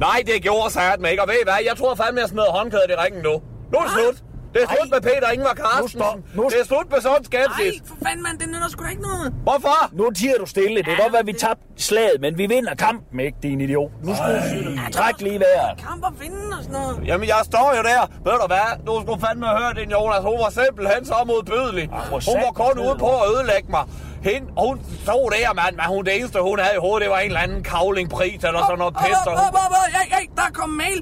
Nej, 0.00 0.22
det 0.26 0.42
gjorde 0.42 0.70
satme 0.72 1.10
ikke. 1.10 1.22
Og 1.22 1.28
ved 1.28 1.34
I 1.34 1.44
hvad? 1.44 1.54
Jeg 1.68 1.76
tror 1.76 1.94
fandme, 1.94 2.20
jeg 2.20 2.28
smed 2.28 2.44
håndklædet 2.50 2.90
i 2.90 2.94
ringen 3.04 3.22
nu. 3.22 3.32
Nu 3.72 3.78
er 3.78 3.82
det 3.82 3.92
slut. 3.92 4.16
Det 4.54 4.62
er 4.62 4.66
slut 4.76 4.90
med 4.90 5.00
Peter 5.08 5.28
Ingvar 5.36 5.54
Carstensen. 5.62 6.18
Det 6.52 6.56
er 6.62 6.66
slut 6.72 6.88
med 6.92 7.00
sådan 7.00 7.24
skepsis. 7.24 7.74
Nej, 7.80 7.88
for 7.90 7.96
fanden, 8.06 8.22
mand, 8.26 8.38
det 8.38 8.48
nytter 8.48 8.68
sgu 8.68 8.84
da 8.84 8.90
ikke 8.90 9.02
noget. 9.02 9.32
Hvorfor? 9.48 9.78
Nu 9.92 10.10
tiger 10.10 10.38
du 10.42 10.46
stille. 10.46 10.76
Det 10.76 10.84
kan 10.84 10.96
godt 11.04 11.12
være, 11.12 11.24
at 11.26 11.26
vi 11.26 11.32
tabte 11.32 11.64
slaget, 11.88 12.18
men 12.20 12.38
vi 12.38 12.46
vinder 12.46 12.74
kampen, 12.74 13.20
ikke, 13.20 13.38
din 13.42 13.60
idiot? 13.60 13.90
Nu 14.06 14.14
skal 14.16 14.30
du 14.66 14.92
trække 14.92 15.22
lige 15.22 15.40
vejret. 15.44 15.78
Kamp 15.88 16.04
og 16.04 16.12
vinde 16.22 16.44
og 16.58 16.62
sådan 16.64 16.80
noget. 16.80 16.96
Jamen, 17.06 17.26
jeg 17.28 17.40
står 17.50 17.68
jo 17.78 17.82
der. 17.90 18.02
Ved 18.26 18.36
du 18.42 18.46
hvad? 18.54 18.68
Du 18.86 18.92
skulle 19.04 19.20
fandme 19.26 19.46
høre 19.46 19.72
din 19.80 19.90
Jonas. 19.96 20.22
Hun 20.30 20.38
var 20.44 20.50
simpelthen 20.60 21.02
så 21.12 21.18
modbydelig. 21.30 21.86
Hun 22.30 22.38
var 22.46 22.52
kun 22.62 22.74
ude 22.86 22.96
på 23.04 23.10
at 23.22 23.24
ødelægge 23.32 23.68
mig. 23.76 23.84
Hende, 24.28 24.46
hun 24.64 24.76
stod 25.04 25.24
der, 25.34 25.54
mand, 25.60 25.74
men 25.76 25.84
hun, 25.88 26.04
det 26.04 26.12
eneste, 26.18 26.38
hun 26.50 26.58
havde 26.58 26.76
i 26.76 26.82
hovedet, 26.86 27.02
det 27.04 27.10
var 27.10 27.18
en 27.18 27.26
eller 27.26 27.40
anden 27.40 27.62
kavlingpris 27.62 28.44
eller 28.48 28.60
sådan 28.68 28.78
noget 28.78 28.94
pis. 28.96 29.18
og 29.26 29.32
Åh, 29.32 29.38
åh, 29.38 29.78
åh, 29.78 29.86
hey, 29.96 30.06
hey, 30.16 30.24
der 30.36 30.42
er 30.42 30.52
kommet 30.60 30.76
mail. 30.84 31.00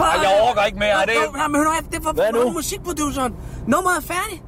Ej, 0.00 0.06
jeg 0.24 0.32
orker 0.48 0.62
ikke 0.70 0.78
mere 0.78 0.96
af 1.02 1.06
det. 1.06 1.16
Nej, 1.36 1.48
men 1.48 1.56
hør 1.60 1.64
nu, 1.64 1.72
efter, 1.78 1.90
det 1.90 1.98
er 1.98 2.02
fra, 2.02 2.12
Hvad 2.12 2.32
nu? 2.32 2.50
musikproduceren. 2.52 3.32
Nummeret 3.66 3.96
er 4.02 4.06
færdigt. 4.14 4.42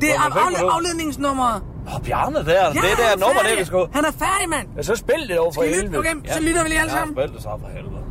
Det 0.00 0.10
er 0.10 0.28
Nå, 0.34 0.50
men 0.50 0.60
du? 0.60 0.66
afledningsnummeret. 0.76 1.62
Åh, 1.94 2.00
Bjarne 2.04 2.36
der. 2.38 2.44
Ja, 2.44 2.68
det 2.68 2.98
der 3.02 3.08
er 3.14 3.16
nummer, 3.16 3.34
det 3.34 3.42
færdig. 3.42 3.58
vi 3.60 3.64
skulle... 3.64 3.86
Han 3.94 4.04
er 4.04 4.14
færdig, 4.24 4.48
mand. 4.48 4.66
Ja, 4.76 4.82
så 4.82 4.96
spil 4.96 5.28
det 5.28 5.38
over 5.38 5.52
for 5.52 5.62
helvede. 5.62 5.98
Okay, 5.98 6.14
så 6.36 6.40
lytter 6.40 6.62
vi 6.62 6.68
lige 6.68 6.80
alle 6.80 6.92
sammen. 6.92 7.16
Ja, 7.18 7.22
spil 7.26 7.34
det 7.34 7.42
så 7.42 7.52
for 7.62 7.68
helvede. 7.76 8.02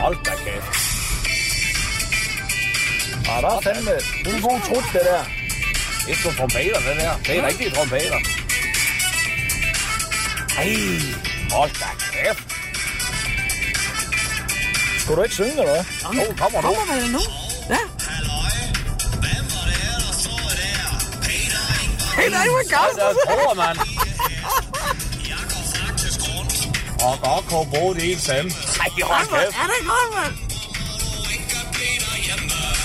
Hold 0.00 0.16
da 0.24 0.30
kæft. 0.44 0.95
Ah, 3.30 3.42
der 3.42 3.50
er 3.56 3.60
fandme... 3.60 3.90
Det 4.24 4.32
er 4.32 4.36
en 4.36 4.42
god 4.42 4.60
trut, 4.60 4.84
det 4.92 5.00
der. 5.04 5.24
Det 6.06 6.12
er 6.12 6.16
sgu 6.16 6.30
trompeter, 6.38 6.78
det 6.80 6.96
der. 7.00 7.16
Det 7.26 7.38
er 7.38 7.46
rigtige 7.46 7.70
trompeter. 7.70 8.18
Ej, 10.58 10.76
hold 11.50 11.70
da 11.70 11.86
kæft. 12.12 12.42
Skulle 15.00 15.16
du 15.16 15.22
ikke 15.22 15.34
synge, 15.34 15.50
eller 15.50 15.64
hvad? 15.64 15.84
Jo, 16.14 16.34
kommer 16.38 16.62
nu. 16.62 16.68
Kommer 16.74 16.94
vel 16.94 17.10
nu? 17.12 17.20
Ja. 17.70 17.78
Hey, 22.16 22.30
der 22.30 22.38
er 22.38 22.44
jo 22.44 22.58
en 22.58 22.64
Hold 22.64 22.68
gast. 22.68 22.96
da 22.96 23.02
tror, 23.34 23.54
mand. 23.54 23.78
Og 27.06 27.18
godt 27.22 27.44
kunne 27.48 27.70
bruge 27.78 27.94
det 27.94 28.02
i 28.02 28.14
stemme. 28.18 28.50
Ej, 28.80 28.88
hold 29.02 29.26
kæft. 29.26 29.56
Er 29.62 29.66
det 29.66 29.86
godt, 29.86 30.14
mand? 30.14 30.45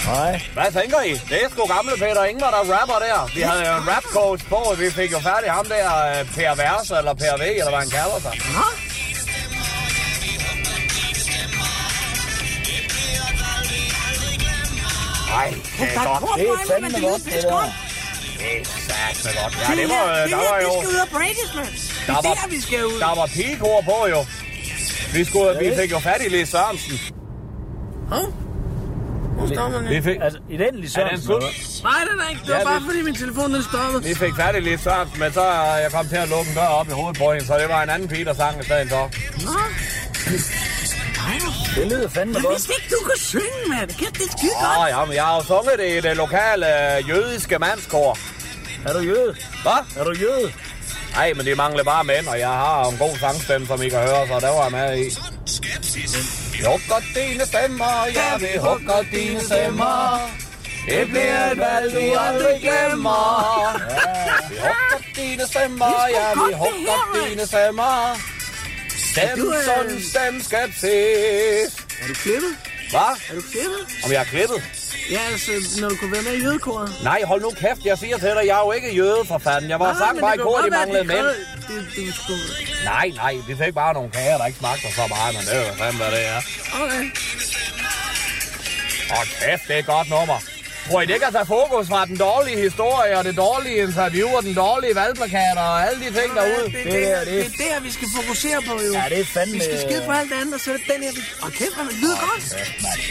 Nej. 0.06 0.42
Hvad 0.54 0.82
tænker 0.82 1.02
I? 1.02 1.12
Det 1.30 1.38
er 1.44 1.50
sgu 1.50 1.66
gamle 1.66 1.92
Peter 1.98 2.24
Ingvar, 2.24 2.52
der 2.52 2.64
rapper 2.76 3.00
der. 3.06 3.30
Vi 3.36 3.42
havde 3.42 3.64
jo 3.70 3.74
en 3.82 3.88
rap 3.94 4.04
coach 4.04 4.46
på, 4.46 4.56
og 4.56 4.80
vi 4.80 4.90
fik 4.92 5.12
jo 5.12 5.20
færdig 5.20 5.52
ham 5.52 5.66
der, 5.66 5.88
øh, 6.10 6.26
Per 6.36 6.56
Verse, 6.56 6.98
eller 6.98 7.14
Per 7.14 7.36
V, 7.38 7.42
eller 7.42 7.70
hvad 7.70 7.80
han 7.80 7.90
kalder 7.90 8.20
sig. 8.26 8.34
Nå? 8.58 8.66
Ej, 15.42 15.50
det 15.80 15.88
er 15.96 16.20
godt. 16.20 16.40
Det 16.40 16.48
er 16.50 16.58
fandme 16.68 17.10
godt, 17.10 17.24
det 17.26 17.44
der. 17.44 17.74
Det 18.40 18.60
er 18.60 18.66
satme 18.88 19.42
godt. 19.42 19.54
Ja, 19.70 19.82
det 19.82 19.90
var, 19.90 20.04
øh, 20.24 20.30
der 20.30 20.36
var 20.36 20.60
jo... 20.66 20.72
skal 20.82 20.90
ud 20.94 21.00
og 21.06 21.10
breakes, 21.18 21.52
mand. 21.56 21.68
Der 22.08 22.14
er 22.14 22.16
var, 22.16 22.34
der, 22.34 22.48
vi 22.50 22.62
skal 22.62 22.86
ud. 22.86 23.00
der 23.00 23.16
var 23.16 23.26
pigekor 23.26 23.82
på 23.82 24.08
jo. 24.10 24.26
Vi, 25.14 25.26
skulle, 25.26 25.60
vi 25.60 25.76
fik 25.82 25.92
jo 25.92 26.00
fat 26.00 26.22
i 26.26 26.30
Lis 26.30 26.50
Sørensen. 26.50 27.00
Hov? 28.10 28.41
Hvor 29.38 29.48
står 29.56 29.70
man 29.70 29.90
Vi 29.90 30.02
fik, 30.02 30.18
Altså, 30.22 30.40
i 30.50 30.58
den 30.58 30.76
lige 30.76 31.02
er 31.02 31.08
den 31.10 31.22
slut? 31.22 31.44
Nej, 31.84 32.00
den 32.12 32.20
er 32.24 32.30
ikke. 32.30 32.42
Det 32.42 32.50
var 32.54 32.58
Ja, 32.58 32.64
bare 32.64 32.76
det- 32.76 32.84
fordi 32.90 33.02
min 33.02 33.16
telefon 33.16 33.54
den 33.54 33.64
stoppede. 33.64 34.04
Vi 34.04 34.14
fik 34.16 34.34
i 34.58 34.60
Lis 34.60 34.80
Sørensen, 34.82 35.20
men 35.20 35.34
så 35.34 35.42
er 35.42 35.78
jeg 35.78 35.92
kom 35.92 36.08
til 36.08 36.16
at 36.16 36.30
lukke 36.30 36.50
en 36.52 36.56
dør 36.56 36.66
op 36.80 36.88
i 36.88 36.92
hovedet 36.92 37.18
på 37.22 37.32
hende, 37.32 37.46
så 37.48 37.58
det 37.58 37.70
var 37.70 37.84
en 37.84 37.90
anden 37.90 38.08
pige, 38.08 38.26
der 38.26 38.34
sang 38.34 38.62
i 38.62 38.64
stedet 38.64 38.90
for. 38.90 39.04
Nå. 39.46 39.60
Det 41.76 41.88
lyder 41.92 42.10
fandme 42.10 42.36
Jeg 42.36 42.44
godt. 42.44 42.54
vidste 42.54 42.74
ikke, 42.78 42.96
du 42.96 43.00
kunne 43.04 43.18
synge, 43.18 43.62
mand. 43.70 43.90
Kæft, 43.90 44.14
det 44.14 44.22
er 44.28 44.32
skide 44.38 44.52
godt. 44.62 44.78
Åh, 44.80 44.86
ja, 44.90 45.06
men 45.06 45.16
jeg 45.16 45.24
har 45.24 45.36
jo 45.36 45.44
sunget 45.44 45.74
det 45.82 45.90
i 45.98 46.02
det 46.08 46.18
lokale 46.18 46.66
øh, 46.98 47.10
jødiske 47.10 47.60
mandskor. 47.60 48.18
Er 48.86 48.94
du 48.94 49.00
jøde? 49.00 49.36
Hvad? 49.62 49.80
Er 49.98 50.04
du 50.04 50.12
jøde? 50.12 50.52
Nej, 51.14 51.34
men 51.34 51.46
de 51.46 51.56
mangler 51.56 51.84
bare 51.84 52.04
mænd, 52.04 52.28
og 52.28 52.40
jeg 52.40 52.48
har 52.50 52.90
en 52.90 52.98
god 52.98 53.18
sangstemme, 53.18 53.68
som 53.68 53.82
I 53.82 53.90
kan 53.90 54.00
høre, 54.00 54.28
så 54.28 54.40
der 54.40 54.50
var 54.56 54.64
jeg 54.64 54.72
med 54.72 54.98
i. 54.98 55.10
Vi 56.52 56.64
hugger 56.66 57.02
dine 57.16 57.46
stemmer, 57.46 58.06
ja, 58.16 58.38
vi 58.38 58.58
hugger 58.60 59.04
dine 59.12 59.42
stemmer. 59.42 60.30
Det 60.90 61.08
bliver 61.10 61.52
et 61.52 61.58
valg, 61.58 61.96
vi 61.96 62.16
aldrig 62.20 62.62
glemmer. 62.62 63.80
Vi 64.50 64.56
hugger 64.56 65.00
dine 65.16 65.48
stemmer, 65.48 66.08
ja, 66.18 66.28
vi 66.34 66.54
hugger 66.54 67.28
dine 67.30 67.48
stemmer. 67.48 68.18
Stem 68.90 69.54
sådan, 69.66 70.02
stem 70.12 70.44
skepsis. 70.44 71.72
Er 72.02 72.08
du 72.08 72.14
klippet? 72.14 72.54
Hvad? 72.90 73.12
Er 73.30 73.36
du 73.36 73.42
klippet? 73.52 73.82
Om 74.06 74.12
jeg 74.12 74.22
er 74.22 74.24
klippet? 74.24 74.81
Ja, 75.12 75.22
altså, 75.32 75.52
når 75.82 75.90
du 75.90 75.96
kunne 75.96 76.12
være 76.12 76.22
med 76.22 76.34
i 76.34 76.42
jødekoret. 76.44 76.90
Nej, 77.04 77.22
hold 77.24 77.42
nu 77.42 77.50
kæft, 77.50 77.86
jeg 77.86 77.98
siger 77.98 78.18
til 78.18 78.30
dig, 78.38 78.44
jeg 78.46 78.58
er 78.60 78.66
jo 78.66 78.72
ikke 78.72 78.96
jøde 78.96 79.26
for 79.26 79.38
fanden. 79.38 79.70
Jeg 79.70 79.80
var 79.80 79.94
sang 79.98 80.20
bare 80.20 80.36
i 80.36 80.38
kor, 80.38 80.58
de 80.66 80.70
manglede 80.70 81.04
de 81.04 81.08
mænd. 81.08 81.26
Det, 81.68 81.88
det 81.96 82.14
sgu... 82.14 82.34
Nej, 82.86 83.08
nej, 83.16 83.34
vi 83.48 83.56
fik 83.64 83.74
bare 83.74 83.94
nogle 83.94 84.10
kager, 84.12 84.38
der 84.38 84.46
ikke 84.46 84.60
smagte 84.60 84.88
så 84.96 85.08
meget, 85.16 85.32
men 85.36 85.44
det 85.48 85.56
er 85.56 85.68
jo 85.68 85.74
fandme, 85.74 85.98
hvad 86.04 86.12
det 86.18 86.28
er. 86.28 86.40
Okay. 86.84 87.04
Åh, 89.16 89.26
kæft, 89.42 89.64
det 89.68 89.76
er 89.76 89.80
et 89.80 89.86
godt 89.86 90.10
nummer. 90.10 90.38
Tror 90.88 91.02
I 91.02 91.06
det 91.06 91.20
kan 91.24 91.32
tage 91.34 91.46
fokus 91.46 91.88
fra 91.88 92.06
den 92.06 92.18
dårlige 92.18 92.58
historie 92.68 93.18
og 93.18 93.24
det 93.24 93.36
dårlige 93.38 93.78
interview 93.88 94.28
og 94.38 94.44
den 94.44 94.54
dårlige 94.56 94.96
valgplakater 94.96 95.62
og 95.74 95.88
alle 95.88 96.00
de 96.06 96.10
ting 96.20 96.30
derude? 96.40 96.66
Det, 96.66 96.74
det, 96.74 96.84
det, 96.86 97.52
det, 97.58 97.66
er 97.72 97.74
der, 97.76 97.80
vi 97.82 97.92
skal 97.92 98.08
fokusere 98.20 98.60
på, 98.68 98.74
jo. 98.88 98.92
Ja, 99.00 99.04
det 99.10 99.20
er 99.20 99.26
fandme- 99.36 99.54
Vi 99.58 99.60
skal 99.70 99.80
skide 99.86 100.04
på 100.06 100.12
alt 100.12 100.30
det 100.32 100.38
andet, 100.42 100.54
og 100.54 100.60
så 100.60 100.68
er 100.74 100.78
det 100.78 100.86
den 100.94 101.04
her... 101.04 101.12
vi- 101.12 101.30
Åh, 101.44 101.52
kæft, 101.52 101.74
man, 101.78 101.86
det 101.88 101.96
lyder 102.04 102.18
godt. 102.28 102.44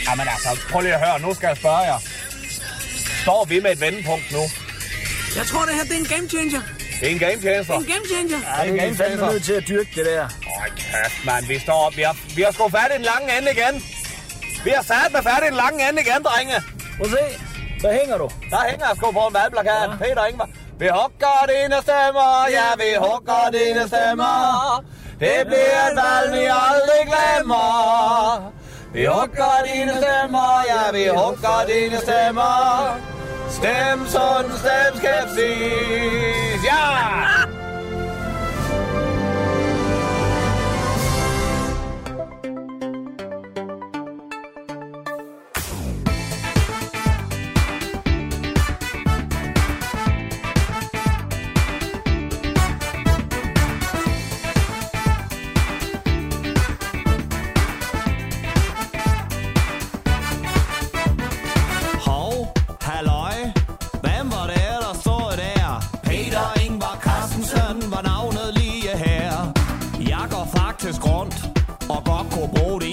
Jamen 0.07 0.27
altså, 0.33 0.49
prøv 0.71 0.81
lige 0.81 0.93
at 0.95 1.01
høre, 1.05 1.19
nu 1.19 1.33
skal 1.33 1.47
jeg 1.47 1.57
spørge 1.57 1.77
jer. 1.91 1.99
Står 3.23 3.45
vi 3.45 3.59
med 3.59 3.71
et 3.71 3.81
vendepunkt 3.81 4.31
nu? 4.31 4.43
Jeg 5.39 5.45
tror, 5.49 5.61
det 5.65 5.73
her 5.75 5.83
det 5.83 5.95
er 5.95 5.99
en 6.05 6.05
game 6.15 6.27
changer. 6.29 6.61
Det 6.99 7.07
er 7.07 7.11
en 7.11 7.19
game 7.19 7.39
changer. 7.41 7.63
Det 7.63 7.69
er 7.75 7.77
en 7.77 7.85
game 7.93 8.05
changer. 8.13 8.39
Ja, 8.47 8.53
det 8.63 8.69
er 8.69 8.73
en 8.73 8.95
game 8.95 8.95
changer. 8.95 9.39
til 9.39 9.53
at 9.53 9.63
dyrke 9.67 9.89
det 9.95 10.05
der. 10.05 10.25
Åh, 10.25 10.65
kæft, 10.77 11.25
mand. 11.25 11.45
Vi 11.47 11.59
står 11.59 11.73
op. 11.87 11.95
Vi 11.97 12.01
har, 12.01 12.15
vi 12.35 12.41
har 12.41 12.51
sgu 12.51 12.69
fat 12.69 12.89
i 12.93 12.97
den 12.97 13.05
lange 13.13 13.27
ende 13.37 13.51
igen. 13.51 13.75
Vi 14.63 14.69
har 14.77 14.83
sat 14.83 15.09
med 15.15 15.21
fat 15.23 15.41
i 15.43 15.45
den 15.49 15.55
lange 15.63 15.89
ende 15.89 16.01
igen, 16.01 16.21
drenge. 16.29 16.55
Prøv 16.97 17.05
at 17.05 17.11
se. 17.11 17.23
Der 17.81 17.93
hænger 17.99 18.17
du. 18.17 18.29
Der 18.49 18.61
hænger 18.69 18.85
jeg 18.87 18.95
sgu 18.97 19.11
på 19.11 19.19
en 19.27 19.33
valgplakat. 19.33 19.89
Ja. 19.89 19.95
Peter 20.05 20.25
Ingvar. 20.25 20.49
Vi 20.79 20.87
hugger 20.87 21.39
dine 21.53 21.77
stemmer, 21.81 22.31
ja, 22.57 22.67
vi 22.81 22.89
hugger 23.05 23.49
dine 23.51 23.87
stemmer. 23.87 24.83
Det 25.19 25.47
bliver 25.47 25.81
et 25.89 25.95
valg, 26.01 26.31
vi 26.33 26.45
aldrig 26.69 27.01
glemmer. 27.11 28.51
Vi 28.93 29.05
hugger 29.05 29.55
dine 29.73 29.91
stemmer, 30.01 30.63
ja, 30.71 30.91
vi 30.97 31.07
hugger 31.07 31.59
dine 31.67 31.97
stemmer. 31.97 32.97
Stem 33.49 33.99
sund, 34.07 34.51
stem 34.63 34.91
skepsis, 34.95 36.59
ja! 36.69 37.60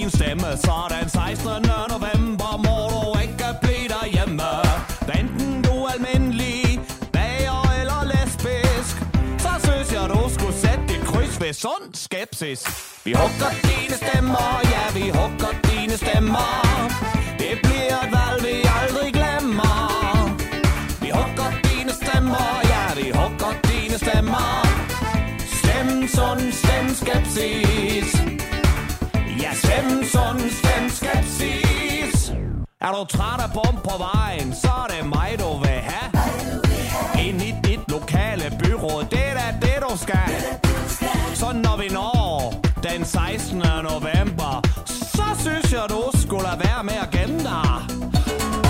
Din 0.09 0.19
stemme. 0.19 0.57
Så 0.57 0.75
den 0.89 1.09
16. 1.09 1.47
november 1.93 2.51
må 2.65 2.77
du 2.93 3.19
ikke 3.21 3.49
blive 3.61 3.87
derhjemme. 3.95 4.51
Enten 5.19 5.61
du 5.61 5.73
er 5.83 5.91
almindelig, 5.97 6.79
bager 7.13 7.61
eller 7.81 8.01
lesbisk, 8.13 8.95
så 9.39 9.51
synes 9.63 9.93
jeg, 9.93 10.09
du 10.09 10.21
skulle 10.35 10.57
sætte 10.65 10.83
dit 10.87 11.03
kryds 11.05 11.41
ved 11.41 11.53
sund 11.53 11.87
skepsis. 11.93 12.61
Vi 13.05 13.11
hugger 13.13 13.51
dine 13.69 13.95
stemmer, 14.03 14.49
ja, 14.73 14.83
vi 14.97 15.05
hugger 15.19 15.53
dine 15.69 15.97
stemmer. 15.97 16.51
Det 17.41 17.53
bliver 17.63 17.97
et 18.05 18.11
valg, 18.17 18.37
vi 18.45 18.55
aldrig 18.79 19.09
glemmer. 19.19 19.77
Vi 21.03 21.09
hugger 21.19 21.49
dine 21.67 21.93
stemmer, 22.01 22.47
ja, 22.71 22.83
vi 22.99 23.07
hugger 23.19 23.53
dine 23.69 23.97
stemmer. 24.03 24.47
Stem 25.59 26.07
sund, 26.15 26.43
stem 26.61 26.85
skepsis. 27.01 27.78
Er 32.81 32.91
du 32.91 33.05
træt 33.17 33.39
af 33.41 33.51
bum 33.53 33.75
på 33.83 33.95
vejen, 33.97 34.53
så 34.53 34.67
er 34.83 34.87
det 34.93 35.09
mig, 35.15 35.29
du 35.39 35.57
vil 35.57 35.79
have. 35.89 36.09
Ind 37.27 37.41
i 37.41 37.53
dit 37.63 37.79
lokale 37.87 38.57
byråd, 38.59 39.05
det 39.11 39.19
er 39.29 39.33
da 39.33 39.47
det, 39.61 39.77
du 39.89 39.97
skal. 39.97 40.31
Så 41.33 41.51
når 41.53 41.77
vi 41.77 41.87
når 41.87 42.53
den 42.83 43.05
16. 43.05 43.57
november, 43.57 44.61
så 44.85 45.25
synes 45.39 45.73
jeg, 45.73 45.85
du 45.89 46.03
skulle 46.21 46.43
lade 46.43 46.59
være 46.59 46.83
med 46.83 46.97
at 47.05 47.09
gemme 47.11 47.39
dig. 47.39 47.71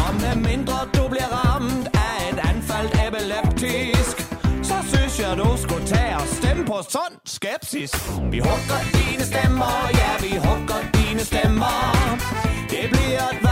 Og 0.04 0.12
med 0.24 0.36
mindre 0.50 0.78
du 0.96 1.08
bliver 1.14 1.32
ramt 1.46 1.88
af 1.94 2.16
et 2.32 2.40
anfald 2.52 2.90
epileptisk, 3.08 4.16
så 4.64 4.78
synes 4.94 5.20
jeg, 5.20 5.38
du 5.38 5.58
skulle 5.64 5.86
tage 5.88 6.16
og 6.16 6.28
stemme 6.28 6.66
på 6.66 6.78
sund 6.90 7.16
skepsis. 7.26 7.92
Vi 8.32 8.40
hugger 8.40 8.80
dine 8.94 9.24
stemmer, 9.32 9.74
ja, 10.02 10.12
vi 10.26 10.32
hugger 10.48 10.80
dine 10.94 11.20
stemmer. 11.20 11.76
Det 12.70 12.86
bliver 12.92 13.26
et 13.34 13.49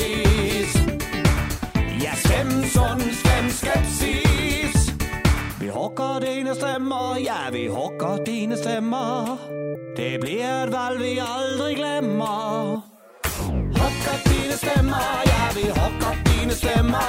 skepsis. 0.00 0.74
Ja, 2.04 2.14
stem 2.14 2.64
sund, 2.64 3.02
skepsis. 3.50 4.92
Vi 5.60 5.68
hugger 5.68 6.20
dine 6.20 6.54
stemmer, 6.54 7.16
ja, 7.18 7.50
vi 7.52 7.66
hugger 7.66 8.24
dine 8.24 8.56
stemmer. 8.56 9.38
Det 9.96 10.20
bliver 10.20 10.64
et 10.64 10.72
valg, 10.72 11.00
vi 11.00 11.20
aldrig 11.38 11.76
glemmer. 11.76 12.82
Hugger 13.78 14.16
dine 14.24 14.56
stemmer, 14.62 15.06
ja, 15.26 15.42
vi 15.54 15.66
hugger 15.78 16.14
dine 16.26 16.54
stemmer. 16.54 17.08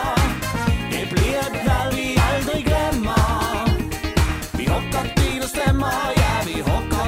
Det 0.92 1.06
bliver 1.12 1.46
et 1.52 1.60
valg, 1.70 1.96
vi 1.96 2.08
aldrig 2.32 2.62
glemmer. 2.66 3.24
Vi 4.58 4.66
hugger 4.66 5.04
dine 5.18 5.48
stemmer, 5.54 5.98
ja, 6.22 6.34
vi 6.48 6.58
hugger 6.70 7.01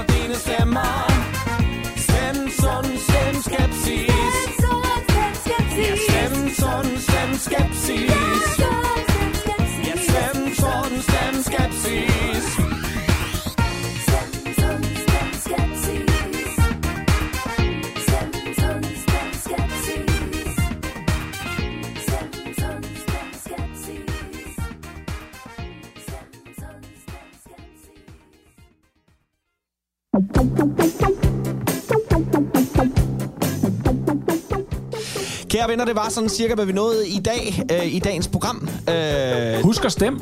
venner, 35.73 35.85
det 35.85 35.95
var 35.95 36.09
sådan 36.09 36.29
cirka, 36.29 36.55
hvad 36.55 36.65
vi 36.65 36.73
nåede 36.73 37.07
i 37.07 37.19
dag, 37.19 37.63
øh, 37.71 37.93
i 37.93 37.99
dagens 37.99 38.27
program. 38.27 38.67
Øh, 38.89 39.63
Husk 39.63 39.85
at 39.85 39.91
stemme. 39.91 40.19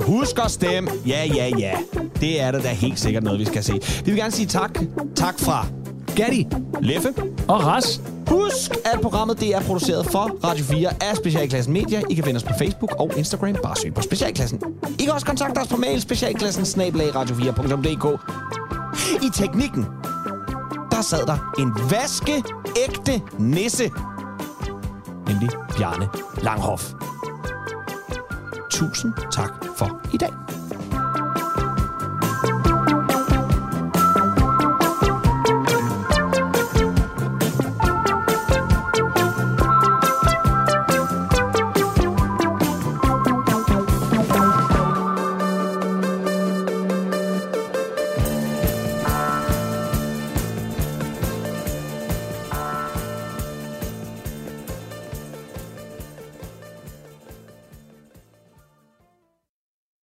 Husk 0.00 0.38
at 0.44 0.50
stemme. 0.50 0.90
Ja, 1.06 1.24
ja, 1.34 1.50
ja. 1.58 1.72
Det 2.20 2.40
er 2.40 2.50
da 2.50 2.58
da 2.58 2.68
helt 2.68 3.00
sikkert 3.00 3.22
noget, 3.22 3.40
vi 3.40 3.44
skal 3.44 3.64
se. 3.64 3.72
Vi 4.04 4.10
vil 4.10 4.16
gerne 4.16 4.32
sige 4.32 4.46
tak. 4.46 4.78
Tak 5.16 5.38
fra 5.38 5.66
Gatti, 6.16 6.46
Leffe 6.80 7.14
og 7.48 7.64
Ras. 7.66 8.00
Husk, 8.28 8.70
at 8.84 9.00
programmet 9.00 9.40
det 9.40 9.54
er 9.54 9.60
produceret 9.60 10.06
for 10.06 10.38
Radio 10.44 10.64
4 10.64 10.88
af 11.00 11.16
Specialklassen 11.16 11.72
Media. 11.72 12.02
I 12.10 12.14
kan 12.14 12.24
finde 12.24 12.38
os 12.38 12.44
på 12.44 12.52
Facebook 12.58 12.94
og 12.98 13.10
Instagram. 13.16 13.56
Bare 13.62 13.76
søg 13.76 13.94
på 13.94 14.02
Specialklassen. 14.02 14.60
I 14.98 15.04
kan 15.04 15.12
også 15.12 15.26
kontakte 15.26 15.58
os 15.58 15.68
på 15.68 15.76
mail 15.76 16.00
specialklassen 16.00 16.64
radio4.dk. 16.92 18.20
I 19.24 19.28
teknikken, 19.34 19.84
der 20.90 21.02
sad 21.02 21.26
der 21.26 21.52
en 21.58 21.72
vaskeægte 21.90 23.22
nisse. 23.38 23.90
Nemlig 25.28 25.50
Bjarne 25.76 26.08
Langhoff. 26.42 26.94
Tusind 28.70 29.14
tak 29.32 29.64
for 29.76 30.00
i 30.12 30.18
dag. 30.18 30.55